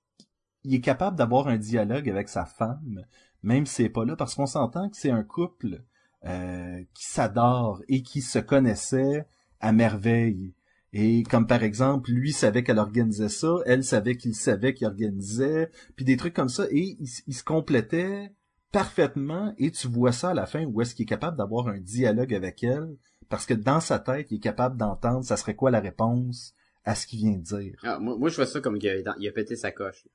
qu'il 0.62 0.74
est 0.74 0.80
capable 0.80 1.16
d'avoir 1.16 1.46
un 1.48 1.56
dialogue 1.58 2.08
avec 2.10 2.28
sa 2.28 2.44
femme, 2.44 3.04
même 3.42 3.64
si 3.66 3.74
c'est 3.84 3.88
pas 3.88 4.04
là, 4.04 4.16
parce 4.16 4.34
qu'on 4.34 4.46
s'entend 4.46 4.90
que 4.90 4.96
c'est 4.96 5.10
un 5.10 5.22
couple 5.22 5.82
euh, 6.26 6.80
qui 6.94 7.04
s'adore 7.06 7.82
et 7.88 8.02
qui 8.02 8.20
se 8.20 8.38
connaissait 8.40 9.26
à 9.60 9.72
merveille. 9.72 10.54
Et 10.96 11.24
comme 11.24 11.48
par 11.48 11.64
exemple, 11.64 12.12
lui 12.12 12.32
savait 12.32 12.62
qu'elle 12.62 12.78
organisait 12.78 13.28
ça, 13.28 13.56
elle 13.66 13.82
savait 13.82 14.16
qu'il 14.16 14.36
savait 14.36 14.74
qu'il 14.74 14.86
organisait, 14.86 15.68
puis 15.96 16.04
des 16.04 16.16
trucs 16.16 16.34
comme 16.34 16.48
ça, 16.48 16.66
et 16.70 16.96
ils, 17.00 17.34
se 17.34 17.42
complétaient 17.42 18.32
parfaitement, 18.70 19.52
et 19.58 19.72
tu 19.72 19.88
vois 19.88 20.12
ça 20.12 20.30
à 20.30 20.34
la 20.34 20.46
fin 20.46 20.64
où 20.64 20.80
est-ce 20.80 20.94
qu'il 20.94 21.02
est 21.02 21.08
capable 21.08 21.36
d'avoir 21.36 21.66
un 21.66 21.80
dialogue 21.80 22.32
avec 22.32 22.62
elle, 22.62 22.96
parce 23.28 23.44
que 23.44 23.54
dans 23.54 23.80
sa 23.80 23.98
tête, 23.98 24.30
il 24.30 24.36
est 24.36 24.40
capable 24.40 24.76
d'entendre 24.76 25.24
ça 25.24 25.36
serait 25.36 25.56
quoi 25.56 25.72
la 25.72 25.80
réponse 25.80 26.54
à 26.84 26.94
ce 26.94 27.08
qu'il 27.08 27.18
vient 27.18 27.38
de 27.38 27.42
dire. 27.42 27.74
Ah, 27.82 27.98
moi, 27.98 28.16
moi, 28.16 28.28
je 28.28 28.36
vois 28.36 28.46
ça 28.46 28.60
comme 28.60 28.78
qu'il 28.78 28.88
a, 28.88 29.16
il 29.18 29.28
a 29.28 29.32
pété 29.32 29.56
sa 29.56 29.72
coche. 29.72 30.06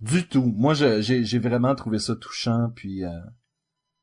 Du 0.00 0.26
tout. 0.26 0.52
Moi, 0.56 0.74
j'ai 0.74 1.38
vraiment 1.38 1.74
trouvé 1.76 2.00
ça 2.00 2.16
touchant, 2.16 2.72
puis... 2.74 3.04
Euh... 3.04 3.10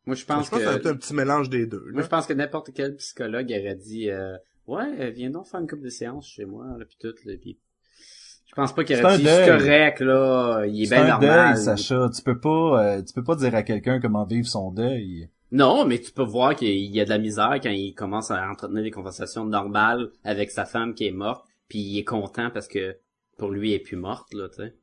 Moi, 0.06 0.16
je 0.16 0.24
pense, 0.24 0.46
je 0.46 0.52
pense 0.52 0.60
que... 0.60 0.66
c'est 0.66 0.88
un 0.88 0.96
petit 0.96 1.14
mélange 1.14 1.50
des 1.50 1.66
deux. 1.66 1.84
Là. 1.88 1.92
Moi, 1.96 2.04
je 2.04 2.08
pense 2.08 2.28
que 2.28 2.34
n'importe 2.34 2.72
quel 2.74 2.96
psychologue 2.96 3.48
aurait 3.52 3.76
dit... 3.76 4.10
Euh, 4.10 4.38
ouais, 4.68 5.12
viens 5.12 5.30
donc 5.30 5.48
faire 5.48 5.60
une 5.60 5.68
couple 5.68 5.84
de 5.84 5.90
séances 5.90 6.28
chez 6.28 6.46
moi, 6.46 6.66
là, 6.78 6.86
puis 6.86 6.98
tout, 7.00 7.14
là, 7.26 7.34
puis... 7.40 7.60
Je 8.48 8.56
pense 8.56 8.76
pas 8.76 8.84
qu'il 8.84 8.98
aurait 9.02 9.18
dit, 9.18 9.24
c'est 9.24 9.48
correct, 9.48 10.02
là, 10.02 10.66
il 10.66 10.84
est, 10.84 10.90
bien 10.90 11.08
normal. 11.08 11.54
Deuil, 11.56 11.64
Sacha. 11.64 12.10
Tu 12.14 12.22
peux 12.22 12.38
pas, 12.38 12.84
euh, 12.84 13.02
tu 13.02 13.14
peux 13.14 13.24
pas 13.24 13.36
dire 13.36 13.56
à 13.56 13.64
quelqu'un 13.64 14.02
comment 14.02 14.26
vivre 14.26 14.46
son 14.46 14.72
deuil. 14.72 15.30
Non, 15.54 15.86
mais 15.86 16.00
tu 16.00 16.12
peux 16.12 16.24
voir 16.24 16.54
qu'il 16.58 16.94
y 16.94 17.00
a 17.00 17.06
de 17.06 17.10
la 17.10 17.18
misère 17.18 17.60
quand 17.64 17.70
il 17.70 17.94
commence 17.94 18.30
à 18.30 18.46
entretenir 18.50 18.84
des 18.84 18.92
conversations 18.92 19.46
normales 19.46 20.10
avec 20.26 20.52
sa 20.52 20.66
femme 20.66 20.94
qui 20.94 21.08
est 21.08 21.12
morte, 21.12 21.46
puis 21.70 21.80
il 21.80 22.00
est 22.00 22.04
content 22.04 22.50
parce 22.50 22.68
que 22.68 22.98
pour 23.38 23.52
lui, 23.52 23.70
elle 23.70 23.78
est 23.78 23.84
plus 23.84 23.96
morte, 23.96 24.34
là, 24.34 24.50
tu 24.50 24.64
sais 24.64 24.74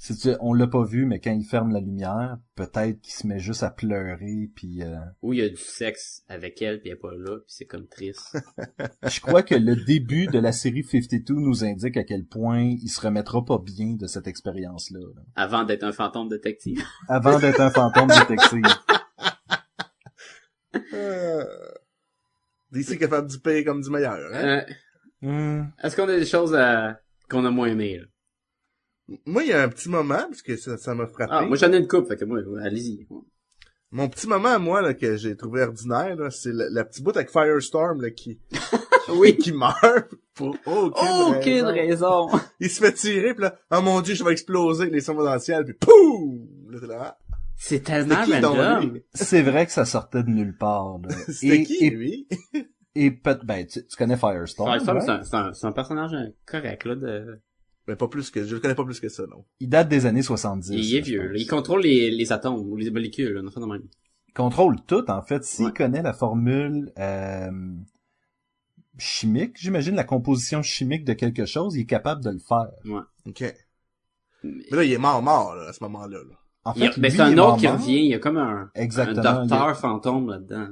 si 0.00 0.16
tu, 0.16 0.30
on 0.40 0.54
l'a 0.54 0.66
pas 0.66 0.82
vu, 0.82 1.04
mais 1.04 1.20
quand 1.20 1.30
il 1.30 1.44
ferme 1.44 1.72
la 1.72 1.80
lumière, 1.80 2.38
peut-être 2.54 3.02
qu'il 3.02 3.12
se 3.12 3.26
met 3.26 3.38
juste 3.38 3.62
à 3.62 3.70
pleurer, 3.70 4.48
puis... 4.56 4.82
Euh... 4.82 4.96
Ou 5.20 5.34
il 5.34 5.40
y 5.40 5.42
a 5.42 5.48
du 5.50 5.56
sexe 5.58 6.22
avec 6.26 6.62
elle, 6.62 6.80
puis 6.80 6.88
elle 6.88 6.96
est 6.96 6.98
pas 6.98 7.12
là, 7.12 7.36
puis 7.36 7.48
c'est 7.48 7.66
comme 7.66 7.86
triste. 7.86 8.34
Je 9.06 9.20
crois 9.20 9.42
que 9.42 9.54
le 9.54 9.76
début 9.76 10.26
de 10.26 10.38
la 10.38 10.52
série 10.52 10.84
52 10.84 11.34
nous 11.34 11.64
indique 11.64 11.98
à 11.98 12.04
quel 12.04 12.24
point 12.24 12.62
il 12.62 12.88
se 12.88 12.98
remettra 12.98 13.44
pas 13.44 13.58
bien 13.58 13.92
de 13.92 14.06
cette 14.06 14.26
expérience-là. 14.26 15.00
Avant 15.36 15.64
d'être 15.64 15.84
un 15.84 15.92
fantôme 15.92 16.30
détective. 16.30 16.82
Avant 17.08 17.38
d'être 17.38 17.60
un 17.60 17.70
fantôme 17.70 18.08
détective. 18.08 18.64
euh... 20.94 21.44
D'ici 22.72 22.96
capable 22.96 23.28
du 23.28 23.38
payer 23.38 23.64
comme 23.64 23.82
du 23.82 23.90
meilleur, 23.90 24.18
hein? 24.32 24.64
Euh... 25.24 25.62
Est-ce 25.82 25.94
qu'on 25.94 26.08
a 26.08 26.16
des 26.16 26.24
choses 26.24 26.54
euh, 26.54 26.90
qu'on 27.28 27.44
a 27.44 27.50
moins 27.50 27.68
aimées, 27.68 27.98
là? 27.98 28.04
Moi, 29.26 29.44
il 29.44 29.48
y 29.48 29.52
a 29.52 29.62
un 29.62 29.68
petit 29.68 29.88
moment, 29.88 30.18
parce 30.28 30.42
que 30.42 30.56
ça, 30.56 30.76
ça 30.76 30.94
m'a 30.94 31.06
frappé. 31.06 31.32
Ah, 31.34 31.42
moi, 31.42 31.56
j'en 31.56 31.72
ai 31.72 31.78
une 31.78 31.88
coupe, 31.88 32.08
fait 32.08 32.16
que 32.16 32.24
moi, 32.24 32.40
allez-y. 32.62 33.06
Mon 33.92 34.08
petit 34.08 34.28
moment, 34.28 34.58
moi, 34.60 34.82
là, 34.82 34.94
que 34.94 35.16
j'ai 35.16 35.36
trouvé 35.36 35.62
ordinaire, 35.62 36.14
là, 36.14 36.30
c'est 36.30 36.52
la, 36.52 36.84
petite 36.84 37.02
bout 37.02 37.16
avec 37.16 37.30
Firestorm, 37.30 38.00
là, 38.00 38.10
qui, 38.10 38.38
oui. 39.14 39.36
qui 39.36 39.52
meurt 39.52 40.14
pour 40.34 40.56
aucune, 40.64 41.36
aucune 41.36 41.64
raison. 41.64 42.28
Il 42.60 42.70
se 42.70 42.80
fait 42.80 42.92
tirer, 42.92 43.34
pis 43.34 43.42
là, 43.42 43.56
oh 43.72 43.80
mon 43.80 44.00
dieu, 44.00 44.14
je 44.14 44.22
vais 44.22 44.30
exploser 44.30 44.90
les 44.90 45.00
sons 45.00 45.14
dans 45.14 45.34
le 45.34 45.40
ciel, 45.40 45.64
puis 45.64 45.74
poum! 45.74 46.46
Là, 46.70 47.18
c'est 47.56 47.82
tellement 47.82 48.24
random. 48.24 49.00
C'est 49.12 49.42
vrai 49.42 49.66
que 49.66 49.72
ça 49.72 49.84
sortait 49.84 50.22
de 50.22 50.30
nulle 50.30 50.56
part, 50.56 50.98
là. 51.02 51.14
C'était 51.28 51.64
qui, 51.64 51.84
et, 51.84 51.90
lui? 51.90 52.28
et 52.94 53.10
peut 53.10 53.38
ben, 53.42 53.66
tu, 53.66 53.82
connais 53.98 54.16
Firestorm. 54.16 54.70
Firestorm, 54.80 55.24
c'est 55.24 55.34
un, 55.34 55.46
un, 55.46 55.68
un, 55.68 55.72
personnage 55.72 56.12
correct, 56.46 56.84
là, 56.84 56.94
de... 56.94 57.40
Mais 57.90 57.96
pas 57.96 58.06
plus 58.06 58.30
que, 58.30 58.44
je 58.44 58.54
le 58.54 58.60
connais 58.60 58.76
pas 58.76 58.84
plus 58.84 59.00
que 59.00 59.08
ça, 59.08 59.24
non. 59.26 59.44
Il 59.58 59.68
date 59.68 59.88
des 59.88 60.06
années 60.06 60.22
70. 60.22 60.70
Il 60.70 60.94
est 60.94 61.00
vieux, 61.00 61.32
Il 61.34 61.48
contrôle 61.48 61.82
les, 61.82 62.12
les 62.12 62.30
atomes, 62.30 62.54
ou 62.54 62.76
les 62.76 62.88
molécules, 62.88 63.32
là, 63.32 63.42
même. 63.42 63.82
Il 64.28 64.32
contrôle 64.32 64.76
tout, 64.86 65.10
en 65.10 65.22
fait. 65.22 65.42
S'il 65.42 65.72
connaît 65.72 66.00
la 66.00 66.12
formule, 66.12 66.92
euh, 67.00 67.50
chimique, 68.96 69.56
j'imagine 69.56 69.96
la 69.96 70.04
composition 70.04 70.62
chimique 70.62 71.04
de 71.04 71.14
quelque 71.14 71.46
chose, 71.46 71.74
il 71.74 71.80
est 71.80 71.86
capable 71.86 72.22
de 72.22 72.30
le 72.30 72.38
faire. 72.38 72.70
Ouais. 72.84 73.00
OK. 73.26 73.56
Mais 74.44 74.62
là, 74.70 74.84
il 74.84 74.92
est 74.92 74.98
mort, 74.98 75.20
mort, 75.20 75.56
là, 75.56 75.70
à 75.70 75.72
ce 75.72 75.82
moment-là, 75.82 76.18
là. 76.18 76.36
En 76.62 76.74
fait, 76.74 76.96
ben, 76.96 77.10
c'est 77.10 77.22
un 77.22 77.38
autre 77.38 77.56
qui 77.56 77.66
revient, 77.66 78.04
il 78.04 78.10
y 78.10 78.14
a 78.14 78.20
comme 78.20 78.36
un, 78.36 78.70
Exactement. 78.76 79.26
un 79.26 79.46
docteur 79.46 79.76
fantôme 79.76 80.30
là-dedans. 80.30 80.68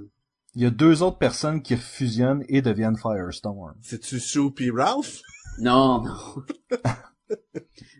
Il 0.54 0.62
y 0.62 0.66
a 0.66 0.70
deux 0.70 1.02
autres 1.02 1.18
personnes 1.18 1.62
qui 1.62 1.76
fusionnent 1.76 2.44
et 2.48 2.62
deviennent 2.62 2.96
Firestorm. 2.96 3.74
C'est-tu 3.80 4.20
Sue 4.20 4.52
Ralph? 4.72 5.20
Non, 5.60 6.02
non. 6.02 7.36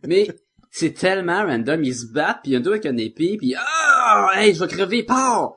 Mais 0.07 0.29
c'est 0.71 0.93
tellement 0.93 1.45
random, 1.45 1.83
ils 1.83 1.95
se 1.95 2.13
battent, 2.13 2.41
puis 2.43 2.53
il 2.53 2.55
y 2.55 2.57
a 2.57 2.59
un 2.59 2.63
deux 2.63 2.73
avec 2.73 2.87
une 2.87 3.01
épée, 3.01 3.37
puis 3.37 3.55
ah, 3.57 4.31
hey, 4.35 4.55
je 4.55 4.61
vais 4.61 4.69
crever, 4.69 5.03
pars. 5.03 5.55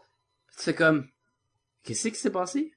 Tu 0.57 0.63
fais 0.63 0.73
comme, 0.73 1.07
qu'est-ce 1.83 2.07
qui 2.09 2.15
s'est 2.15 2.31
passé? 2.31 2.73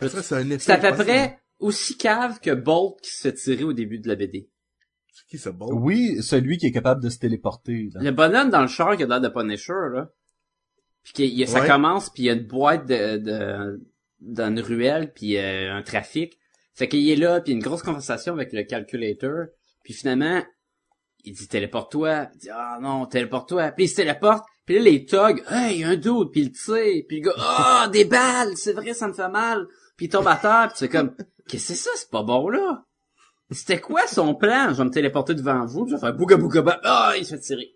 C'est 0.00 0.70
à 0.70 0.92
peu 0.92 1.04
près 1.04 1.40
aussi 1.58 1.96
cave 1.96 2.40
que 2.40 2.50
Bolt 2.50 3.00
qui 3.00 3.10
se 3.10 3.22
fait 3.22 3.32
tirer 3.32 3.64
au 3.64 3.72
début 3.72 3.98
de 3.98 4.08
la 4.08 4.16
BD. 4.16 4.50
C'est 5.12 5.26
qui 5.28 5.38
ce 5.38 5.48
Bolt? 5.48 5.72
Oui, 5.74 6.22
celui 6.22 6.58
qui 6.58 6.66
est 6.66 6.72
capable 6.72 7.02
de 7.02 7.08
se 7.08 7.18
téléporter. 7.18 7.90
Là. 7.94 8.02
Le 8.02 8.10
bonhomme 8.10 8.50
dans 8.50 8.62
le 8.62 8.66
char 8.66 8.96
qui 8.96 9.04
a 9.04 9.06
l'air 9.06 9.20
de 9.20 9.28
Punisher 9.28 9.72
là. 9.94 10.10
Puis 11.04 11.46
ça 11.46 11.66
commence, 11.66 12.10
puis 12.10 12.24
il 12.24 12.26
y 12.26 12.30
a 12.30 12.32
une 12.32 12.46
boîte 12.46 12.86
de, 12.86 13.18
de 13.18 13.80
dans 14.20 14.48
une 14.48 14.60
ruelle, 14.60 15.12
puis 15.12 15.36
euh, 15.36 15.72
un 15.72 15.82
trafic. 15.82 16.38
Fait 16.74 16.88
qu'il 16.88 17.08
est 17.08 17.16
là, 17.16 17.40
puis 17.40 17.52
une 17.52 17.62
grosse 17.62 17.82
conversation 17.82 18.34
avec 18.34 18.52
le 18.52 18.64
calculator. 18.64 19.46
Puis 19.84 19.94
finalement, 19.94 20.42
il 21.24 21.34
dit 21.34 21.48
téléporte-toi. 21.48 22.28
Il 22.34 22.38
dit 22.38 22.50
ah 22.50 22.78
non, 22.80 23.06
téléporte-toi. 23.06 23.70
Puis 23.72 23.84
il 23.84 23.88
se 23.88 23.96
téléporte. 23.96 24.44
Puis 24.66 24.76
là 24.76 24.80
les 24.82 25.04
thugs, 25.04 25.42
hey, 25.50 25.80
y 25.80 25.84
a 25.84 25.90
un 25.90 25.96
doute, 25.96 26.32
puis 26.32 26.42
il 26.42 26.52
tire. 26.52 27.04
Puis 27.08 27.20
le 27.20 27.26
gars, 27.26 27.34
ah, 27.38 27.88
des 27.92 28.04
balles, 28.04 28.56
c'est 28.56 28.72
vrai, 28.72 28.94
ça 28.94 29.08
me 29.08 29.12
fait 29.12 29.28
mal. 29.28 29.66
Puis 29.96 30.06
il 30.06 30.08
tombe 30.08 30.26
à 30.26 30.36
terre, 30.36 30.68
puis 30.68 30.76
c'est 30.78 30.88
comme, 30.88 31.14
qu'est-ce 31.48 31.68
que 31.68 31.74
c'est 31.74 31.84
ça, 31.84 31.90
c'est 31.94 32.10
pas 32.10 32.22
bon 32.22 32.48
là? 32.48 32.84
C'était 33.50 33.80
quoi 33.80 34.06
son 34.06 34.34
plan? 34.34 34.70
Je 34.70 34.78
vais 34.78 34.84
me 34.84 34.90
téléporter 34.90 35.34
devant 35.34 35.64
vous, 35.66 35.86
je 35.86 35.94
vais 35.94 36.00
faire 36.00 36.14
bouga 36.14 36.36
bouga 36.36 36.62
bah, 36.62 36.80
ah, 36.82 37.12
il 37.16 37.26
se 37.26 37.34
fait 37.34 37.40
tirer. 37.40 37.70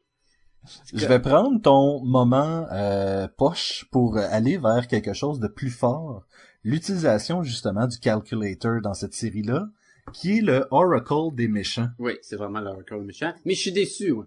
Je 0.93 1.07
vais 1.07 1.21
prendre 1.21 1.61
ton 1.61 2.03
moment 2.05 2.67
euh, 2.73 3.29
poche 3.37 3.87
pour 3.91 4.17
aller 4.17 4.57
vers 4.59 4.89
quelque 4.89 5.13
chose 5.13 5.41
de 5.41 5.47
plus 5.47 5.71
fort. 5.71 6.25
L'utilisation 6.65 7.43
justement 7.43 7.87
du 7.87 7.99
calculator 7.99 8.81
dans 8.81 8.95
cette 8.95 9.15
série-là 9.15 9.69
qui 10.13 10.39
est 10.39 10.41
le 10.41 10.67
Oracle 10.71 11.35
des 11.35 11.49
méchants. 11.49 11.89
Oui, 11.99 12.15
c'est 12.23 12.37
vraiment 12.37 12.61
l'Oracle 12.61 12.99
des 13.01 13.07
méchants. 13.07 13.35
Mais 13.45 13.55
je 13.55 13.61
suis 13.61 13.73
déçu, 13.73 14.11
ouais. 14.13 14.27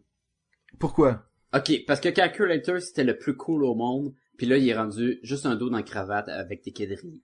Pourquoi? 0.80 1.26
Ok, 1.54 1.84
parce 1.86 2.00
que 2.00 2.10
Calculator, 2.10 2.80
c'était 2.80 3.04
le 3.04 3.18
plus 3.18 3.36
cool 3.36 3.66
au 3.66 3.76
monde, 3.76 4.14
puis 4.38 4.48
là, 4.48 4.58
il 4.58 4.68
est 4.68 4.76
rendu 4.76 5.20
juste 5.22 5.46
un 5.46 5.56
dos 5.56 5.70
dans 5.70 5.78
la 5.78 5.84
cravate 5.84 6.30
avec 6.30 6.64
des 6.64 6.72
quadrilles. 6.72 7.22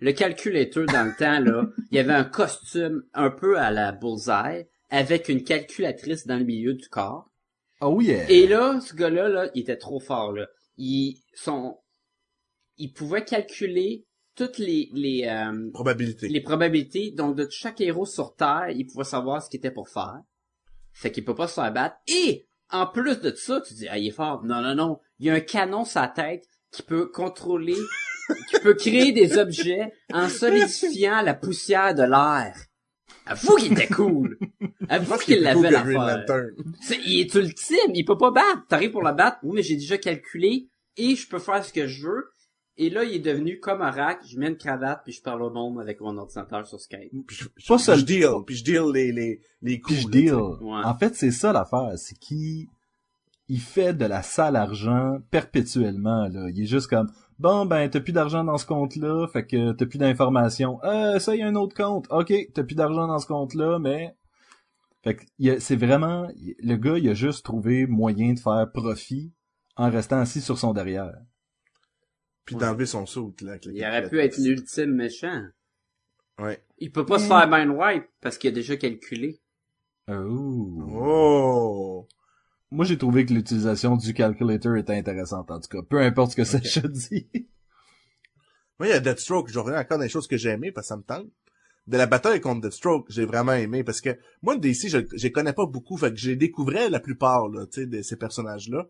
Le 0.00 0.12
Calculator, 0.12 0.84
dans 0.86 1.06
le 1.06 1.16
temps, 1.16 1.40
là, 1.40 1.66
il 1.90 1.96
y 1.96 1.98
avait 1.98 2.12
un 2.12 2.24
costume 2.24 3.04
un 3.14 3.30
peu 3.30 3.58
à 3.58 3.70
la 3.70 3.92
bullseye, 3.92 4.66
avec 4.90 5.28
une 5.28 5.44
calculatrice 5.44 6.26
dans 6.26 6.36
le 6.36 6.44
milieu 6.44 6.74
du 6.74 6.88
corps. 6.88 7.30
Oh 7.80 8.00
yeah! 8.00 8.28
Et 8.28 8.46
là, 8.46 8.80
ce 8.80 8.94
gars-là, 8.94 9.28
là, 9.28 9.50
il 9.54 9.62
était 9.62 9.78
trop 9.78 10.00
fort, 10.00 10.32
là. 10.32 10.46
Il, 10.76 11.16
son, 11.34 11.78
il 12.76 12.92
pouvait 12.92 13.24
calculer 13.24 14.06
toutes 14.36 14.58
les 14.58 14.88
les 14.92 15.26
euh, 15.26 15.70
probabilités. 15.72 16.28
Les 16.28 16.40
probabilités. 16.40 17.10
Donc 17.10 17.36
de 17.36 17.46
chaque 17.50 17.80
héros 17.80 18.06
sur 18.06 18.34
Terre, 18.34 18.70
il 18.70 18.86
pouvait 18.86 19.04
savoir 19.04 19.42
ce 19.42 19.50
qu'il 19.50 19.58
était 19.58 19.70
pour 19.70 19.88
faire. 19.88 20.20
Fait 20.92 21.10
qu'il 21.10 21.24
peut 21.24 21.34
pas 21.34 21.48
se 21.48 21.54
faire 21.54 21.72
battre. 21.72 21.96
Et 22.08 22.46
en 22.70 22.86
plus 22.86 23.20
de 23.20 23.34
ça, 23.34 23.60
tu 23.60 23.74
dis 23.74 23.88
ah 23.88 23.98
il 23.98 24.08
est 24.08 24.12
fort. 24.12 24.44
Non 24.44 24.60
non 24.60 24.74
non, 24.74 25.00
il 25.18 25.26
y 25.26 25.30
a 25.30 25.34
un 25.34 25.40
canon 25.40 25.84
sur 25.84 25.92
sa 25.92 26.08
tête 26.08 26.46
qui 26.72 26.82
peut 26.82 27.06
contrôler, 27.06 27.76
qui 28.50 28.60
peut 28.60 28.74
créer 28.74 29.12
des 29.12 29.38
objets 29.38 29.92
en 30.12 30.28
solidifiant 30.28 31.22
la 31.22 31.34
poussière 31.34 31.94
de 31.94 32.02
l'air. 32.02 32.54
Avoue 33.26 33.56
qu'il 33.56 33.72
était 33.72 33.86
cool. 33.86 34.38
Avoue 34.88 35.18
qu'il 35.18 35.42
l'avait 35.42 35.70
l'affaire. 35.70 36.48
C'est, 36.80 36.98
il 37.06 37.20
est 37.20 37.34
ultime. 37.34 37.92
Il 37.94 38.04
peut 38.04 38.18
pas 38.18 38.30
battre. 38.30 38.66
T'arrives 38.68 38.90
pour 38.90 39.02
la 39.02 39.12
battre. 39.12 39.38
Oui, 39.42 39.52
mais 39.54 39.62
j'ai 39.62 39.76
déjà 39.76 39.98
calculé 39.98 40.68
et 40.96 41.14
je 41.14 41.28
peux 41.28 41.38
faire 41.38 41.64
ce 41.64 41.72
que 41.72 41.86
je 41.86 42.06
veux. 42.06 42.32
Et 42.82 42.88
là, 42.88 43.04
il 43.04 43.12
est 43.12 43.18
devenu 43.18 43.60
comme 43.60 43.82
un 43.82 43.90
rack. 43.90 44.20
Je 44.26 44.38
mets 44.38 44.48
une 44.48 44.56
cravate 44.56 45.02
puis 45.04 45.12
je 45.12 45.20
parle 45.20 45.42
au 45.42 45.50
monde 45.50 45.78
avec 45.78 46.00
mon 46.00 46.16
ordinateur 46.16 46.66
sur 46.66 46.80
Skype. 46.80 47.12
Puis 47.26 47.36
je, 47.36 47.44
je, 47.58 47.76
je 47.76 48.04
deal, 48.04 48.30
puis 48.46 48.56
je 48.56 48.64
deal 48.64 48.90
les 48.94 49.12
les 49.12 49.42
les 49.60 49.80
coups. 49.80 49.96
Puis 49.96 50.02
je 50.04 50.08
deal. 50.08 50.34
En 50.34 50.94
fait, 50.96 51.14
c'est 51.14 51.30
ça 51.30 51.52
l'affaire, 51.52 51.92
c'est 51.96 52.18
qu'il 52.18 52.68
il 53.48 53.60
fait 53.60 53.92
de 53.92 54.06
la 54.06 54.22
sale 54.22 54.56
argent 54.56 55.18
perpétuellement 55.30 56.26
là. 56.28 56.48
Il 56.48 56.62
est 56.62 56.66
juste 56.66 56.86
comme 56.86 57.12
bon 57.38 57.66
ben 57.66 57.86
t'as 57.90 58.00
plus 58.00 58.14
d'argent 58.14 58.44
dans 58.44 58.56
ce 58.56 58.64
compte-là, 58.64 59.26
fait 59.28 59.46
que 59.46 59.72
t'as 59.72 59.84
plus 59.84 59.98
d'informations. 59.98 60.82
Euh 60.82 61.18
ça 61.18 61.36
y 61.36 61.42
a 61.42 61.46
un 61.46 61.56
autre 61.56 61.76
compte. 61.76 62.06
Ok, 62.08 62.32
t'as 62.54 62.62
plus 62.62 62.76
d'argent 62.76 63.06
dans 63.06 63.18
ce 63.18 63.26
compte-là, 63.26 63.78
mais 63.78 64.16
fait 65.02 65.16
que 65.16 65.58
c'est 65.58 65.76
vraiment 65.76 66.28
le 66.38 66.76
gars 66.76 66.96
il 66.96 67.10
a 67.10 67.14
juste 67.14 67.44
trouvé 67.44 67.86
moyen 67.86 68.32
de 68.32 68.38
faire 68.38 68.70
profit 68.72 69.32
en 69.76 69.90
restant 69.90 70.18
assis 70.18 70.40
sur 70.40 70.56
son 70.56 70.72
derrière. 70.72 71.12
Puis 72.56 72.66
d'enlever 72.66 72.86
son 72.86 73.06
saut, 73.06 73.34
là. 73.42 73.56
il 73.64 73.84
aurait 73.84 74.08
pu 74.08 74.18
être 74.20 74.38
l'ultime 74.38 74.92
méchant. 74.92 75.44
Ouais. 76.38 76.62
Il 76.78 76.90
peut 76.90 77.06
pas 77.06 77.18
se 77.18 77.26
faire 77.26 77.48
mind 77.48 77.70
wipe 77.76 78.08
parce 78.20 78.38
qu'il 78.38 78.48
a 78.48 78.52
déjà 78.52 78.76
calculé. 78.76 79.40
Oh. 80.08 80.82
Oh! 80.92 82.08
Moi, 82.72 82.84
j'ai 82.84 82.98
trouvé 82.98 83.26
que 83.26 83.32
l'utilisation 83.32 83.96
du 83.96 84.14
calculator 84.14 84.76
était 84.76 84.94
intéressante, 84.94 85.50
en 85.50 85.60
tout 85.60 85.68
cas. 85.68 85.82
Peu 85.88 86.00
importe 86.00 86.32
ce 86.32 86.36
que 86.36 86.44
Sacha 86.44 86.80
dit. 86.88 87.28
Moi, 88.78 88.88
il 88.88 88.90
y 88.90 88.92
a 88.92 89.00
Deathstroke, 89.00 89.50
je 89.50 89.58
reviens 89.58 89.80
encore 89.80 89.98
les 89.98 90.08
choses 90.08 90.26
que 90.26 90.36
j'ai 90.36 90.50
aimées 90.50 90.72
parce 90.72 90.86
que 90.86 90.88
ça 90.88 90.96
me 90.96 91.02
tente. 91.02 91.26
De 91.86 91.96
la 91.96 92.06
bataille 92.06 92.40
contre 92.40 92.62
Deathstroke, 92.62 93.06
j'ai 93.10 93.24
vraiment 93.24 93.52
aimé 93.52 93.84
parce 93.84 94.00
que 94.00 94.10
moi, 94.42 94.56
DC, 94.56 94.88
je, 94.88 94.98
je 95.12 95.28
connais 95.28 95.52
pas 95.52 95.66
beaucoup, 95.66 95.96
fait 95.96 96.10
que 96.10 96.16
j'ai 96.16 96.36
découvert 96.36 96.88
la 96.90 97.00
plupart, 97.00 97.48
là, 97.48 97.66
tu 97.66 97.82
sais, 97.82 97.86
de 97.86 98.02
ces 98.02 98.16
personnages-là. 98.16 98.88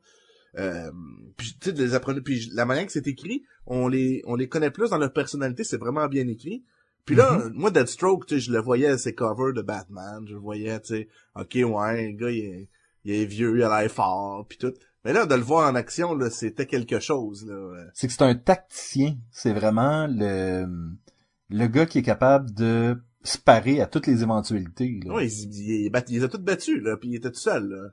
Euh, 0.59 0.91
puis 1.37 1.57
tu 1.61 1.73
les 1.73 1.95
apprendre, 1.95 2.21
puis 2.21 2.51
la 2.53 2.65
manière 2.65 2.87
que 2.87 2.93
c'est 2.93 3.07
écrit, 3.07 3.45
on 3.67 3.89
les, 3.89 4.23
on 4.27 4.35
les 4.35 4.49
connaît 4.49 4.71
plus 4.71 4.91
dans 4.91 4.99
leur 4.99 5.13
personnalité, 5.13 5.65
c'est 5.65 5.79
vraiment 5.79 6.09
bien 6.09 6.27
écrit. 6.29 6.65
Puis 7.05 7.17
là, 7.17 7.49
moi, 7.55 7.71
Deathstroke, 7.71 8.27
tu 8.27 8.35
sais, 8.35 8.41
je 8.41 8.53
le 8.53 8.61
voyais 8.61 8.89
à 8.89 8.99
ses 8.99 9.15
covers 9.15 9.55
de 9.55 9.63
Batman, 9.63 10.23
je 10.27 10.35
le 10.35 10.39
voyais, 10.39 10.79
tu 10.81 10.89
sais, 10.89 11.09
ok, 11.35 11.55
ouais, 11.55 12.11
le 12.11 12.17
gars, 12.17 12.31
il 12.31 12.45
est, 12.45 12.69
il 13.05 13.13
est 13.13 13.25
vieux, 13.25 13.57
il 13.57 13.63
a 13.63 13.81
l'air 13.81 13.91
fort, 13.91 14.47
puis 14.49 14.59
tout. 14.59 14.75
Mais 15.05 15.13
là, 15.13 15.25
de 15.25 15.35
le 15.35 15.41
voir 15.41 15.71
en 15.71 15.75
action, 15.77 16.15
là, 16.15 16.29
c'était 16.31 16.67
quelque 16.67 17.01
chose, 17.01 17.47
là. 17.47 17.87
C'est 17.95 18.07
que 18.07 18.13
c'est 18.13 18.23
un 18.23 18.35
tacticien. 18.35 19.17
C'est 19.31 19.55
vraiment 19.55 20.07
le, 20.07 20.67
le 21.49 21.67
gars 21.69 21.87
qui 21.87 21.99
est 21.99 22.03
capable 22.03 22.53
de 22.53 22.97
se 23.23 23.39
parer 23.39 23.81
à 23.81 23.87
toutes 23.87 24.07
les 24.07 24.23
éventualités. 24.23 25.01
là. 25.05 25.15
Ouais, 25.15 25.27
il, 25.27 25.55
il, 25.55 25.87
il, 25.87 26.05
il 26.09 26.19
les 26.19 26.25
a 26.25 26.29
tous 26.29 26.39
battus, 26.39 26.83
là, 26.83 26.97
puis 26.97 27.09
il 27.09 27.15
était 27.17 27.31
tout 27.31 27.41
seul, 27.41 27.69
là. 27.71 27.89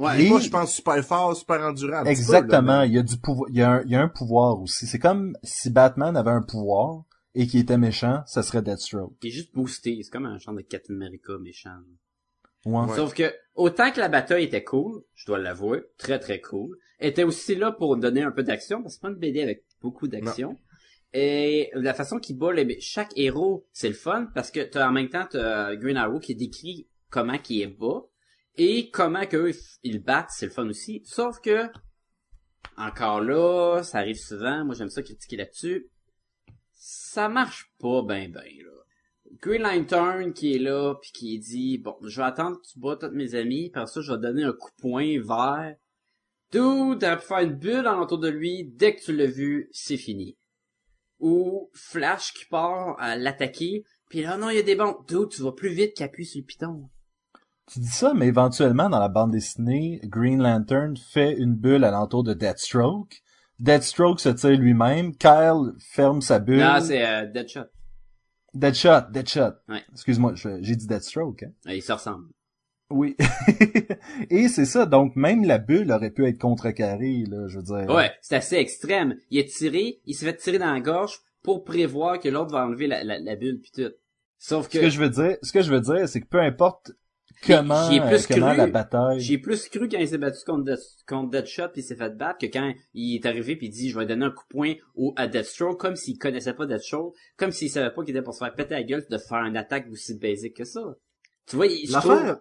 Ouais. 0.00 0.28
Moi, 0.28 0.40
je 0.40 0.48
pense 0.48 0.74
super 0.74 1.04
fort, 1.04 1.36
super 1.36 1.60
endurant. 1.60 2.02
peu, 2.02 2.08
Exactement. 2.08 2.78
là, 2.78 2.86
il 2.86 2.94
y 2.94 2.98
a 2.98 3.02
du 3.02 3.18
pouvoir, 3.18 3.50
il 3.50 3.58
y 3.58 3.62
a 3.62 3.70
un, 3.72 3.82
il 3.82 3.90
y 3.90 3.94
a 3.94 4.00
un 4.00 4.08
pouvoir 4.08 4.58
aussi. 4.58 4.86
C'est 4.86 4.98
comme 4.98 5.36
si 5.42 5.68
Batman 5.68 6.16
avait 6.16 6.30
un 6.30 6.40
pouvoir 6.40 7.04
et 7.34 7.46
qui 7.46 7.58
était 7.58 7.76
méchant, 7.76 8.22
ça 8.26 8.42
serait 8.42 8.62
Deathstroke. 8.62 9.12
Il 9.22 9.28
est 9.28 9.30
juste 9.30 9.54
boosté. 9.54 10.00
C'est 10.02 10.10
comme 10.10 10.24
un 10.24 10.38
genre 10.38 10.54
de 10.54 10.62
Captain 10.62 10.94
America 10.94 11.34
méchant. 11.38 11.76
Ouais. 12.64 12.78
Ouais. 12.78 12.96
Sauf 12.96 13.12
que, 13.12 13.30
autant 13.54 13.90
que 13.90 14.00
la 14.00 14.08
bataille 14.08 14.44
était 14.44 14.64
cool, 14.64 15.02
je 15.14 15.26
dois 15.26 15.38
l'avouer, 15.38 15.82
très 15.98 16.18
très 16.18 16.40
cool, 16.40 16.78
elle 16.98 17.10
était 17.10 17.24
aussi 17.24 17.54
là 17.54 17.70
pour 17.70 17.96
donner 17.98 18.22
un 18.22 18.30
peu 18.30 18.42
d'action, 18.42 18.82
parce 18.82 18.94
que 18.94 19.00
c'est 19.00 19.02
pas 19.02 19.12
une 19.12 19.20
BD 19.20 19.42
avec 19.42 19.64
beaucoup 19.82 20.08
d'action. 20.08 20.56
Et 21.12 21.70
la 21.74 21.92
façon 21.92 22.18
qu'il 22.18 22.38
bat 22.38 22.52
les, 22.52 22.80
chaque 22.80 23.12
héros, 23.16 23.66
c'est 23.72 23.88
le 23.88 23.94
fun, 23.94 24.28
parce 24.34 24.50
que 24.50 24.60
t'as 24.60 24.88
en 24.88 24.92
même 24.92 25.08
temps 25.08 25.26
t'as 25.30 25.74
Green 25.76 25.96
Arrow 25.96 26.20
qui 26.20 26.34
décrit 26.34 26.88
comment 27.10 27.38
qu'il 27.38 27.60
est 27.60 27.66
bas, 27.66 28.04
et 28.56 28.90
comment 28.90 29.26
qu'eux, 29.26 29.52
ils 29.82 30.02
battent, 30.02 30.30
c'est 30.30 30.46
le 30.46 30.52
fun 30.52 30.68
aussi. 30.68 31.02
Sauf 31.04 31.40
que, 31.40 31.68
encore 32.76 33.20
là, 33.20 33.82
ça 33.82 33.98
arrive 33.98 34.18
souvent, 34.18 34.64
moi 34.64 34.74
j'aime 34.74 34.90
ça 34.90 35.02
critiquer 35.02 35.36
là-dessus, 35.36 35.88
ça 36.72 37.28
marche 37.28 37.72
pas 37.78 38.02
ben 38.02 38.30
ben 38.32 38.42
là. 38.42 38.70
Green 39.42 39.62
Lantern 39.62 40.32
qui 40.32 40.54
est 40.54 40.58
là 40.58 40.94
puis 41.00 41.12
qui 41.12 41.38
dit 41.38 41.78
bon 41.78 41.96
je 42.02 42.20
vais 42.20 42.26
attendre 42.26 42.56
que 42.56 42.66
tu 42.66 42.80
bats 42.80 42.96
tous 42.96 43.10
mes 43.10 43.34
amis 43.34 43.70
par 43.70 43.88
ça 43.88 44.00
je 44.00 44.12
vais 44.12 44.18
donner 44.18 44.44
un 44.44 44.52
coup 44.52 44.70
de 44.70 44.80
poing 44.80 45.20
vert. 45.20 45.76
Dude, 46.52 46.98
t'as 46.98 47.16
pu 47.16 47.26
faire 47.26 47.38
une 47.40 47.54
bulle 47.54 47.86
alentour 47.86 48.18
de 48.18 48.28
lui. 48.28 48.64
Dès 48.64 48.96
que 48.96 49.02
tu 49.02 49.14
l'as 49.14 49.26
vu 49.26 49.68
c'est 49.72 49.96
fini. 49.96 50.36
Ou 51.20 51.70
Flash 51.74 52.32
qui 52.32 52.46
part 52.46 52.96
à 52.98 53.16
l'attaquer 53.16 53.84
puis 54.08 54.22
là 54.22 54.36
non 54.36 54.50
il 54.50 54.56
y 54.56 54.60
a 54.60 54.62
des 54.62 54.74
bons 54.74 54.96
Dude 55.06 55.28
tu 55.28 55.42
vas 55.42 55.52
plus 55.52 55.72
vite 55.72 55.96
qu'appuie 55.96 56.26
sur 56.26 56.40
le 56.40 56.46
piton 56.46 56.90
Tu 57.72 57.78
dis 57.78 57.86
ça, 57.86 58.14
mais 58.14 58.26
éventuellement, 58.26 58.88
dans 58.90 58.98
la 58.98 59.08
bande 59.08 59.30
dessinée, 59.30 60.00
Green 60.02 60.42
Lantern 60.42 60.96
fait 60.96 61.36
une 61.36 61.54
bulle 61.54 61.84
à 61.84 61.92
l'entour 61.92 62.24
de 62.24 62.34
Deathstroke. 62.34 63.22
Deathstroke 63.60 64.18
se 64.18 64.30
tire 64.30 64.58
lui-même. 64.58 65.14
Kyle 65.14 65.72
ferme 65.78 66.20
sa 66.20 66.40
bulle. 66.40 66.58
non 66.58 66.80
c'est 66.80 67.06
euh, 67.06 67.26
Deadshot 67.26 67.66
Deadshot, 68.54 69.12
Deadshot. 69.12 69.52
Ouais. 69.68 69.84
Excuse-moi, 69.92 70.32
j'ai 70.34 70.74
dit 70.74 70.88
Deathstroke. 70.88 71.44
Hein? 71.44 71.52
Euh, 71.68 71.74
ils 71.74 71.82
se 71.82 71.92
ressemblent 71.92 72.26
Oui. 72.90 73.16
Et 74.30 74.48
c'est 74.48 74.64
ça, 74.64 74.84
donc 74.84 75.14
même 75.14 75.44
la 75.44 75.58
bulle 75.58 75.92
aurait 75.92 76.10
pu 76.10 76.26
être 76.26 76.40
contrecarrée, 76.40 77.24
là, 77.28 77.46
je 77.46 77.58
veux 77.58 77.62
dire. 77.62 77.94
Ouais, 77.94 78.10
c'est 78.20 78.34
assez 78.34 78.56
extrême. 78.56 79.14
Il 79.30 79.38
est 79.38 79.48
tiré, 79.48 80.00
il 80.06 80.14
s'est 80.16 80.26
fait 80.26 80.36
tirer 80.36 80.58
dans 80.58 80.72
la 80.72 80.80
gorge 80.80 81.20
pour 81.44 81.62
prévoir 81.62 82.18
que 82.18 82.28
l'autre 82.28 82.50
va 82.50 82.66
enlever 82.66 82.88
la, 82.88 83.04
la, 83.04 83.20
la 83.20 83.36
bulle 83.36 83.60
puis 83.60 83.70
tout. 83.72 83.92
Sauf 84.42 84.64
Ce 84.64 84.70
que, 84.70 84.78
que 84.78 84.90
je 84.90 84.98
veux 84.98 85.10
dire, 85.10 85.36
ce 85.42 85.52
que 85.52 85.62
je 85.62 85.70
veux 85.70 85.82
dire, 85.82 86.08
c'est 86.08 86.20
que 86.22 86.26
peu 86.26 86.40
importe 86.40 86.92
comment, 87.46 87.88
J'y 87.90 87.96
ai 87.96 88.00
plus 88.00 88.24
euh, 88.24 88.34
comment 88.34 88.48
cru. 88.48 88.56
la 88.58 88.66
bataille? 88.66 89.20
j'ai 89.20 89.38
plus 89.38 89.68
cru 89.68 89.88
quand 89.88 89.98
il 89.98 90.08
s'est 90.08 90.18
battu 90.18 90.44
contre, 90.44 90.64
Death- 90.64 91.04
contre 91.06 91.30
Deadshot 91.30 91.68
puis 91.72 91.80
il 91.80 91.84
s'est 91.84 91.96
fait 91.96 92.10
battre 92.16 92.38
que 92.38 92.46
quand 92.46 92.72
il 92.94 93.16
est 93.16 93.26
arrivé 93.26 93.56
puis 93.56 93.66
il 93.68 93.70
dit 93.70 93.90
je 93.90 93.98
vais 93.98 94.06
donner 94.06 94.26
un 94.26 94.30
coup 94.30 94.44
de 94.48 94.52
poing 94.54 94.74
au, 94.94 95.12
à 95.16 95.26
Deathstroke 95.26 95.80
comme 95.80 95.96
s'il 95.96 96.18
connaissait 96.18 96.54
pas 96.54 96.66
Deathstroke, 96.66 97.14
comme 97.36 97.50
s'il 97.52 97.70
savait 97.70 97.90
pas 97.94 98.02
qu'il 98.04 98.14
était 98.16 98.22
pour 98.24 98.34
se 98.34 98.38
faire 98.44 98.54
péter 98.54 98.74
la 98.74 98.82
gueule 98.82 99.04
de 99.08 99.18
faire 99.18 99.44
une 99.44 99.56
attaque 99.56 99.86
aussi 99.90 100.14
basique 100.18 100.56
que 100.56 100.64
ça. 100.64 100.80
Tu 101.46 101.56
vois, 101.56 101.66
L'affaire, 101.90 102.38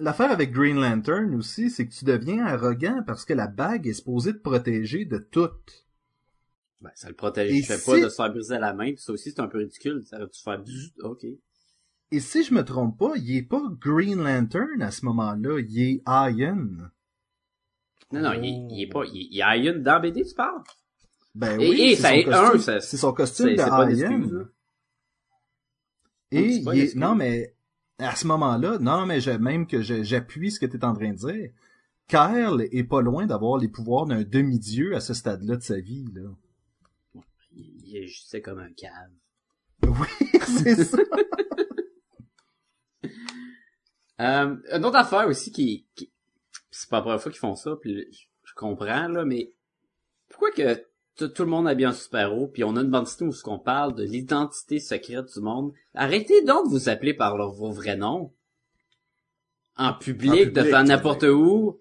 l'affaire 0.00 0.30
avec 0.30 0.52
Green 0.52 0.76
Lantern 0.80 1.34
aussi, 1.34 1.70
c'est 1.70 1.86
que 1.86 1.92
tu 1.94 2.04
deviens 2.04 2.44
arrogant 2.44 3.02
parce 3.06 3.24
que 3.24 3.32
la 3.32 3.46
bague 3.46 3.86
est 3.86 3.92
supposée 3.94 4.32
te 4.32 4.38
protéger 4.38 5.04
de 5.04 5.18
tout. 5.18 5.48
Ben, 6.80 6.90
ça 6.94 7.08
le 7.08 7.14
si- 7.14 7.16
pas 7.22 7.30
de 8.00 8.08
se 8.10 8.14
faire 8.14 8.30
briser 8.30 8.58
la 8.58 8.74
main, 8.74 8.88
puis 8.92 8.98
ça 8.98 9.12
aussi 9.12 9.30
c'est 9.30 9.40
un 9.40 9.46
peu 9.48 9.58
ridicule. 9.58 10.02
Ça 10.04 10.16
aurait 10.18 10.26
pu 10.28 10.36
se 10.36 10.42
faire 10.42 10.62
ok. 11.04 11.24
Et 12.10 12.20
si 12.20 12.44
je 12.44 12.54
me 12.54 12.64
trompe 12.64 12.98
pas, 12.98 13.12
il 13.16 13.36
est 13.36 13.42
pas 13.42 13.62
Green 13.80 14.22
Lantern 14.22 14.80
à 14.82 14.90
ce 14.90 15.04
moment-là, 15.06 15.58
il 15.60 15.80
est 15.82 16.02
Iron. 16.06 16.68
Non, 18.12 18.20
non, 18.20 18.32
il, 18.34 18.44
est- 18.44 18.74
il 18.74 18.82
est 18.82 18.86
pas, 18.88 19.02
il, 19.12 19.42
a 19.42 19.56
une 19.56 19.82
dans 19.82 20.00
BD, 20.00 20.24
tu 20.24 20.34
parles? 20.34 20.62
Ben 21.34 21.58
Et- 21.60 21.68
oui, 21.68 21.80
et 21.82 21.96
c'est 21.96 22.02
ça 22.02 22.08
son 22.10 22.14
est 22.14 22.28
un, 22.32 22.40
costume, 22.50 22.60
ça- 22.60 22.80
c'est 22.80 22.96
son 22.96 23.12
costume 23.12 23.50
de 23.50 23.56
pas 23.56 23.90
Iron. 23.90 24.18
là. 24.30 24.44
Et 26.30 26.62
pas 26.62 26.74
il 26.74 26.80
est- 26.82 26.94
non 26.94 27.14
mais 27.16 27.54
à 27.98 28.14
ce 28.14 28.26
moment-là, 28.28 28.78
non 28.78 29.06
mais 29.06 29.20
je- 29.20 29.30
même 29.32 29.66
que 29.66 29.82
j'appuie 29.82 30.52
ce 30.52 30.60
que 30.60 30.66
tu 30.66 30.76
es 30.76 30.84
en 30.84 30.94
train 30.94 31.10
de 31.12 31.16
dire. 31.16 31.50
Kyle 32.06 32.68
est 32.70 32.84
pas 32.84 33.00
loin 33.00 33.26
d'avoir 33.26 33.56
les 33.58 33.68
pouvoirs 33.68 34.06
d'un 34.06 34.22
demi-dieu 34.22 34.94
à 34.94 35.00
ce 35.00 35.14
stade-là 35.14 35.56
de 35.56 35.62
sa 35.62 35.80
vie 35.80 36.04
là. 36.14 36.28
Il, 37.56 37.82
il 37.86 37.96
est 37.96 38.06
juste 38.06 38.40
comme 38.42 38.58
un 38.60 38.72
cave. 38.72 39.10
Oui, 39.82 40.28
c'est 40.46 40.84
ça. 40.84 40.98
Euh, 44.20 44.54
une 44.72 44.84
autre 44.84 44.96
affaire 44.96 45.26
aussi 45.26 45.50
qui, 45.50 45.88
qui 45.96 46.12
c'est 46.70 46.88
pas 46.88 46.98
la 46.98 47.02
première 47.02 47.20
fois 47.20 47.32
qu'ils 47.32 47.40
font 47.40 47.56
ça, 47.56 47.76
puis 47.80 48.06
je, 48.44 48.54
comprends 48.54 49.08
là, 49.08 49.24
mais 49.24 49.52
pourquoi 50.28 50.52
que 50.52 50.86
tout, 51.16 51.30
le 51.38 51.46
monde 51.46 51.66
a 51.66 51.74
bien 51.74 51.90
un 51.90 51.92
super-héros, 51.92 52.48
puis 52.48 52.64
on 52.64 52.76
a 52.76 52.82
une 52.82 52.90
bande 52.90 53.04
dessinée 53.04 53.28
où 53.28 53.32
ce 53.32 53.42
qu'on 53.42 53.58
parle 53.58 53.94
de 53.94 54.04
l'identité 54.04 54.78
secrète 54.78 55.32
du 55.34 55.40
monde? 55.40 55.72
Arrêtez 55.94 56.42
donc 56.44 56.66
de 56.66 56.70
vous 56.70 56.88
appeler 56.88 57.14
par 57.14 57.36
leur, 57.36 57.52
vos 57.52 57.72
vrais 57.72 57.96
noms. 57.96 58.32
En 59.76 59.94
public, 59.94 60.30
En 60.30 60.34
de 60.34 60.44
public, 60.44 60.70
faire 60.70 60.82
tu 60.82 60.88
n'importe 60.88 61.24
où. 61.24 61.80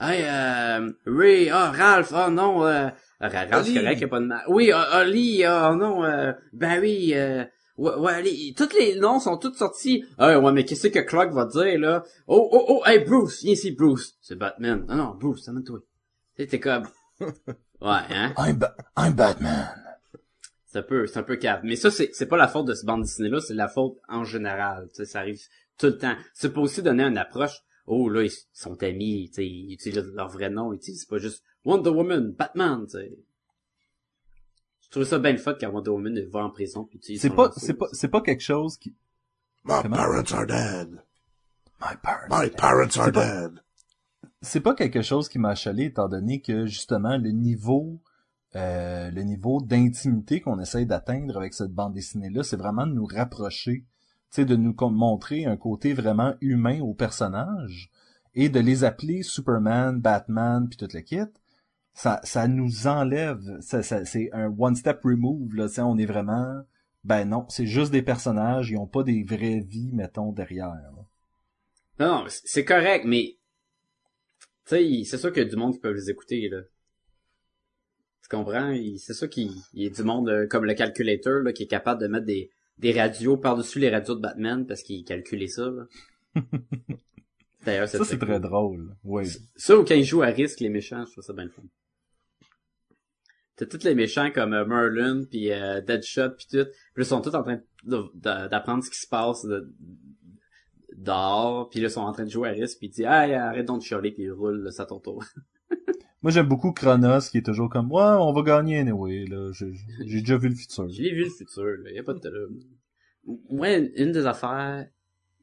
Hey, 0.00 0.22
euh, 0.24 0.92
Ray, 1.06 1.50
ah, 1.50 1.70
Ralph, 1.70 2.12
oh 2.14 2.30
non, 2.30 2.64
euh, 2.64 2.88
Ralph, 3.20 3.66
c'est 3.66 3.74
correct, 3.74 4.00
y 4.00 4.04
a 4.04 4.08
pas 4.08 4.20
de 4.20 4.26
mal. 4.26 4.44
Oui, 4.48 4.72
euh, 4.72 5.02
Oli, 5.02 5.42
oh 5.46 5.74
non, 5.74 6.04
euh, 6.04 6.32
Barry, 6.52 7.14
euh, 7.14 7.44
ouais, 7.78 7.94
ouais, 7.94 8.22
les, 8.22 8.54
tous 8.56 8.68
les 8.78 8.96
noms 8.96 9.20
sont 9.20 9.38
tous 9.38 9.54
sortis. 9.54 10.04
Ah, 10.18 10.38
ouais, 10.38 10.52
mais 10.52 10.64
qu'est-ce 10.64 10.88
que 10.88 10.98
Clark 10.98 11.32
va 11.32 11.46
dire, 11.46 11.78
là? 11.78 12.04
Oh, 12.26 12.48
oh, 12.52 12.64
oh, 12.68 12.82
hey, 12.86 12.98
Bruce, 13.04 13.42
viens 13.42 13.52
ici, 13.54 13.72
Bruce. 13.72 14.16
C'est 14.20 14.36
Batman. 14.36 14.84
Non, 14.88 14.96
non, 14.96 15.14
Bruce, 15.18 15.48
amène-toi. 15.48 15.80
Tu 16.36 16.42
sais, 16.42 16.48
t'es 16.48 16.60
comme... 16.60 16.86
Ouais, 17.80 17.90
hein? 18.10 18.34
I'm, 18.36 18.56
Ba- 18.58 18.76
I'm 18.96 19.12
Batman. 19.12 19.68
C'est 20.66 20.80
un 20.80 20.82
peu, 20.82 21.06
c'est 21.06 21.18
un 21.18 21.22
peu 21.22 21.36
cave. 21.36 21.60
Mais 21.62 21.76
ça, 21.76 21.90
c'est, 21.92 22.10
c'est 22.12 22.26
pas 22.26 22.36
la 22.36 22.48
faute 22.48 22.66
de 22.66 22.74
ce 22.74 22.84
bande 22.84 23.02
dessinée-là, 23.02 23.40
c'est 23.40 23.54
la 23.54 23.68
faute 23.68 23.98
en 24.08 24.24
général. 24.24 24.88
Tu 24.88 24.96
sais, 24.96 25.04
ça 25.06 25.20
arrive 25.20 25.40
tout 25.78 25.86
le 25.86 25.96
temps. 25.96 26.16
C'est 26.34 26.52
pas 26.52 26.60
aussi 26.60 26.82
donner 26.82 27.04
une 27.04 27.16
approche. 27.16 27.62
Oh, 27.86 28.08
là, 28.10 28.22
ils 28.24 28.32
sont 28.52 28.82
amis, 28.82 29.28
tu 29.30 29.36
sais, 29.36 29.46
ils 29.46 29.72
utilisent 29.72 30.12
leur 30.12 30.28
vrai 30.28 30.50
nom, 30.50 30.72
ils 30.72 30.76
utilisent 30.76 31.06
pas 31.06 31.18
juste 31.18 31.42
Wonder 31.64 31.90
Woman, 31.90 32.32
Batman, 32.32 32.84
tu 32.84 32.98
sais. 32.98 33.16
Je 34.88 34.92
trouve 34.92 35.04
ça 35.04 35.18
bien 35.18 35.32
le 35.32 35.38
fun 35.38 35.54
quand 35.60 35.68
Wonder 35.70 35.90
Woman 35.90 36.18
va 36.30 36.44
en 36.44 36.50
prison 36.50 36.84
puis 36.84 36.96
utilise 36.98 37.20
C'est 37.20 37.30
pas 37.30 37.50
c'est 37.56 37.74
pas 37.74 37.86
c'est 37.92 38.08
pas 38.08 38.20
quelque 38.22 38.40
chose 38.42 38.76
qui 38.78 38.94
My 39.64 39.82
Comment? 39.82 39.96
parents 39.96 40.32
are 40.32 40.46
dead. 40.46 41.02
My 41.80 41.94
parents. 42.02 42.28
My 42.42 42.50
parents 42.50 42.96
are 42.98 43.04
C'est 43.06 43.12
pas- 43.12 43.48
dead. 43.48 43.60
c'est 44.40 44.60
pas 44.60 44.74
quelque 44.74 45.02
chose 45.02 45.28
qui 45.28 45.38
m'a 45.38 45.50
achalé 45.50 45.84
étant 45.84 46.08
donné 46.08 46.40
que 46.40 46.66
justement 46.66 47.18
le 47.18 47.30
niveau 47.30 47.98
euh, 48.56 49.10
le 49.10 49.22
niveau 49.24 49.60
d'intimité 49.60 50.40
qu'on 50.40 50.58
essaye 50.58 50.86
d'atteindre 50.86 51.36
avec 51.36 51.52
cette 51.52 51.72
bande 51.72 51.92
dessinée 51.92 52.30
là 52.30 52.42
c'est 52.42 52.56
vraiment 52.56 52.86
de 52.86 52.92
nous 52.92 53.04
rapprocher 53.04 53.84
tu 54.30 54.36
sais 54.36 54.44
de 54.46 54.56
nous 54.56 54.74
montrer 54.90 55.44
un 55.44 55.56
côté 55.58 55.92
vraiment 55.92 56.34
humain 56.40 56.80
aux 56.80 56.94
personnages 56.94 57.90
et 58.34 58.48
de 58.48 58.58
les 58.60 58.84
appeler 58.84 59.22
Superman 59.22 60.00
Batman 60.00 60.66
puis 60.66 60.78
toute 60.78 60.94
le 60.94 61.00
kit 61.00 61.18
ça 61.98 62.20
ça 62.22 62.46
nous 62.46 62.86
enlève 62.86 63.40
ça, 63.60 63.82
ça- 63.82 64.04
c'est 64.04 64.30
un 64.32 64.54
one 64.56 64.76
step 64.76 65.00
remove 65.02 65.54
là 65.54 65.66
on 65.84 65.98
est 65.98 66.06
vraiment 66.06 66.62
ben 67.02 67.24
non 67.24 67.44
c'est 67.48 67.66
juste 67.66 67.90
des 67.90 68.02
personnages 68.02 68.70
ils 68.70 68.76
ont 68.78 68.86
pas 68.86 69.02
des 69.02 69.24
vraies 69.24 69.64
vies 69.66 69.90
mettons 69.92 70.30
derrière 70.32 70.68
là. 70.68 71.04
Non, 72.00 72.24
c'est 72.28 72.64
correct, 72.64 73.04
mais 73.04 73.36
tu 74.68 74.76
sais, 74.76 75.02
c'est 75.04 75.18
sûr 75.18 75.32
qu'il 75.32 75.42
y 75.42 75.46
a 75.46 75.48
du 75.48 75.56
monde 75.56 75.74
qui 75.74 75.80
peut 75.80 75.90
les 75.90 76.10
écouter 76.10 76.48
là. 76.48 76.60
Tu 78.22 78.28
comprends? 78.28 78.72
C'est 78.98 79.14
sûr 79.14 79.28
qu'il 79.28 79.50
il 79.74 79.82
y 79.82 79.86
a 79.86 79.90
du 79.90 80.04
monde 80.04 80.28
euh, 80.28 80.46
comme 80.46 80.64
le 80.64 80.74
calculator 80.74 81.42
là 81.42 81.52
qui 81.52 81.64
est 81.64 81.66
capable 81.66 82.00
de 82.00 82.06
mettre 82.06 82.26
des 82.26 82.50
des 82.78 82.92
radios 82.92 83.36
par-dessus 83.36 83.80
les 83.80 83.90
radios 83.90 84.14
de 84.14 84.20
Batman 84.20 84.64
parce 84.66 84.82
qu'il 84.82 85.04
calculait 85.04 85.48
ça. 85.48 85.68
là. 85.68 85.86
D'ailleurs, 87.64 87.88
Ça, 87.88 88.04
c'est 88.04 88.18
très 88.18 88.38
drôle. 88.38 88.94
Oui. 89.02 89.26
Ça 89.56 89.76
ou 89.76 89.84
quand 89.84 89.96
ils 89.96 90.04
jouent 90.04 90.22
à 90.22 90.26
risque, 90.28 90.60
les 90.60 90.68
méchants, 90.68 91.04
je 91.06 91.10
trouve 91.12 91.24
ça 91.24 91.32
bien 91.32 91.44
le 91.44 91.50
fun. 91.50 91.62
T'as 93.58 93.66
tous 93.66 93.82
les 93.84 93.96
méchants 93.96 94.30
comme 94.30 94.52
euh, 94.52 94.64
Merlin, 94.64 95.24
puis 95.28 95.50
euh, 95.52 95.80
Deadshot, 95.80 96.30
puis 96.30 96.46
tout. 96.48 96.64
Puis 96.94 97.02
là, 97.02 97.02
ils 97.02 97.04
sont 97.04 97.20
tous 97.20 97.34
en 97.34 97.42
train 97.42 97.60
d'apprendre 97.84 98.84
ce 98.84 98.90
qui 98.90 98.98
se 98.98 99.08
passe 99.08 99.44
de- 99.44 99.68
dehors. 100.96 101.68
Puis 101.68 101.80
là, 101.80 101.88
ils 101.88 101.90
sont 101.90 102.00
en 102.00 102.12
train 102.12 102.24
de 102.24 102.30
jouer 102.30 102.50
à 102.50 102.52
risque, 102.52 102.78
puis 102.78 102.86
il 102.86 102.90
dit 102.90 103.02
«Hey, 103.04 103.34
arrête 103.34 103.66
donc 103.66 103.80
de 103.80 103.84
chialer, 103.84 104.12
puis 104.12 104.22
il 104.22 104.30
roule, 104.32 104.62
là, 104.62 104.70
c'est 104.70 104.82
à 104.82 104.86
ton 104.86 105.00
tour. 105.00 105.24
Moi, 106.22 106.30
j'aime 106.32 106.46
beaucoup 106.46 106.72
Chronos, 106.72 107.20
qui 107.30 107.38
est 107.38 107.46
toujours 107.46 107.68
comme, 107.68 107.90
ouais, 107.92 108.02
on 108.02 108.32
va 108.32 108.42
gagner 108.42 108.78
anyway, 108.78 109.24
là. 109.26 109.50
J'ai 109.52 109.72
j'ai 110.06 110.20
déjà 110.20 110.36
vu 110.36 110.48
le 110.48 110.54
futur.» 110.54 110.88
Je 110.90 111.02
l'ai 111.02 111.12
vu 111.12 111.24
le 111.24 111.30
futur, 111.30 111.64
là. 111.64 111.90
Y 111.90 111.98
a 111.98 112.02
pas 112.04 112.14
de 112.14 112.20
trouble. 112.20 112.60
Moi, 113.50 113.76
une 113.96 114.12
des 114.12 114.26
affaires 114.26 114.86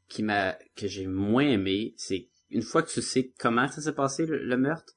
qui 0.07 0.23
m'a 0.23 0.53
que 0.75 0.87
j'ai 0.87 1.07
moins 1.07 1.47
aimé, 1.47 1.93
c'est 1.97 2.29
une 2.49 2.61
fois 2.61 2.81
que 2.81 2.89
tu 2.89 3.01
sais 3.01 3.33
comment 3.39 3.67
ça 3.67 3.81
s'est 3.81 3.93
passé, 3.93 4.25
le, 4.25 4.37
le 4.37 4.57
meurtre, 4.57 4.93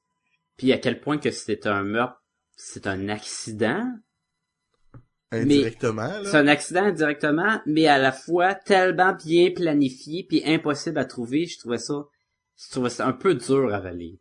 puis 0.57 0.71
à 0.71 0.77
quel 0.77 0.99
point 1.01 1.17
que 1.17 1.31
c'était 1.31 1.67
un 1.67 1.83
meurtre, 1.83 2.18
c'est 2.61 2.87
un 2.87 3.09
accident, 3.09 3.89
Indirectement, 5.31 6.11
C'est 6.25 6.37
un 6.37 6.47
accident 6.47 6.91
directement, 6.91 7.61
mais 7.65 7.87
à 7.87 7.97
la 7.97 8.11
fois 8.11 8.53
tellement 8.55 9.13
bien 9.13 9.51
planifié 9.51 10.25
puis 10.27 10.43
impossible 10.45 10.97
à 10.97 11.05
trouver, 11.05 11.45
je 11.45 11.57
trouvais 11.59 11.77
ça, 11.77 12.05
je 12.57 12.69
trouvais 12.71 12.89
ça 12.89 13.07
un 13.07 13.13
peu 13.13 13.35
dur 13.35 13.73
à 13.73 13.77
avaler. 13.77 14.19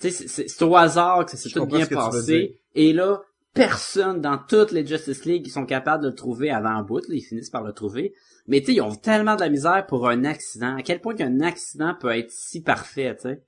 Tu 0.00 0.10
sais, 0.10 0.14
c'est- 0.16 0.28
c'est 0.28 0.48
c'est 0.48 0.64
au 0.64 0.76
hasard 0.76 1.24
que 1.24 1.30
ça 1.32 1.36
s'est 1.36 1.48
Je 1.48 1.54
tout 1.54 1.66
bien 1.66 1.86
passé, 1.86 2.60
et 2.74 2.92
là, 2.92 3.22
personne 3.54 4.20
dans 4.20 4.38
toutes 4.38 4.72
les 4.72 4.86
Justice 4.86 5.24
League 5.24 5.44
qui 5.44 5.50
sont 5.50 5.66
capables 5.66 6.02
de 6.04 6.08
le 6.08 6.14
trouver 6.14 6.50
avant 6.50 6.70
un 6.70 6.82
bout, 6.82 7.06
là, 7.08 7.14
ils 7.14 7.22
finissent 7.22 7.50
par 7.50 7.62
le 7.64 7.72
trouver. 7.72 8.14
Mais 8.46 8.60
tu 8.60 8.66
sais, 8.66 8.74
ils 8.74 8.80
ont 8.82 8.94
tellement 8.94 9.34
de 9.36 9.40
la 9.40 9.48
misère 9.50 9.86
pour 9.86 10.08
un 10.08 10.24
accident. 10.24 10.76
À 10.76 10.82
quel 10.82 11.00
point 11.00 11.14
qu'un 11.14 11.40
accident 11.40 11.94
peut 12.00 12.10
être 12.16 12.30
si 12.30 12.62
parfait, 12.62 13.14
tu 13.16 13.22
sais? 13.22 13.42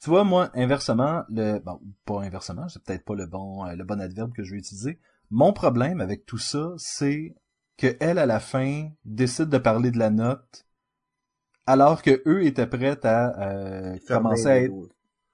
Tu 0.00 0.10
vois, 0.10 0.24
moi, 0.24 0.50
inversement, 0.54 1.24
le, 1.28 1.58
bon, 1.58 1.80
pas 2.04 2.22
inversement, 2.22 2.68
c'est 2.68 2.82
peut-être 2.82 3.04
pas 3.04 3.14
le 3.14 3.26
bon, 3.26 3.64
euh, 3.64 3.74
le 3.74 3.84
bon 3.84 4.00
adverbe 4.00 4.32
que 4.32 4.42
je 4.42 4.52
vais 4.52 4.58
utiliser. 4.58 4.98
Mon 5.30 5.52
problème 5.52 6.00
avec 6.00 6.26
tout 6.26 6.38
ça, 6.38 6.74
c'est 6.76 7.34
que 7.76 7.96
elle, 8.00 8.18
à 8.18 8.26
la 8.26 8.40
fin, 8.40 8.90
décide 9.04 9.48
de 9.48 9.58
parler 9.58 9.90
de 9.90 9.98
la 9.98 10.10
note, 10.10 10.66
alors 11.66 12.02
que 12.02 12.22
eux 12.26 12.44
étaient 12.44 12.66
prêts 12.66 13.04
à 13.04 13.48
euh, 13.48 13.98
commencer 14.06 14.46
à 14.46 14.60
être 14.60 14.88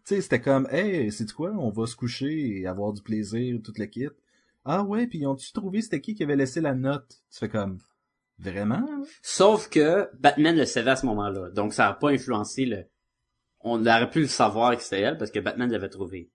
tu 0.04 0.16
sais, 0.16 0.20
c'était 0.20 0.40
comme, 0.40 0.66
hey, 0.72 1.12
c'est 1.12 1.30
quoi, 1.30 1.52
on 1.52 1.70
va 1.70 1.86
se 1.86 1.94
coucher 1.94 2.58
et 2.58 2.66
avoir 2.66 2.92
du 2.92 3.02
plaisir, 3.02 3.60
toute 3.62 3.78
le 3.78 3.86
kit. 3.86 4.08
Ah 4.64 4.82
ouais, 4.82 5.06
puis 5.06 5.24
ont-tu 5.26 5.52
trouvé 5.52 5.80
c'était 5.80 6.00
qui 6.00 6.14
qui 6.16 6.24
avait 6.24 6.34
laissé 6.34 6.60
la 6.60 6.74
note? 6.74 7.22
Tu 7.30 7.38
fais 7.38 7.48
comme, 7.48 7.78
vraiment? 8.38 8.84
Sauf 9.22 9.68
que 9.68 10.08
Batman 10.18 10.56
le 10.56 10.64
savait 10.64 10.90
à 10.90 10.96
ce 10.96 11.06
moment-là. 11.06 11.50
Donc 11.50 11.72
ça 11.72 11.86
n'a 11.86 11.92
pas 11.92 12.10
influencé 12.10 12.64
le... 12.64 12.84
On 13.64 13.84
aurait 13.86 14.10
pu 14.10 14.20
le 14.20 14.26
savoir 14.26 14.76
que 14.76 14.82
c'était 14.82 15.00
elle 15.00 15.18
parce 15.18 15.30
que 15.30 15.38
Batman 15.40 15.70
l'avait 15.70 15.88
trouvé. 15.88 16.30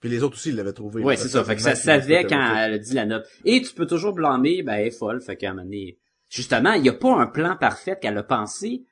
Puis 0.00 0.10
les 0.10 0.22
autres 0.24 0.34
aussi, 0.36 0.48
ils 0.48 0.56
l'avaient 0.56 0.72
trouvé. 0.72 1.02
Ouais, 1.02 1.14
là. 1.14 1.20
c'est 1.20 1.28
ça. 1.28 1.44
Fait 1.44 1.54
que 1.54 1.62
ça 1.62 1.76
savait 1.76 2.24
quand 2.24 2.56
elle 2.56 2.74
a 2.74 2.78
dit 2.78 2.94
la 2.94 3.06
note. 3.06 3.24
Et 3.44 3.62
tu 3.62 3.72
peux 3.72 3.86
toujours 3.86 4.12
blâmer, 4.12 4.62
ben 4.62 4.74
elle 4.74 4.88
est 4.88 4.90
folle. 4.90 5.20
Fait 5.20 5.36
qu'à 5.36 5.50
un 5.50 5.54
moment 5.54 5.64
donné... 5.64 5.98
Justement, 6.28 6.72
il 6.72 6.82
n'y 6.82 6.88
a 6.88 6.94
pas 6.94 7.14
un 7.14 7.26
plan 7.26 7.56
parfait 7.56 7.96
qu'elle 8.00 8.16
a 8.16 8.22
pensé. 8.22 8.84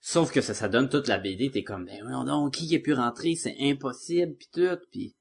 Sauf 0.00 0.32
que 0.32 0.40
ça, 0.40 0.54
ça 0.54 0.68
donne 0.68 0.88
toute 0.88 1.06
la 1.08 1.18
BD. 1.18 1.50
T'es 1.50 1.62
comme, 1.62 1.86
ben 1.86 2.04
non, 2.04 2.24
non, 2.24 2.50
qui 2.50 2.74
a 2.74 2.78
pu 2.80 2.92
rentrer? 2.92 3.36
C'est 3.36 3.54
impossible, 3.60 4.34
pis 4.34 4.48
tout, 4.52 4.76
pis... 4.90 5.14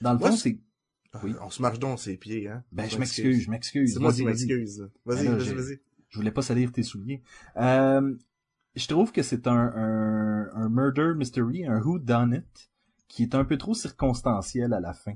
Dans 0.00 0.12
le 0.12 0.18
fond, 0.18 0.32
c'est, 0.32 0.58
Oui. 1.22 1.34
On 1.40 1.50
se 1.50 1.62
marche 1.62 1.78
donc 1.78 1.98
ses 1.98 2.16
pieds, 2.16 2.48
hein. 2.48 2.62
ben, 2.72 2.90
je 2.90 2.98
m'excuse, 2.98 3.44
je 3.44 3.50
m'excuse. 3.50 3.94
C'est 3.94 4.00
moi 4.00 4.10
Vas-y, 4.10 4.18
qui 4.18 4.24
vas-y. 4.24 4.46
m'excuse. 4.46 4.90
Vas-y, 5.06 5.24
Ben 5.28 5.38
vas-y, 5.38 5.54
vas-y. 5.54 5.80
Je 6.10 6.18
voulais 6.18 6.30
pas 6.30 6.42
salir 6.42 6.72
tes 6.72 6.82
souliers. 6.82 7.22
Euh, 7.56 8.14
je 8.78 8.88
trouve 8.88 9.12
que 9.12 9.22
c'est 9.22 9.46
un, 9.46 9.72
un, 9.74 10.50
un 10.54 10.68
murder 10.68 11.12
mystery, 11.16 11.66
un 11.66 11.80
who 11.80 11.98
done 11.98 12.34
it, 12.34 12.70
qui 13.08 13.22
est 13.22 13.34
un 13.34 13.44
peu 13.44 13.58
trop 13.58 13.74
circonstanciel 13.74 14.72
à 14.72 14.80
la 14.80 14.92
fin. 14.92 15.14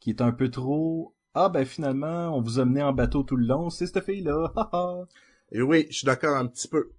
Qui 0.00 0.10
est 0.10 0.20
un 0.20 0.32
peu 0.32 0.50
trop, 0.50 1.14
ah 1.34 1.48
ben 1.48 1.64
finalement, 1.64 2.36
on 2.36 2.40
vous 2.40 2.58
a 2.58 2.64
mené 2.64 2.82
en 2.82 2.92
bateau 2.92 3.22
tout 3.22 3.36
le 3.36 3.46
long, 3.46 3.70
c'est 3.70 3.86
cette 3.86 4.04
fille-là, 4.04 4.52
haha. 4.56 5.06
Et 5.52 5.62
oui, 5.62 5.86
je 5.90 5.98
suis 5.98 6.06
d'accord 6.06 6.36
un 6.36 6.46
petit 6.46 6.68
peu. 6.68 6.92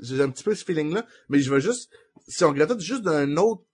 J'ai 0.00 0.20
un 0.20 0.30
petit 0.30 0.44
peu 0.44 0.54
ce 0.54 0.64
feeling-là, 0.64 1.06
mais 1.28 1.40
je 1.40 1.52
vais 1.52 1.60
juste, 1.60 1.90
si 2.28 2.44
on 2.44 2.52
gratte 2.52 2.80
juste 2.80 3.02
d'un 3.02 3.36
autre, 3.36 3.64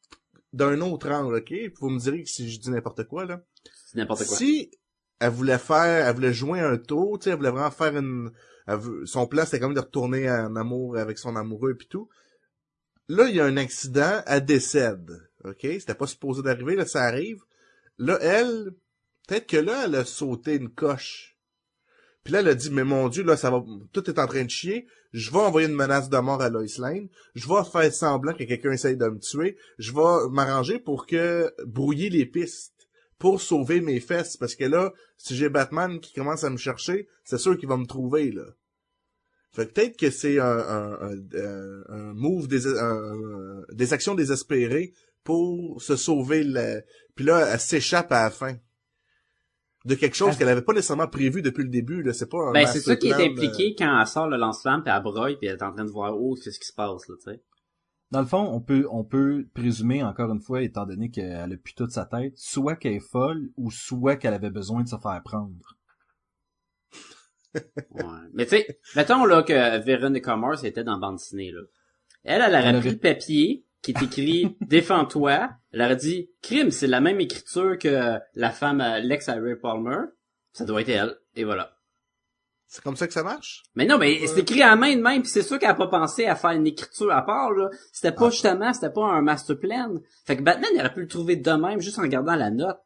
d'un 0.53 0.81
autre 0.81 1.11
angle, 1.11 1.37
ok? 1.37 1.53
Vous 1.81 1.91
me 1.91 1.99
direz 1.99 2.23
que 2.23 2.29
si 2.29 2.51
je 2.51 2.61
dis 2.61 2.71
n'importe 2.71 3.05
quoi, 3.05 3.25
là. 3.25 3.43
C'est 3.87 3.99
n'importe 3.99 4.25
quoi. 4.25 4.37
Si 4.37 4.71
elle 5.21 5.31
voulait 5.31 5.59
faire, 5.59 6.09
elle 6.09 6.15
voulait 6.15 6.33
jouer 6.33 6.61
un 6.61 6.79
tour, 6.79 7.19
tu 7.19 7.25
sais, 7.25 7.31
elle 7.31 7.37
voulait 7.37 7.51
vraiment 7.51 7.71
faire 7.71 7.97
une, 7.97 8.33
son 9.05 9.27
plan 9.27 9.45
c'était 9.45 9.61
comme 9.61 9.75
de 9.75 9.81
retourner 9.81 10.31
en 10.31 10.57
amour 10.57 10.97
avec 10.97 11.19
son 11.19 11.37
amoureux 11.37 11.75
puis 11.75 11.89
tout. 11.89 12.09
Là, 13.09 13.29
il 13.29 13.37
y 13.37 13.41
a 13.41 13.45
un 13.45 13.57
accident, 13.57 14.23
elle 14.27 14.45
décède, 14.45 15.11
ok? 15.45 15.61
C'était 15.63 15.95
pas 15.95 16.07
supposé 16.07 16.43
d'arriver, 16.43 16.77
là, 16.77 16.87
ça 16.87 17.03
arrive. 17.03 17.43
Là, 17.99 18.19
elle, 18.21 18.71
peut-être 19.27 19.47
que 19.47 19.57
là, 19.57 19.85
elle 19.85 19.97
a 19.97 20.05
sauté 20.05 20.55
une 20.55 20.71
coche. 20.71 21.37
Puis 22.23 22.33
là, 22.33 22.41
elle 22.41 22.49
a 22.49 22.55
dit, 22.55 22.71
mais 22.71 22.85
mon 22.85 23.09
Dieu, 23.09 23.25
là, 23.25 23.37
ça 23.37 23.51
va, 23.51 23.65
tout 23.93 24.09
est 24.09 24.19
en 24.19 24.27
train 24.27 24.45
de 24.45 24.51
chier. 24.51 24.87
Je 25.13 25.33
vais 25.33 25.39
envoyer 25.39 25.67
une 25.67 25.75
menace 25.75 26.09
de 26.09 26.19
mort 26.19 26.41
à 26.41 26.51
Lois 26.51 26.65
Lane. 26.79 27.09
Je 27.35 27.49
vais 27.49 27.65
faire 27.71 27.93
semblant 27.93 28.33
que 28.33 28.45
quelqu'un 28.45 28.73
essaye 28.73 28.97
de 28.97 29.07
me 29.07 29.19
tuer. 29.19 29.57
Je 29.79 29.93
vais 29.93 30.31
m'arranger 30.31 30.79
pour 30.79 31.07
que, 31.07 31.53
brouiller 31.67 32.11
les 32.11 32.27
pistes. 32.27 32.80
Pour 33.21 33.41
sauver 33.41 33.81
mes 33.81 34.01
fesses. 34.01 34.37
Parce 34.37 34.57
que 34.57 34.65
là, 34.65 34.93
si 35.17 35.37
j'ai 35.37 35.49
Batman 35.49 36.01
qui 36.01 36.13
commence 36.13 36.43
à 36.43 36.51
me 36.51 36.57
chercher, 36.57 37.07
c'est 37.23 37.39
sûr 37.39 37.57
qu'il 37.57 37.69
va 37.69 37.77
me 37.77 37.87
trouver, 37.87 38.33
là. 38.33 38.43
Fait 39.53 39.67
que 39.67 39.73
peut-être 39.73 39.97
que 39.97 40.11
c'est 40.11 40.39
un, 40.41 40.47
un, 40.47 40.93
un, 41.01 41.19
un- 41.35 41.83
un 41.89 42.13
move, 42.15 42.49
des, 42.49 42.67
un- 42.67 42.73
un- 42.79 43.63
des 43.73 43.93
actions 43.93 44.15
désespérées 44.15 44.93
pour 45.25 45.83
se 45.83 45.97
sauver 45.97 46.43
le... 46.45 46.83
Puis 47.15 47.25
là, 47.25 47.47
elle 47.53 47.61
s'échappe 47.61 48.11
à 48.13 48.25
la 48.25 48.31
fin. 48.31 48.57
De 49.87 49.95
quelque 49.95 50.15
chose 50.17 50.31
Ah. 50.35 50.39
qu'elle 50.39 50.49
avait 50.49 50.63
pas 50.63 50.73
nécessairement 50.75 51.09
prévu 51.09 51.43
depuis 51.43 51.63
le 51.65 51.71
début, 51.71 52.03
là. 52.03 52.13
C'est 52.13 52.29
pas 52.29 52.39
un 52.49 52.53
Ben, 52.53 52.67
c'est 52.67 52.81
ça 52.81 52.97
qui 52.97 53.09
est 53.09 53.15
impliqué 53.15 53.75
quand 53.77 53.99
elle 54.01 54.07
sort 54.07 54.29
le 54.29 54.37
lance-flamme, 54.37 54.83
puis 54.83 54.93
elle 54.95 55.03
broye, 55.03 55.37
puis 55.37 55.49
elle 55.49 55.57
est 55.57 55.63
en 55.63 55.73
train 55.73 55.85
de 55.85 55.91
voir, 55.91 56.15
oh, 56.17 56.37
qu'est-ce 56.43 56.59
qui 56.61 56.69
se 56.69 56.75
passe, 56.75 57.09
là, 57.09 57.15
tu 57.23 57.31
sais. 57.33 57.43
Dans 58.11 58.21
le 58.21 58.27
fond, 58.27 58.43
on 58.53 58.61
peut, 58.61 58.87
on 58.91 59.05
peut 59.05 59.47
présumer, 59.55 60.03
encore 60.03 60.33
une 60.33 60.41
fois, 60.41 60.63
étant 60.63 60.85
donné 60.85 61.11
qu'elle 61.11 61.53
a 61.53 61.57
plus 61.57 61.75
toute 61.75 61.93
sa 61.93 62.07
tête, 62.07 62.37
soit 62.37 62.75
qu'elle 62.75 62.95
est 62.95 63.09
folle, 63.09 63.51
ou 63.57 63.71
soit 63.71 64.17
qu'elle 64.17 64.35
avait 64.35 64.51
besoin 64.51 64.83
de 64.83 64.89
se 64.89 64.97
faire 64.97 65.21
prendre. 65.25 65.77
Ouais. 67.91 68.05
Mais 68.33 68.45
tu 68.45 68.51
sais, 68.51 68.79
mettons 68.95 69.25
là 69.25 69.43
que 69.43 69.79
Veronica 69.81 70.37
Mars 70.37 70.63
était 70.63 70.85
dans 70.85 70.99
bande 70.99 71.17
dessinée 71.17 71.51
là. 71.51 71.63
Elle, 72.23 72.43
elle 72.43 72.55
aurait 72.55 72.79
pris 72.79 72.91
le 72.91 72.99
papier 72.99 73.65
qui 73.83 73.91
est 73.91 74.03
écrit 74.03 74.57
Défends-toi. 74.61 75.51
Elle 75.73 75.83
aurait 75.83 75.97
dit 75.97 76.31
Crime, 76.43 76.71
c'est 76.71 76.87
la 76.87 77.01
même 77.01 77.21
écriture 77.21 77.77
que 77.77 78.19
la 78.35 78.51
femme 78.51 78.81
euh, 78.81 79.01
l'ex 79.01 79.29
Harry 79.29 79.57
Palmer. 79.57 79.99
Ça 80.53 80.65
doit 80.65 80.83
être 80.83 80.91
elle. 80.91 81.17
Et 81.35 81.43
voilà. 81.43 81.77
C'est 82.73 82.85
comme 82.85 82.95
ça 82.95 83.09
que 83.09 83.13
ça 83.13 83.25
marche? 83.25 83.65
Mais 83.75 83.85
non, 83.85 83.99
mais 83.99 84.25
c'est 84.29 84.39
écrit 84.43 84.63
à 84.63 84.69
la 84.69 84.77
main 84.77 84.95
de 84.95 85.03
même, 85.03 85.23
puis 85.23 85.31
c'est 85.31 85.43
sûr 85.43 85.59
qu'elle 85.59 85.71
a 85.71 85.75
pas 85.75 85.89
pensé 85.89 86.27
à 86.27 86.37
faire 86.37 86.53
une 86.53 86.69
écriture 86.69 87.11
à 87.11 87.21
part, 87.23 87.51
là. 87.51 87.69
C'était 87.93 88.13
pas 88.15 88.29
Ah. 88.29 88.31
justement, 88.31 88.73
c'était 88.73 88.93
pas 88.93 89.07
un 89.07 89.23
master 89.23 89.59
plan. 89.59 89.93
Fait 90.25 90.37
que 90.37 90.43
Batman, 90.43 90.71
il 90.75 90.79
aurait 90.79 90.95
pu 90.95 91.01
le 91.01 91.09
trouver 91.09 91.35
de 91.35 91.51
même, 91.51 91.81
juste 91.81 91.99
en 91.99 92.03
regardant 92.03 92.37
la 92.37 92.51
note. 92.51 92.79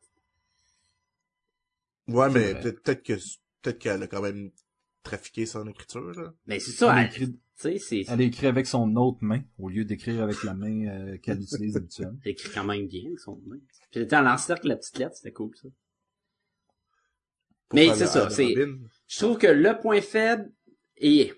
Ouais, 2.08 2.30
mais 2.30 2.54
peut-être 2.54 2.82
peut-être 2.82 3.02
que 3.02 3.12
peut-être 3.62 3.78
qu'elle 3.78 4.02
a 4.02 4.06
quand 4.06 4.22
même 4.22 4.50
trafiqué 5.02 5.44
son 5.44 5.66
écriture, 5.68 6.12
là. 6.12 6.32
Mais 6.46 6.58
c'est 6.60 6.72
ça, 6.72 6.86
Elle 6.92 6.98
a 6.98 7.00
elle- 7.02 7.06
écrit, 7.10 7.32
tu 7.32 7.38
sais, 7.56 7.78
c'est, 7.78 8.04
elle 8.08 8.20
a 8.20 8.24
écrit 8.24 8.46
avec 8.46 8.66
son 8.66 8.96
autre 8.96 9.18
main, 9.20 9.42
au 9.58 9.68
lieu 9.68 9.84
d'écrire 9.84 10.22
avec 10.22 10.42
la 10.44 10.54
main 10.54 10.86
euh, 10.88 11.18
qu'elle 11.18 11.40
utilise 11.42 11.76
habituellement. 11.76 12.18
elle 12.24 12.32
écrit 12.32 12.48
quand 12.54 12.64
même 12.64 12.86
bien, 12.86 13.10
son 13.22 13.32
nom. 13.32 13.58
Puis 13.90 14.00
elle 14.00 14.02
était 14.02 14.16
en 14.16 14.26
encercle 14.26 14.66
la 14.68 14.76
petite 14.76 14.96
lettre, 14.98 15.16
c'était 15.16 15.32
cool, 15.32 15.50
ça. 15.60 15.68
Mais 17.74 17.94
c'est 17.94 18.00
le- 18.04 18.06
ça, 18.06 18.24
le 18.24 18.30
c'est-. 18.30 18.54
Je 19.08 19.18
trouve 19.18 19.38
que 19.38 19.46
le 19.46 19.78
point 19.78 20.00
faible 20.00 20.50
est... 20.96 21.32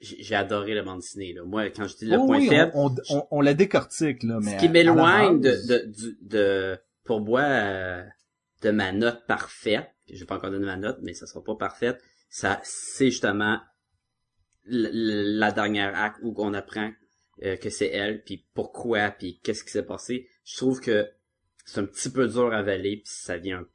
J'ai 0.00 0.22
j'ai 0.22 0.34
adoré 0.34 0.74
la 0.74 0.82
bande 0.82 1.00
dessinée, 1.00 1.34
là. 1.34 1.44
Moi, 1.44 1.68
quand 1.70 1.86
je 1.86 1.96
dis 1.96 2.06
le 2.06 2.16
Oh 2.18 2.26
point 2.26 2.38
oui, 2.38 2.48
faible, 2.48 2.72
on, 2.74 2.94
on, 3.10 3.26
on, 3.30 3.40
la 3.42 3.52
décortique, 3.54 4.22
là, 4.22 4.38
mais... 4.40 4.52
ce 4.52 4.56
qui 4.58 4.68
m'éloigne 4.70 5.40
de, 5.40 5.50
de, 5.50 5.84
du- 5.86 6.18
de, 6.22 6.78
pour 7.04 7.20
moi, 7.20 7.42
euh, 7.42 8.02
de 8.62 8.70
ma 8.70 8.92
note 8.92 9.26
parfaite, 9.26 9.90
je 10.10 10.18
vais 10.18 10.24
pas 10.24 10.36
encore 10.36 10.50
donner 10.50 10.64
ma 10.66 10.76
note, 10.78 10.98
mais 11.02 11.12
ça 11.12 11.26
sera 11.26 11.44
pas 11.44 11.54
parfaite, 11.54 12.00
ça, 12.30 12.60
c'est 12.64 13.10
justement 13.10 13.60
la 14.64 15.52
dernière 15.52 15.94
acte 15.98 16.18
où 16.22 16.34
on 16.38 16.54
apprend 16.54 16.90
euh, 17.42 17.56
que 17.56 17.70
c'est 17.70 17.88
elle, 17.88 18.22
puis 18.22 18.46
pourquoi, 18.54 19.10
puis 19.10 19.38
qu'est-ce 19.42 19.64
qui 19.64 19.70
s'est 19.70 19.84
passé. 19.84 20.28
Je 20.44 20.56
trouve 20.56 20.80
que 20.80 21.08
c'est 21.66 21.80
un 21.80 21.84
petit 21.84 22.10
peu 22.10 22.26
dur 22.28 22.52
à 22.52 22.58
avaler, 22.58 22.96
puis 23.04 23.12
ça 23.12 23.36
vient 23.36 23.60
un 23.60 23.66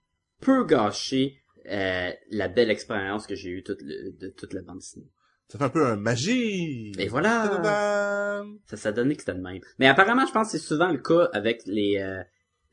peu 0.41 0.65
gâcher 0.65 1.41
euh, 1.67 2.11
la 2.31 2.47
belle 2.47 2.69
expérience 2.71 3.27
que 3.27 3.35
j'ai 3.35 3.49
eue 3.49 3.63
toute 3.63 3.81
le- 3.81 4.11
de 4.11 4.29
toute 4.29 4.53
la 4.53 4.61
bande 4.61 4.79
dessinée. 4.79 5.09
Ça 5.47 5.57
fait 5.59 5.63
un 5.65 5.69
peu 5.69 5.85
un 5.85 5.95
magie. 5.95 6.91
Et 6.97 7.07
voilà! 7.07 8.43
Ça, 8.67 8.77
ça 8.77 8.91
donnait 8.91 9.15
que 9.15 9.21
c'était 9.21 9.33
de 9.35 9.41
même. 9.41 9.61
Mais 9.79 9.87
apparemment, 9.87 10.25
je 10.25 10.31
pense 10.31 10.51
que 10.51 10.57
c'est 10.57 10.63
souvent 10.65 10.91
le 10.91 10.97
cas 10.99 11.29
avec 11.33 11.61
les... 11.65 11.97
euh, 11.97 12.23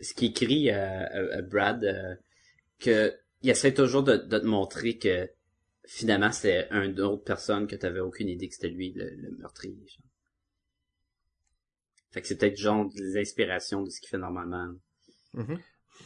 ce 0.00 0.14
qu'écrit 0.14 0.70
euh, 0.70 1.04
euh, 1.14 1.42
Brad, 1.42 1.84
euh, 1.84 2.14
que 2.80 3.14
il 3.42 3.50
essaie 3.50 3.74
toujours 3.74 4.02
de, 4.02 4.16
de 4.16 4.38
te 4.38 4.46
montrer 4.46 4.98
que 4.98 5.28
finalement 5.86 6.30
c'était 6.32 6.68
une 6.70 7.00
autre 7.00 7.24
personne 7.24 7.66
que 7.66 7.76
t'avais 7.76 8.00
aucune 8.00 8.28
idée 8.28 8.48
que 8.48 8.54
c'était 8.54 8.68
lui 8.68 8.92
le, 8.92 9.10
le 9.10 9.30
meurtrier. 9.38 9.76
genre. 9.86 10.06
Fait 12.12 12.20
que 12.20 12.26
c'est 12.28 12.36
peut-être 12.36 12.56
genre 12.56 12.88
des 12.94 13.16
inspirations 13.18 13.82
de 13.82 13.90
ce 13.90 14.00
qu'il 14.00 14.08
fait 14.10 14.18
normalement. 14.18 14.68
Mhm. 15.34 15.58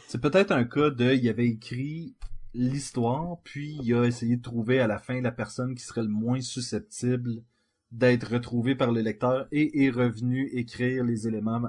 C'est 0.07 0.21
peut-être 0.21 0.51
un 0.51 0.63
cas 0.63 0.89
de, 0.89 1.13
il 1.13 1.27
avait 1.29 1.47
écrit 1.47 2.15
l'histoire, 2.53 3.37
puis 3.43 3.77
il 3.83 3.93
a 3.93 4.05
essayé 4.05 4.37
de 4.37 4.41
trouver 4.41 4.79
à 4.79 4.87
la 4.87 4.99
fin 4.99 5.21
la 5.21 5.31
personne 5.31 5.75
qui 5.75 5.83
serait 5.83 6.01
le 6.01 6.07
moins 6.07 6.41
susceptible 6.41 7.43
d'être 7.91 8.33
retrouvée 8.33 8.75
par 8.75 8.91
le 8.91 9.01
lecteur 9.01 9.47
et 9.51 9.85
est 9.85 9.89
revenu 9.89 10.49
écrire 10.53 11.03
les 11.03 11.27
éléments 11.27 11.61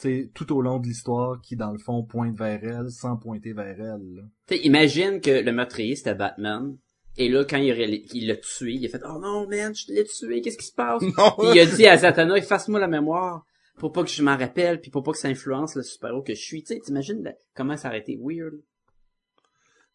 tu 0.00 0.02
sais, 0.02 0.30
tout 0.32 0.52
au 0.52 0.62
long 0.62 0.78
de 0.78 0.86
l'histoire 0.86 1.40
qui, 1.42 1.56
dans 1.56 1.72
le 1.72 1.78
fond, 1.78 2.04
pointe 2.04 2.36
vers 2.38 2.62
elle 2.62 2.90
sans 2.90 3.16
pointer 3.16 3.52
vers 3.52 3.80
elle. 3.80 4.14
là. 4.14 4.22
Tu 4.46 4.54
sais, 4.54 4.60
imagine 4.62 5.20
que 5.20 5.42
le 5.42 5.52
meurtrier 5.52 5.96
c'était 5.96 6.14
Batman. 6.14 6.76
Et 7.16 7.28
là, 7.28 7.44
quand 7.44 7.56
il 7.56 8.26
l'a 8.28 8.36
tué, 8.36 8.74
il 8.74 8.86
a 8.86 8.88
fait 8.88 9.02
«Oh 9.08 9.18
non, 9.18 9.48
man, 9.48 9.74
je 9.74 9.92
l'ai 9.92 10.04
tué, 10.04 10.40
qu'est-ce 10.40 10.56
qui 10.56 10.66
se 10.66 10.74
passe?» 10.74 11.02
il 11.52 11.58
a 11.58 11.66
dit 11.66 11.84
à 11.88 11.96
Zatanna, 11.96 12.36
efface-moi 12.36 12.78
la 12.78 12.86
mémoire 12.86 13.44
pour 13.78 13.92
pas 13.92 14.02
que 14.04 14.10
je 14.10 14.22
m'en 14.22 14.36
rappelle, 14.36 14.80
puis 14.80 14.90
pour 14.90 15.02
pas 15.02 15.12
que 15.12 15.18
ça 15.18 15.28
influence 15.28 15.76
le 15.76 15.82
super-héros 15.82 16.22
que 16.22 16.34
je 16.34 16.40
suis. 16.40 16.62
Tu 16.62 16.74
sais, 16.74 16.80
t'imagines 16.80 17.34
comment 17.54 17.76
ça 17.76 17.88
aurait 17.88 18.00
été 18.00 18.18
weird? 18.20 18.54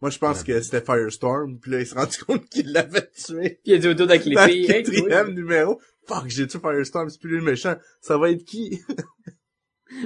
Moi, 0.01 0.09
je 0.09 0.17
pense 0.17 0.43
que 0.43 0.59
c'était 0.61 0.81
Firestorm, 0.81 1.59
puis 1.59 1.71
là, 1.71 1.79
il 1.79 1.87
s'est 1.87 1.95
rendu 1.95 2.17
compte 2.27 2.49
qu'il 2.49 2.71
l'avait 2.71 3.09
tué. 3.11 3.59
Puis 3.63 3.71
il 3.71 3.73
a 3.75 3.77
dit 3.77 3.87
au 3.87 3.93
dos 3.93 4.03
avec 4.03 4.25
les 4.25 4.35
Dans 4.35 4.45
le 4.45 4.51
filles, 4.51 4.71
Hey, 4.71 4.83
quatrième 4.83 5.33
numéro. 5.33 5.79
Fuck, 6.07 6.27
j'ai 6.27 6.47
tué 6.47 6.59
Firestorm, 6.59 7.09
c'est 7.09 7.19
plus 7.19 7.29
lui 7.29 7.37
le 7.37 7.43
méchant. 7.43 7.75
Ça 8.01 8.17
va 8.17 8.31
être 8.31 8.43
qui? 8.43 8.81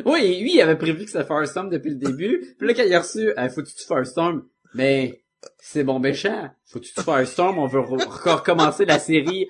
Oui, 0.06 0.42
lui, 0.42 0.56
il 0.56 0.62
avait 0.62 0.78
prévu 0.78 1.06
que 1.06 1.12
c'était 1.12 1.26
Firestorm 1.26 1.70
depuis 1.70 1.92
le 1.92 1.96
début. 1.96 2.56
Puis 2.60 2.68
là, 2.68 2.74
quand 2.74 2.84
il 2.84 2.94
a 2.94 3.00
reçu, 3.00 3.32
hey, 3.38 3.50
faut 3.50 3.62
que 3.62 3.68
tu 3.70 3.76
tues 3.76 3.86
Firestorm? 3.86 4.46
Mais, 4.74 5.24
c'est 5.60 5.86
bon 5.86 6.00
méchant. 6.00 6.50
Faut 6.66 6.80
que 6.80 6.86
tu 6.86 6.94
tues 6.94 7.04
Firestorm, 7.04 7.58
on 7.58 7.68
veut 7.68 7.80
re- 7.80 8.06
re- 8.06 8.36
recommencer 8.36 8.84
la 8.86 9.00
série. 9.00 9.48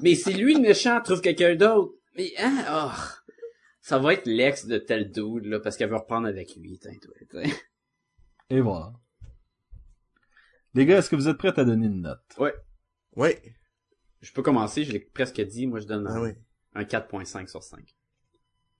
Mais 0.00 0.14
c'est 0.14 0.32
lui 0.32 0.54
le 0.54 0.60
méchant, 0.60 1.00
trouve 1.02 1.20
quelqu'un 1.20 1.56
d'autre. 1.56 1.94
Mais, 2.16 2.32
hein, 2.38 2.64
oh. 2.70 2.90
Ça 3.82 3.98
va 3.98 4.14
être 4.14 4.26
l'ex 4.26 4.64
de 4.66 4.78
tel 4.78 5.10
dude, 5.10 5.44
là, 5.44 5.58
parce 5.60 5.76
qu'elle 5.76 5.90
veut 5.90 5.96
reprendre 5.96 6.26
avec 6.28 6.54
lui, 6.56 6.78
t'in. 6.78 6.92
Et 8.48 8.60
voilà. 8.60 8.92
Les 10.74 10.86
gars, 10.86 10.98
est-ce 10.98 11.10
que 11.10 11.16
vous 11.16 11.28
êtes 11.28 11.36
prêts 11.36 11.52
à 11.58 11.64
donner 11.64 11.86
une 11.86 12.00
note? 12.02 12.22
Ouais. 12.38 13.42
Je 14.20 14.32
peux 14.32 14.42
commencer, 14.42 14.84
je 14.84 14.92
l'ai 14.92 15.00
presque 15.00 15.40
dit, 15.40 15.66
moi 15.66 15.80
je 15.80 15.86
donne 15.86 16.06
Ah 16.08 16.14
un, 16.14 16.22
oui. 16.22 16.30
un 16.74 16.84
4.5 16.84 17.48
sur 17.48 17.62
5. 17.62 17.80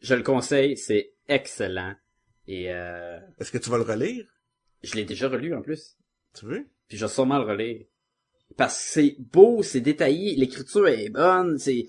Je 0.00 0.14
le 0.14 0.22
conseille, 0.22 0.76
c'est 0.76 1.14
excellent. 1.28 1.94
Et 2.46 2.72
euh, 2.72 3.18
Est-ce 3.38 3.50
que 3.52 3.58
tu 3.58 3.70
vas 3.70 3.76
le 3.76 3.82
relire? 3.84 4.24
je 4.84 4.94
l'ai 4.96 5.04
déjà 5.04 5.28
relu 5.28 5.54
en 5.54 5.62
plus. 5.62 5.96
Tu 6.34 6.44
veux? 6.46 6.66
Puis 6.88 6.96
je 6.96 7.04
vais 7.06 7.12
sûrement 7.12 7.38
le 7.38 7.44
relire. 7.44 7.84
Parce 8.56 8.76
que 8.78 8.84
c'est 8.84 9.16
beau, 9.18 9.62
c'est 9.62 9.80
détaillé, 9.80 10.34
l'écriture 10.36 10.86
est 10.88 11.08
bonne, 11.10 11.58
c'est 11.58 11.86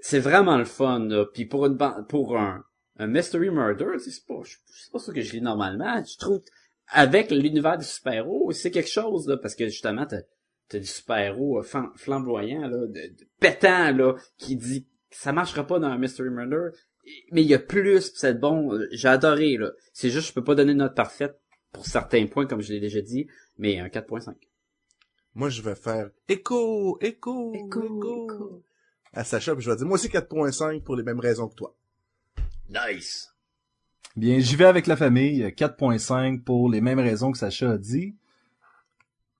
c'est 0.00 0.20
vraiment 0.20 0.56
le 0.56 0.64
fun. 0.64 1.00
Là. 1.00 1.24
Puis 1.32 1.44
pour 1.46 1.66
une 1.66 1.74
ban- 1.74 2.04
pour 2.08 2.36
un, 2.38 2.64
un 2.98 3.06
mystery 3.06 3.50
murder, 3.50 3.98
c'est 3.98 4.24
pas 4.26 4.40
c'est 4.44 4.92
pas 4.92 4.98
ça 4.98 5.12
que 5.12 5.20
je 5.20 5.32
lis 5.32 5.40
normalement. 5.40 6.02
Je 6.04 6.16
trouve 6.18 6.42
avec 6.88 7.30
l'univers 7.30 7.76
des 7.78 7.84
super-héros, 7.84 8.50
c'est 8.52 8.70
quelque 8.70 8.88
chose 8.90 9.28
là 9.28 9.36
parce 9.36 9.54
que 9.54 9.66
justement 9.68 10.06
t'as 10.06 10.22
t'as 10.68 10.78
du 10.78 10.86
super-héros 10.86 11.58
euh, 11.58 11.62
flam- 11.62 11.92
flamboyant 11.96 12.62
là, 12.68 12.86
de, 12.86 12.86
de 12.92 13.28
pétant 13.40 13.92
là 13.92 14.14
qui 14.36 14.56
dit 14.56 14.86
ça 15.10 15.32
marchera 15.32 15.66
pas 15.66 15.78
dans 15.78 15.88
un 15.88 15.98
mystery 15.98 16.30
murder. 16.30 16.70
Mais 17.32 17.40
il 17.42 17.48
y 17.48 17.54
a 17.54 17.58
plus, 17.58 18.10
pis 18.10 18.18
c'est 18.18 18.38
bon. 18.38 18.78
J'ai 18.92 19.08
adoré 19.08 19.56
là. 19.56 19.70
C'est 19.94 20.10
juste 20.10 20.28
je 20.28 20.32
peux 20.34 20.44
pas 20.44 20.54
donner 20.54 20.72
une 20.72 20.78
note 20.78 20.94
parfaite 20.94 21.38
pour 21.72 21.86
certains 21.86 22.26
points 22.26 22.46
comme 22.46 22.60
je 22.60 22.72
l'ai 22.72 22.80
déjà 22.80 23.00
dit, 23.00 23.26
mais 23.56 23.78
un 23.78 23.88
4.5. 23.88 24.34
Moi, 25.34 25.50
je 25.50 25.62
vais 25.62 25.74
faire 25.74 26.10
écho, 26.28 26.98
écho, 27.00 27.52
écho, 27.54 28.62
à 29.18 29.24
Sacha, 29.24 29.52
puis 29.54 29.64
je 29.64 29.70
vais 29.70 29.76
dire, 29.76 29.86
moi 29.86 29.96
aussi 29.96 30.08
4.5 30.08 30.82
pour 30.82 30.94
les 30.94 31.02
mêmes 31.02 31.18
raisons 31.18 31.48
que 31.48 31.56
toi. 31.56 31.74
Nice. 32.70 33.34
Bien, 34.14 34.38
j'y 34.38 34.54
vais 34.54 34.64
avec 34.64 34.86
la 34.86 34.96
famille, 34.96 35.42
4.5 35.42 36.44
pour 36.44 36.70
les 36.70 36.80
mêmes 36.80 37.00
raisons 37.00 37.32
que 37.32 37.38
Sacha 37.38 37.72
a 37.72 37.78
dit. 37.78 38.14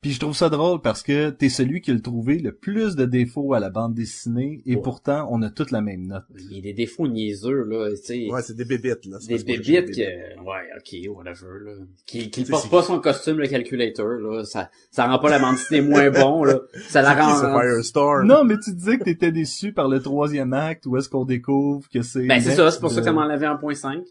Puis 0.01 0.13
je 0.13 0.21
trouve 0.21 0.37
ça 0.37 0.49
drôle 0.49 0.81
parce 0.81 1.03
que 1.03 1.31
t'es 1.31 1.49
celui 1.49 1.81
qui 1.81 1.91
a 1.91 1.95
le 1.95 2.01
trouvé 2.01 2.39
le 2.39 2.53
plus 2.53 2.95
de 2.95 3.05
défauts 3.05 3.53
à 3.55 3.59
la 3.59 3.69
bande 3.69 3.95
dessinée 3.95 4.63
et 4.65 4.77
Ouais. 4.77 4.81
pourtant 4.83 5.27
on 5.29 5.43
a 5.43 5.51
toute 5.51 5.73
la 5.73 5.81
même 5.81 6.07
note. 6.07 6.23
Il 6.39 6.55
y 6.55 6.59
a 6.61 6.63
des 6.63 6.73
défauts 6.73 7.09
niaiseux, 7.09 7.65
là, 7.65 7.91
tu 7.91 7.97
sais. 8.05 8.29
Ouais, 8.31 8.41
c'est 8.43 8.55
des 8.55 8.65
bébites, 8.65 9.07
là. 9.07 9.19
C'est 9.21 9.39
des 9.39 9.43
bébites 9.43 9.91
que, 9.91 10.01
ouais, 10.41 10.69
ok, 10.77 11.17
whatever, 11.17 11.65
là. 11.65 11.73
Qui, 12.07 12.31
qui 12.31 12.45
porte 12.45 12.71
pas 12.71 12.83
son 12.83 13.01
costume, 13.01 13.39
le 13.39 13.49
calculator, 13.49 14.07
là. 14.07 14.45
Ça, 14.45 14.71
ça 14.93 15.09
rend 15.09 15.19
pas 15.19 15.31
la 15.31 15.41
bande 15.41 15.57
dessinée 15.57 15.81
moins 15.81 16.11
bon, 16.11 16.45
là. 16.45 16.61
Ça 16.89 17.03
la 17.03 17.15
rend... 17.15 17.61
Firestorm? 17.61 18.25
Non, 18.25 18.45
mais 18.45 18.55
tu 18.63 18.73
disais 18.73 18.99
que 18.99 19.05
t'étais 19.05 19.33
déçu 19.33 19.73
par 19.73 19.89
le 19.89 20.01
troisième 20.01 20.53
acte 20.53 20.87
où 20.87 20.97
est-ce 20.97 21.09
qu'on 21.09 21.25
découvre 21.25 21.89
que 21.93 22.03
c'est... 22.03 22.25
Ben, 22.25 22.41
c'est 22.41 22.55
ça, 22.55 22.71
c'est 22.71 22.79
pour 22.79 22.91
ça 22.91 22.97
de- 22.97 23.01
que 23.01 23.07
ça 23.07 23.13
m'a 23.13 23.23
enlevé 23.25 23.47
1.5. 23.47 24.05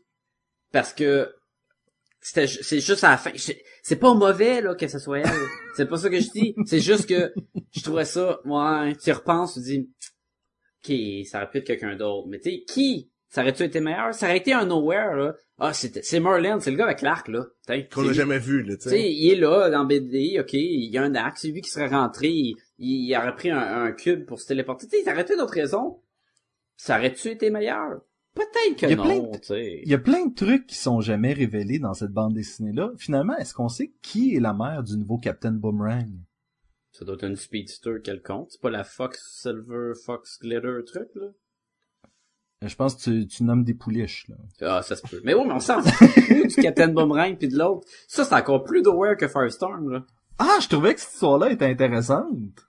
Parce 0.73 0.91
que, 0.93 1.29
c'était, 2.27 2.47
c'est 2.47 2.81
juste 2.81 3.03
à 3.05 3.11
la 3.11 3.17
fin. 3.17 3.31
C'est 3.83 3.95
pas 3.95 4.13
mauvais, 4.13 4.59
là, 4.61 4.75
que 4.75 4.87
ce 4.87 4.99
soit 4.99 5.19
elle. 5.19 5.29
c'est 5.77 5.85
pas 5.87 5.97
ça 5.97 6.09
que 6.09 6.19
je 6.19 6.29
dis. 6.29 6.55
C'est 6.65 6.81
juste 6.81 7.07
que, 7.07 7.33
je 7.71 7.81
trouvais 7.81 8.03
ça, 8.03 8.39
ouais, 8.43 8.95
tu 8.97 9.09
y 9.09 9.11
repenses, 9.13 9.53
tu 9.53 9.61
dis, 9.61 9.89
ok, 10.83 11.25
ça 11.25 11.37
aurait 11.37 11.49
pu 11.49 11.57
être 11.59 11.65
quelqu'un 11.67 11.95
d'autre. 11.95 12.27
Mais 12.27 12.39
tu 12.39 12.49
sais, 12.51 12.63
qui? 12.67 13.09
Ça 13.29 13.41
aurait-tu 13.41 13.63
été 13.63 13.79
meilleur? 13.79 14.13
Ça 14.13 14.25
aurait 14.27 14.37
été 14.37 14.51
un 14.53 14.65
nowhere, 14.65 15.15
là. 15.15 15.35
Ah, 15.59 15.73
c'était, 15.73 16.01
c'est 16.03 16.19
Merlin, 16.19 16.59
c'est 16.59 16.69
le 16.71 16.77
gars 16.77 16.85
avec 16.85 17.01
l'arc, 17.01 17.27
là. 17.29 17.45
Qu'on 17.65 18.01
c'est 18.01 18.07
lui. 18.09 18.13
jamais 18.13 18.39
vu, 18.39 18.61
là, 18.63 18.73
tu 18.75 18.83
Tu 18.83 18.89
sais, 18.89 18.89
sais. 18.97 19.11
il 19.11 19.31
est 19.31 19.35
là, 19.35 19.69
dans 19.69 19.85
BD, 19.85 20.37
ok, 20.39 20.53
il 20.53 20.89
y 20.91 20.97
a 20.97 21.03
un 21.03 21.15
arc, 21.15 21.37
c'est 21.37 21.47
lui 21.47 21.61
qui 21.61 21.69
serait 21.69 21.87
rentré, 21.87 22.27
il, 22.29 22.57
il 22.77 23.15
aurait 23.17 23.35
pris 23.35 23.51
un, 23.51 23.83
un 23.85 23.91
cube 23.93 24.25
pour 24.25 24.39
se 24.41 24.47
téléporter. 24.47 24.87
Tu 24.87 24.97
sais, 24.97 25.03
ça 25.05 25.13
aurait 25.13 25.21
été 25.21 25.35
d'autres 25.37 25.53
raisons. 25.53 26.01
Ça 26.75 26.97
aurait-tu 26.97 27.29
été 27.29 27.49
meilleur? 27.49 28.01
Peut-être 28.37 28.79
que 28.79 28.85
Il 28.85 28.89
y 28.91 28.93
a 28.93 28.97
plein 29.03 29.19
de- 29.19 29.37
tu 29.37 29.43
sais. 29.47 29.81
Il 29.83 29.89
y 29.89 29.93
a 29.93 29.97
plein 29.99 30.25
de 30.27 30.33
trucs 30.33 30.67
qui 30.67 30.75
sont 30.77 31.01
jamais 31.01 31.33
révélés 31.33 31.79
dans 31.79 31.93
cette 31.93 32.11
bande 32.11 32.33
dessinée-là. 32.33 32.91
Finalement, 32.97 33.35
est-ce 33.37 33.53
qu'on 33.53 33.69
sait 33.69 33.93
qui 34.01 34.35
est 34.35 34.39
la 34.39 34.53
mère 34.53 34.83
du 34.83 34.95
nouveau 34.97 35.17
Captain 35.17 35.51
Boomerang? 35.51 36.11
Ça 36.91 37.03
doit 37.05 37.15
être 37.15 37.25
une 37.25 37.35
speedster 37.35 37.95
quelconque. 38.03 38.47
C'est 38.51 38.61
pas 38.61 38.69
la 38.69 38.83
Fox 38.83 39.41
Silver 39.41 39.93
Fox 40.05 40.39
Glitter 40.41 40.79
truc, 40.85 41.09
là? 41.15 41.27
Je 42.65 42.75
pense 42.75 42.95
que 42.95 43.01
tu, 43.03 43.27
tu 43.27 43.43
nommes 43.43 43.63
des 43.63 43.75
pouliches, 43.75 44.27
là. 44.29 44.35
Ah, 44.61 44.81
ça 44.81 44.95
se 44.95 45.03
peut. 45.07 45.21
Mais 45.23 45.35
oui, 45.35 45.43
mais 45.45 45.53
on 45.53 45.59
s'en 45.59 45.81
fout 45.81 46.47
du 46.47 46.55
Captain 46.55 46.87
Boomerang 46.87 47.37
puis 47.37 47.47
de 47.49 47.57
l'autre. 47.57 47.87
Ça, 48.07 48.23
c'est 48.23 48.33
encore 48.33 48.63
plus 48.63 48.81
d'aware 48.81 49.15
que 49.15 49.27
Firestorm, 49.27 49.89
là. 49.91 50.05
Ah, 50.39 50.57
je 50.61 50.67
trouvais 50.67 50.95
que 50.95 51.01
cette 51.01 51.13
histoire-là 51.13 51.51
était 51.51 51.65
intéressante. 51.65 52.65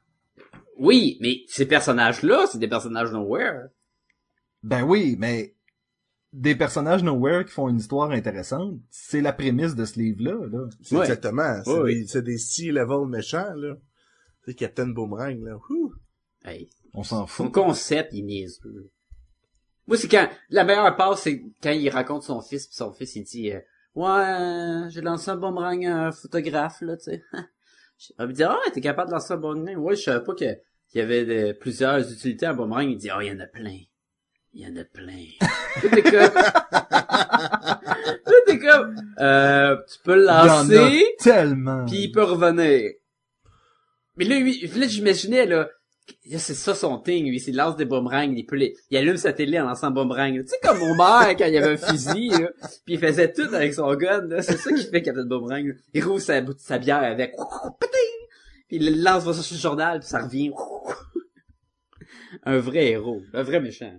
Oui, 0.79 1.17
mais 1.21 1.39
ces 1.49 1.67
personnages-là, 1.67 2.47
c'est 2.51 2.59
des 2.59 2.69
personnages 2.69 3.13
nowhere. 3.13 3.69
Ben 4.63 4.83
oui, 4.83 5.17
mais 5.19 5.55
des 6.33 6.55
personnages 6.55 7.03
nowhere 7.03 7.45
qui 7.45 7.53
font 7.53 7.69
une 7.69 7.79
histoire 7.79 8.11
intéressante, 8.11 8.79
c'est 8.91 9.21
la 9.21 9.33
prémisse 9.33 9.75
de 9.75 9.85
ce 9.85 9.99
livre-là, 9.99 10.47
là. 10.51 10.69
C'est 10.83 10.97
Ouais. 10.97 11.03
exactement. 11.03 11.61
C'est 11.65 11.71
Ouais, 11.73 12.05
des, 12.05 12.23
des 12.23 12.39
C-level 12.39 13.07
méchants, 13.09 13.53
là. 13.55 13.77
C'est 14.45 14.55
Captain 14.55 14.89
Boomerang, 14.89 15.43
là. 15.43 15.57
Ouh. 15.71 15.93
Hey, 16.45 16.69
On 16.95 17.03
s'en 17.03 17.23
son 17.27 17.45
fout. 17.45 17.53
concept, 17.53 18.11
il 18.13 18.25
niaiseux. 18.25 18.91
Moi, 19.87 19.97
c'est 19.97 20.09
quand, 20.09 20.29
la 20.51 20.65
meilleure 20.65 20.95
part, 20.97 21.17
c'est 21.19 21.43
quand 21.63 21.71
il 21.71 21.89
raconte 21.89 22.23
son 22.23 22.41
fils, 22.43 22.67
pis 22.67 22.75
son 22.77 22.93
fils, 22.93 23.17
il 23.17 23.25
dit, 23.25 23.51
euh, 23.53 23.61
ouais, 23.95 24.07
euh, 24.07 24.89
j'ai 24.91 25.01
lancé 25.01 25.31
un 25.31 25.37
boomerang 25.37 25.85
à 25.87 26.07
un 26.09 26.13
photographe, 26.13 26.81
là, 26.83 26.97
tu 26.97 27.05
sais. 27.05 27.23
Il 28.21 28.27
me 28.27 28.33
dit, 28.33 28.45
ah, 28.45 28.57
t'es 28.73 28.81
capable 28.81 29.09
de 29.09 29.15
lancer 29.15 29.33
un 29.33 29.39
boomerang? 29.39 29.77
Ouais, 29.79 29.97
je 29.97 30.03
savais 30.03 30.25
pas 30.25 30.35
que, 30.35 30.45
qu'il 30.89 31.01
y 31.01 31.01
avait 31.01 31.25
de- 31.25 31.53
plusieurs 31.59 31.99
utilités 32.13 32.47
à 32.47 32.51
un 32.51 32.55
boomerang. 32.55 32.89
Il 32.89 32.97
dit, 32.99 33.09
oh, 33.17 33.21
il 33.21 33.27
y 33.29 33.33
en 33.33 33.41
a 33.41 33.47
plein. 33.47 33.79
Il 34.59 34.67
y 34.67 34.73
en 34.73 34.77
a 34.77 34.83
plein. 34.83 35.25
T'es 35.81 36.03
comme, 36.03 36.31
t'es 38.45 38.59
comme, 38.59 38.97
euh, 39.21 39.77
tu 39.89 39.99
peux 40.03 40.17
le 40.17 40.25
lancer, 40.25 41.15
tellement. 41.21 41.87
puis 41.87 41.99
il 41.99 42.11
peut 42.11 42.25
revenir. 42.25 42.91
Mais 44.17 44.25
là, 44.25 44.41
lui, 44.41 44.67
là, 44.67 44.89
j'imaginais, 44.89 45.47
là, 45.47 45.69
là, 46.27 46.39
c'est 46.41 46.55
ça 46.55 46.75
son 46.75 46.99
thing, 46.99 47.29
lui, 47.29 47.39
c'est 47.39 47.53
il 47.53 47.57
lance 47.57 47.77
des 47.77 47.85
boomerangs, 47.85 48.33
il 48.33 48.45
peut 48.47 48.57
les, 48.57 48.75
il 48.91 48.97
allume 48.97 49.17
sa 49.17 49.33
télé 49.33 49.61
en 49.61 49.67
lançant 49.67 49.87
un 49.87 49.91
boomerang. 49.93 50.43
Tu 50.43 50.49
sais, 50.49 50.57
comme 50.61 50.81
mon 50.81 50.97
père, 50.97 51.29
quand 51.39 51.47
il 51.47 51.57
avait 51.57 51.75
un 51.75 51.77
fusil, 51.77 52.31
là, 52.31 52.51
puis 52.85 52.95
il 52.95 52.99
faisait 52.99 53.33
tout 53.33 53.55
avec 53.55 53.73
son 53.75 53.95
gun, 53.95 54.23
là, 54.23 54.43
c'est 54.43 54.57
ça 54.57 54.71
qu'il 54.73 54.83
fait 54.89 55.03
quand 55.03 55.13
il 55.13 55.21
a 55.21 55.23
de 55.23 55.29
boomerang, 55.29 55.69
là. 55.69 55.75
Il 55.95 56.05
roule 56.05 56.21
sa, 56.21 56.43
sa 56.57 56.79
bière 56.79 57.05
avec, 57.05 57.31
Péting! 57.79 58.27
puis 58.67 58.79
il 58.79 59.05
lance 59.05 59.23
va 59.23 59.33
sur 59.35 59.55
le 59.55 59.61
journal, 59.61 60.01
puis 60.01 60.09
ça 60.09 60.25
revient. 60.25 60.51
un 62.43 62.59
vrai 62.59 62.89
héros, 62.89 63.23
un 63.33 63.45
vrai 63.45 63.61
méchant. 63.61 63.95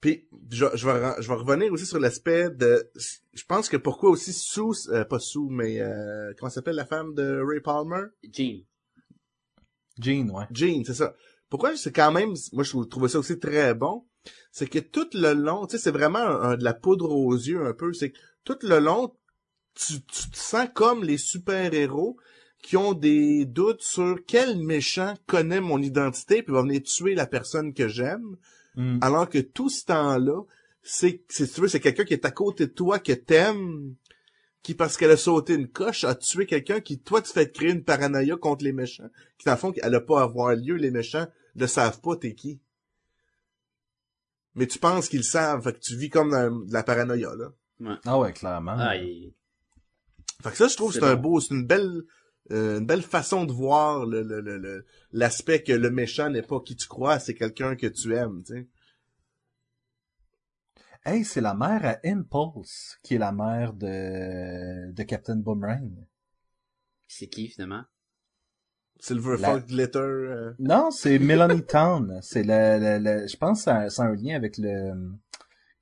Puis, 0.00 0.28
je, 0.50 0.66
je, 0.74 0.88
vais, 0.88 1.14
je 1.20 1.28
vais 1.28 1.34
revenir 1.34 1.72
aussi 1.72 1.84
sur 1.86 1.98
l'aspect 1.98 2.50
de... 2.50 2.88
Je 3.34 3.44
pense 3.44 3.68
que 3.68 3.76
pourquoi 3.76 4.10
aussi 4.10 4.32
Sue... 4.32 4.60
euh, 4.90 5.04
pas 5.04 5.18
Sue, 5.18 5.48
mais... 5.50 5.80
Euh, 5.80 6.32
comment 6.38 6.50
s'appelle 6.50 6.76
la 6.76 6.86
femme 6.86 7.14
de 7.14 7.40
Ray 7.44 7.60
Palmer? 7.60 8.04
Jean. 8.32 8.64
Jean, 9.98 10.28
ouais. 10.30 10.44
Jean, 10.52 10.84
c'est 10.86 10.94
ça. 10.94 11.14
Pourquoi 11.48 11.76
c'est 11.76 11.92
quand 11.92 12.12
même... 12.12 12.34
Moi, 12.52 12.62
je 12.62 12.76
trouvais 12.84 13.08
ça 13.08 13.18
aussi 13.18 13.38
très 13.40 13.74
bon. 13.74 14.06
C'est 14.52 14.68
que 14.68 14.78
tout 14.78 15.08
le 15.14 15.32
long... 15.32 15.66
Tu 15.66 15.76
sais, 15.76 15.82
c'est 15.82 15.90
vraiment 15.90 16.18
un- 16.20 16.50
un- 16.50 16.56
de 16.56 16.62
la 16.64 16.74
poudre 16.74 17.10
aux 17.10 17.34
yeux 17.34 17.64
un 17.66 17.72
peu. 17.74 17.92
C'est 17.92 18.10
que 18.12 18.18
tout 18.44 18.58
le 18.62 18.78
long, 18.78 19.12
tu, 19.74 19.94
tu 20.02 20.30
te 20.30 20.36
sens 20.36 20.68
comme 20.74 21.02
les 21.02 21.18
super-héros. 21.18 22.16
qui 22.62 22.76
ont 22.76 22.92
des 22.92 23.44
doutes 23.46 23.82
sur 23.82 24.18
quel 24.26 24.58
méchant 24.58 25.14
connaît 25.26 25.60
mon 25.60 25.80
identité 25.80 26.42
puis 26.42 26.52
va 26.52 26.62
venir 26.62 26.82
tuer 26.82 27.14
la 27.14 27.26
personne 27.26 27.72
que 27.72 27.86
j'aime, 27.88 28.36
Mm. 28.78 29.00
alors 29.02 29.28
que 29.28 29.38
tout 29.38 29.68
ce 29.68 29.84
temps-là, 29.86 30.40
c'est, 30.82 31.22
c'est, 31.28 31.46
si 31.46 31.52
tu 31.52 31.60
veux, 31.60 31.68
c'est 31.68 31.80
quelqu'un 31.80 32.04
qui 32.04 32.14
est 32.14 32.24
à 32.24 32.30
côté 32.30 32.66
de 32.68 32.72
toi, 32.72 32.98
que 33.00 33.12
t'aimes, 33.12 33.94
qui, 34.62 34.74
parce 34.74 34.96
qu'elle 34.96 35.10
a 35.10 35.16
sauté 35.16 35.54
une 35.54 35.68
coche, 35.68 36.04
a 36.04 36.14
tué 36.14 36.46
quelqu'un 36.46 36.80
qui, 36.80 36.98
toi, 37.00 37.20
tu 37.20 37.32
fais 37.32 37.50
créer 37.50 37.70
une 37.72 37.82
paranoïa 37.84 38.36
contre 38.36 38.64
les 38.64 38.72
méchants. 38.72 39.08
Qui, 39.36 39.44
dans 39.46 39.52
le 39.52 39.58
fond, 39.58 39.72
elle 39.82 39.94
a 39.94 40.00
pas 40.00 40.20
à 40.20 40.24
avoir 40.24 40.54
lieu, 40.54 40.76
les 40.76 40.90
méchants 40.92 41.26
ne 41.56 41.66
savent 41.66 42.00
pas 42.00 42.14
t'es 42.16 42.34
qui. 42.34 42.60
Mais 44.54 44.66
tu 44.66 44.78
penses 44.78 45.08
qu'ils 45.08 45.24
savent, 45.24 45.62
fait 45.62 45.72
que 45.72 45.78
tu 45.80 45.96
vis 45.96 46.08
comme 46.10 46.30
dans 46.30 46.50
de 46.64 46.72
la 46.72 46.82
paranoïa, 46.82 47.32
là. 47.36 47.98
Ah 48.04 48.18
ouais, 48.18 48.32
clairement. 48.32 48.76
Ah, 48.78 48.96
il- 48.96 49.32
Fait 50.42 50.50
que 50.50 50.56
ça, 50.56 50.68
je 50.68 50.76
trouve 50.76 50.88
que 50.92 50.94
C'est 50.94 51.00
c'est 51.00 51.06
un 51.06 51.16
bon. 51.16 51.30
beau, 51.30 51.40
c'est 51.40 51.54
une 51.54 51.66
belle, 51.66 52.02
une 52.50 52.86
belle 52.86 53.02
façon 53.02 53.44
de 53.44 53.52
voir 53.52 54.06
le, 54.06 54.22
le, 54.22 54.40
le, 54.40 54.58
le- 54.58 54.86
l'aspect 55.12 55.62
que 55.62 55.72
le 55.72 55.90
méchant 55.90 56.30
n'est 56.30 56.42
pas 56.42 56.60
qui 56.60 56.76
tu 56.76 56.86
crois, 56.88 57.18
c'est 57.18 57.34
quelqu'un 57.34 57.76
que 57.76 57.86
tu 57.86 58.14
aimes, 58.14 58.42
tu 58.44 58.54
sais. 58.54 58.68
Hey, 61.04 61.24
c'est 61.24 61.40
la 61.40 61.54
mère 61.54 61.84
à 61.84 61.98
Impulse, 62.04 62.98
qui 63.02 63.14
est 63.14 63.18
la 63.18 63.32
mère 63.32 63.72
de, 63.72 64.92
de 64.92 65.02
Captain 65.04 65.36
Boomerang. 65.36 65.90
c'est 67.06 67.28
qui, 67.28 67.48
finalement? 67.48 67.84
Silver 69.00 69.36
La- 69.38 69.52
Fox 69.52 69.66
Glitter, 69.66 69.98
euh, 69.98 70.52
Non, 70.58 70.90
c'est 70.90 71.18
Melanie 71.18 71.62
Town. 71.66 72.18
C'est 72.20 72.42
le, 72.42 72.78
le, 72.80 72.98
le- 73.22 73.26
je 73.28 73.36
pense 73.36 73.58
que 73.60 73.64
ça, 73.64 73.88
ça 73.90 74.02
a 74.02 74.06
un 74.06 74.14
lien 74.16 74.34
avec 74.34 74.58
le, 74.58 74.92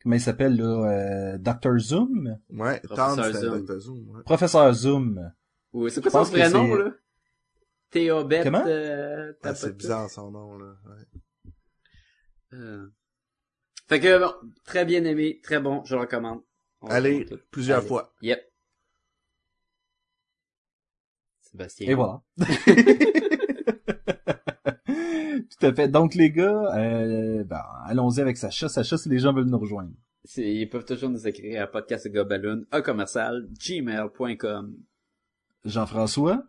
comment 0.02 0.14
il 0.16 0.20
s'appelle, 0.20 0.56
là, 0.56 1.34
euh, 1.34 1.38
Dr. 1.38 1.78
Zoom? 1.78 2.38
ouais, 2.50 2.80
Professeur 2.80 3.16
Tom, 3.16 3.24
c'était 3.24 3.38
Zoom. 3.40 3.64
Dr. 3.64 3.78
Zoom, 3.80 4.10
ouais. 4.10 4.22
Professeur 4.22 4.72
Zoom. 4.74 5.32
Ou 5.76 5.88
c'est 5.90 6.00
quoi 6.00 6.10
son 6.10 6.22
vrai 6.22 6.48
nom, 6.48 6.74
là? 6.74 6.90
Théobette, 7.90 8.44
Comment? 8.44 8.64
euh, 8.66 9.32
Ah, 9.42 9.54
c'est 9.54 9.76
bizarre 9.76 10.08
son 10.10 10.30
nom, 10.30 10.56
là. 10.58 10.74
ouais. 10.86 11.52
Euh. 12.54 12.88
Fait 13.88 14.00
que, 14.00 14.18
bon, 14.18 14.32
très 14.64 14.84
bien 14.86 15.04
aimé, 15.04 15.38
très 15.42 15.60
bon, 15.60 15.84
je 15.84 15.94
le 15.94 16.00
recommande. 16.00 16.40
On 16.80 16.88
Allez, 16.88 17.18
recommande 17.20 17.42
plusieurs 17.50 17.78
Allez. 17.80 17.88
fois. 17.88 18.14
Yep. 18.22 18.42
Sébastien. 21.42 21.88
Et 21.90 21.94
voilà. 21.94 22.22
Tout 24.86 25.66
à 25.66 25.74
fait. 25.74 25.88
Donc, 25.88 26.14
les 26.14 26.30
gars, 26.30 26.74
euh, 26.76 27.44
ben, 27.44 27.62
allons-y 27.84 28.20
avec 28.20 28.36
Sacha. 28.36 28.68
Sacha, 28.68 28.96
si 28.96 29.08
les 29.08 29.18
gens 29.18 29.32
veulent 29.32 29.44
nous 29.44 29.58
rejoindre. 29.58 29.92
Ils 30.36 30.68
peuvent 30.68 30.84
toujours 30.84 31.10
nous 31.10 31.28
écrire 31.28 31.62
à 31.62 31.66
podcastgobaloon, 31.68 32.64
à 32.72 32.80
commercial, 32.80 33.46
gmail.com. 33.60 34.74
Jean-François? 35.66 36.42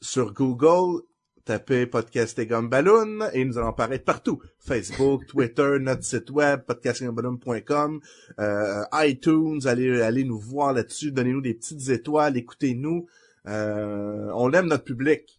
Sur 0.00 0.32
Google, 0.32 1.02
tapez 1.44 1.86
Podcast 1.86 2.38
et 2.38 2.46
Gomme 2.46 2.68
Ballon 2.68 3.20
et 3.32 3.44
nous 3.44 3.58
allons 3.58 3.68
apparaître 3.68 4.04
partout. 4.04 4.40
Facebook, 4.58 5.26
Twitter, 5.28 5.76
notre 5.80 6.02
site 6.02 6.30
web, 6.30 6.62
podcastetgumballoon.com, 6.62 8.00
euh, 8.40 8.82
iTunes, 8.94 9.60
allez, 9.66 10.00
allez 10.00 10.24
nous 10.24 10.38
voir 10.38 10.72
là-dessus, 10.72 11.12
donnez-nous 11.12 11.42
des 11.42 11.54
petites 11.54 11.88
étoiles, 11.90 12.36
écoutez-nous. 12.36 13.06
Euh, 13.46 14.30
on 14.34 14.50
aime 14.52 14.68
notre 14.68 14.84
public. 14.84 15.38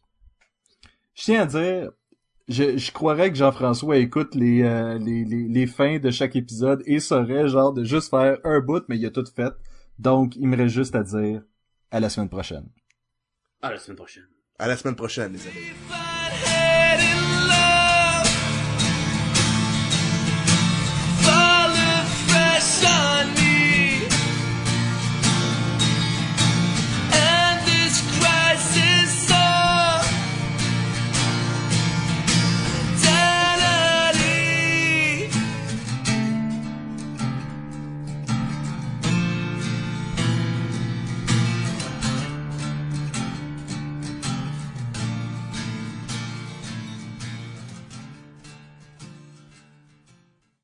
Je 1.15 1.23
tiens 1.23 1.41
à 1.41 1.45
dire, 1.45 1.91
je, 2.47 2.77
je 2.77 2.91
croirais 2.91 3.31
que 3.31 3.37
Jean-François 3.37 3.97
écoute 3.97 4.35
les, 4.35 4.61
euh, 4.61 4.99
les, 4.99 5.25
les, 5.25 5.47
les 5.47 5.67
fins 5.67 5.97
de 5.97 6.11
chaque 6.11 6.35
épisode 6.35 6.83
et 6.85 6.99
saurait 6.99 7.47
genre 7.47 7.73
de 7.73 7.83
juste 7.83 8.11
faire 8.11 8.37
un 8.43 8.59
bout, 8.59 8.83
mais 8.87 8.97
il 8.97 9.05
a 9.05 9.09
tout 9.11 9.25
fait. 9.35 9.53
Donc, 9.97 10.35
il 10.35 10.47
me 10.47 10.57
reste 10.57 10.75
juste 10.75 10.95
à 10.95 11.03
dire 11.03 11.41
à 11.89 11.99
la 11.99 12.09
semaine 12.09 12.29
prochaine. 12.29 12.67
À 13.65 13.71
la 13.71 13.79
semaine 13.79 13.97
prochaine. 13.97 14.27
À 14.59 14.67
la 14.67 14.77
semaine 14.77 14.95
prochaine, 14.95 15.33
les 15.33 15.47
amis. 15.47 16.04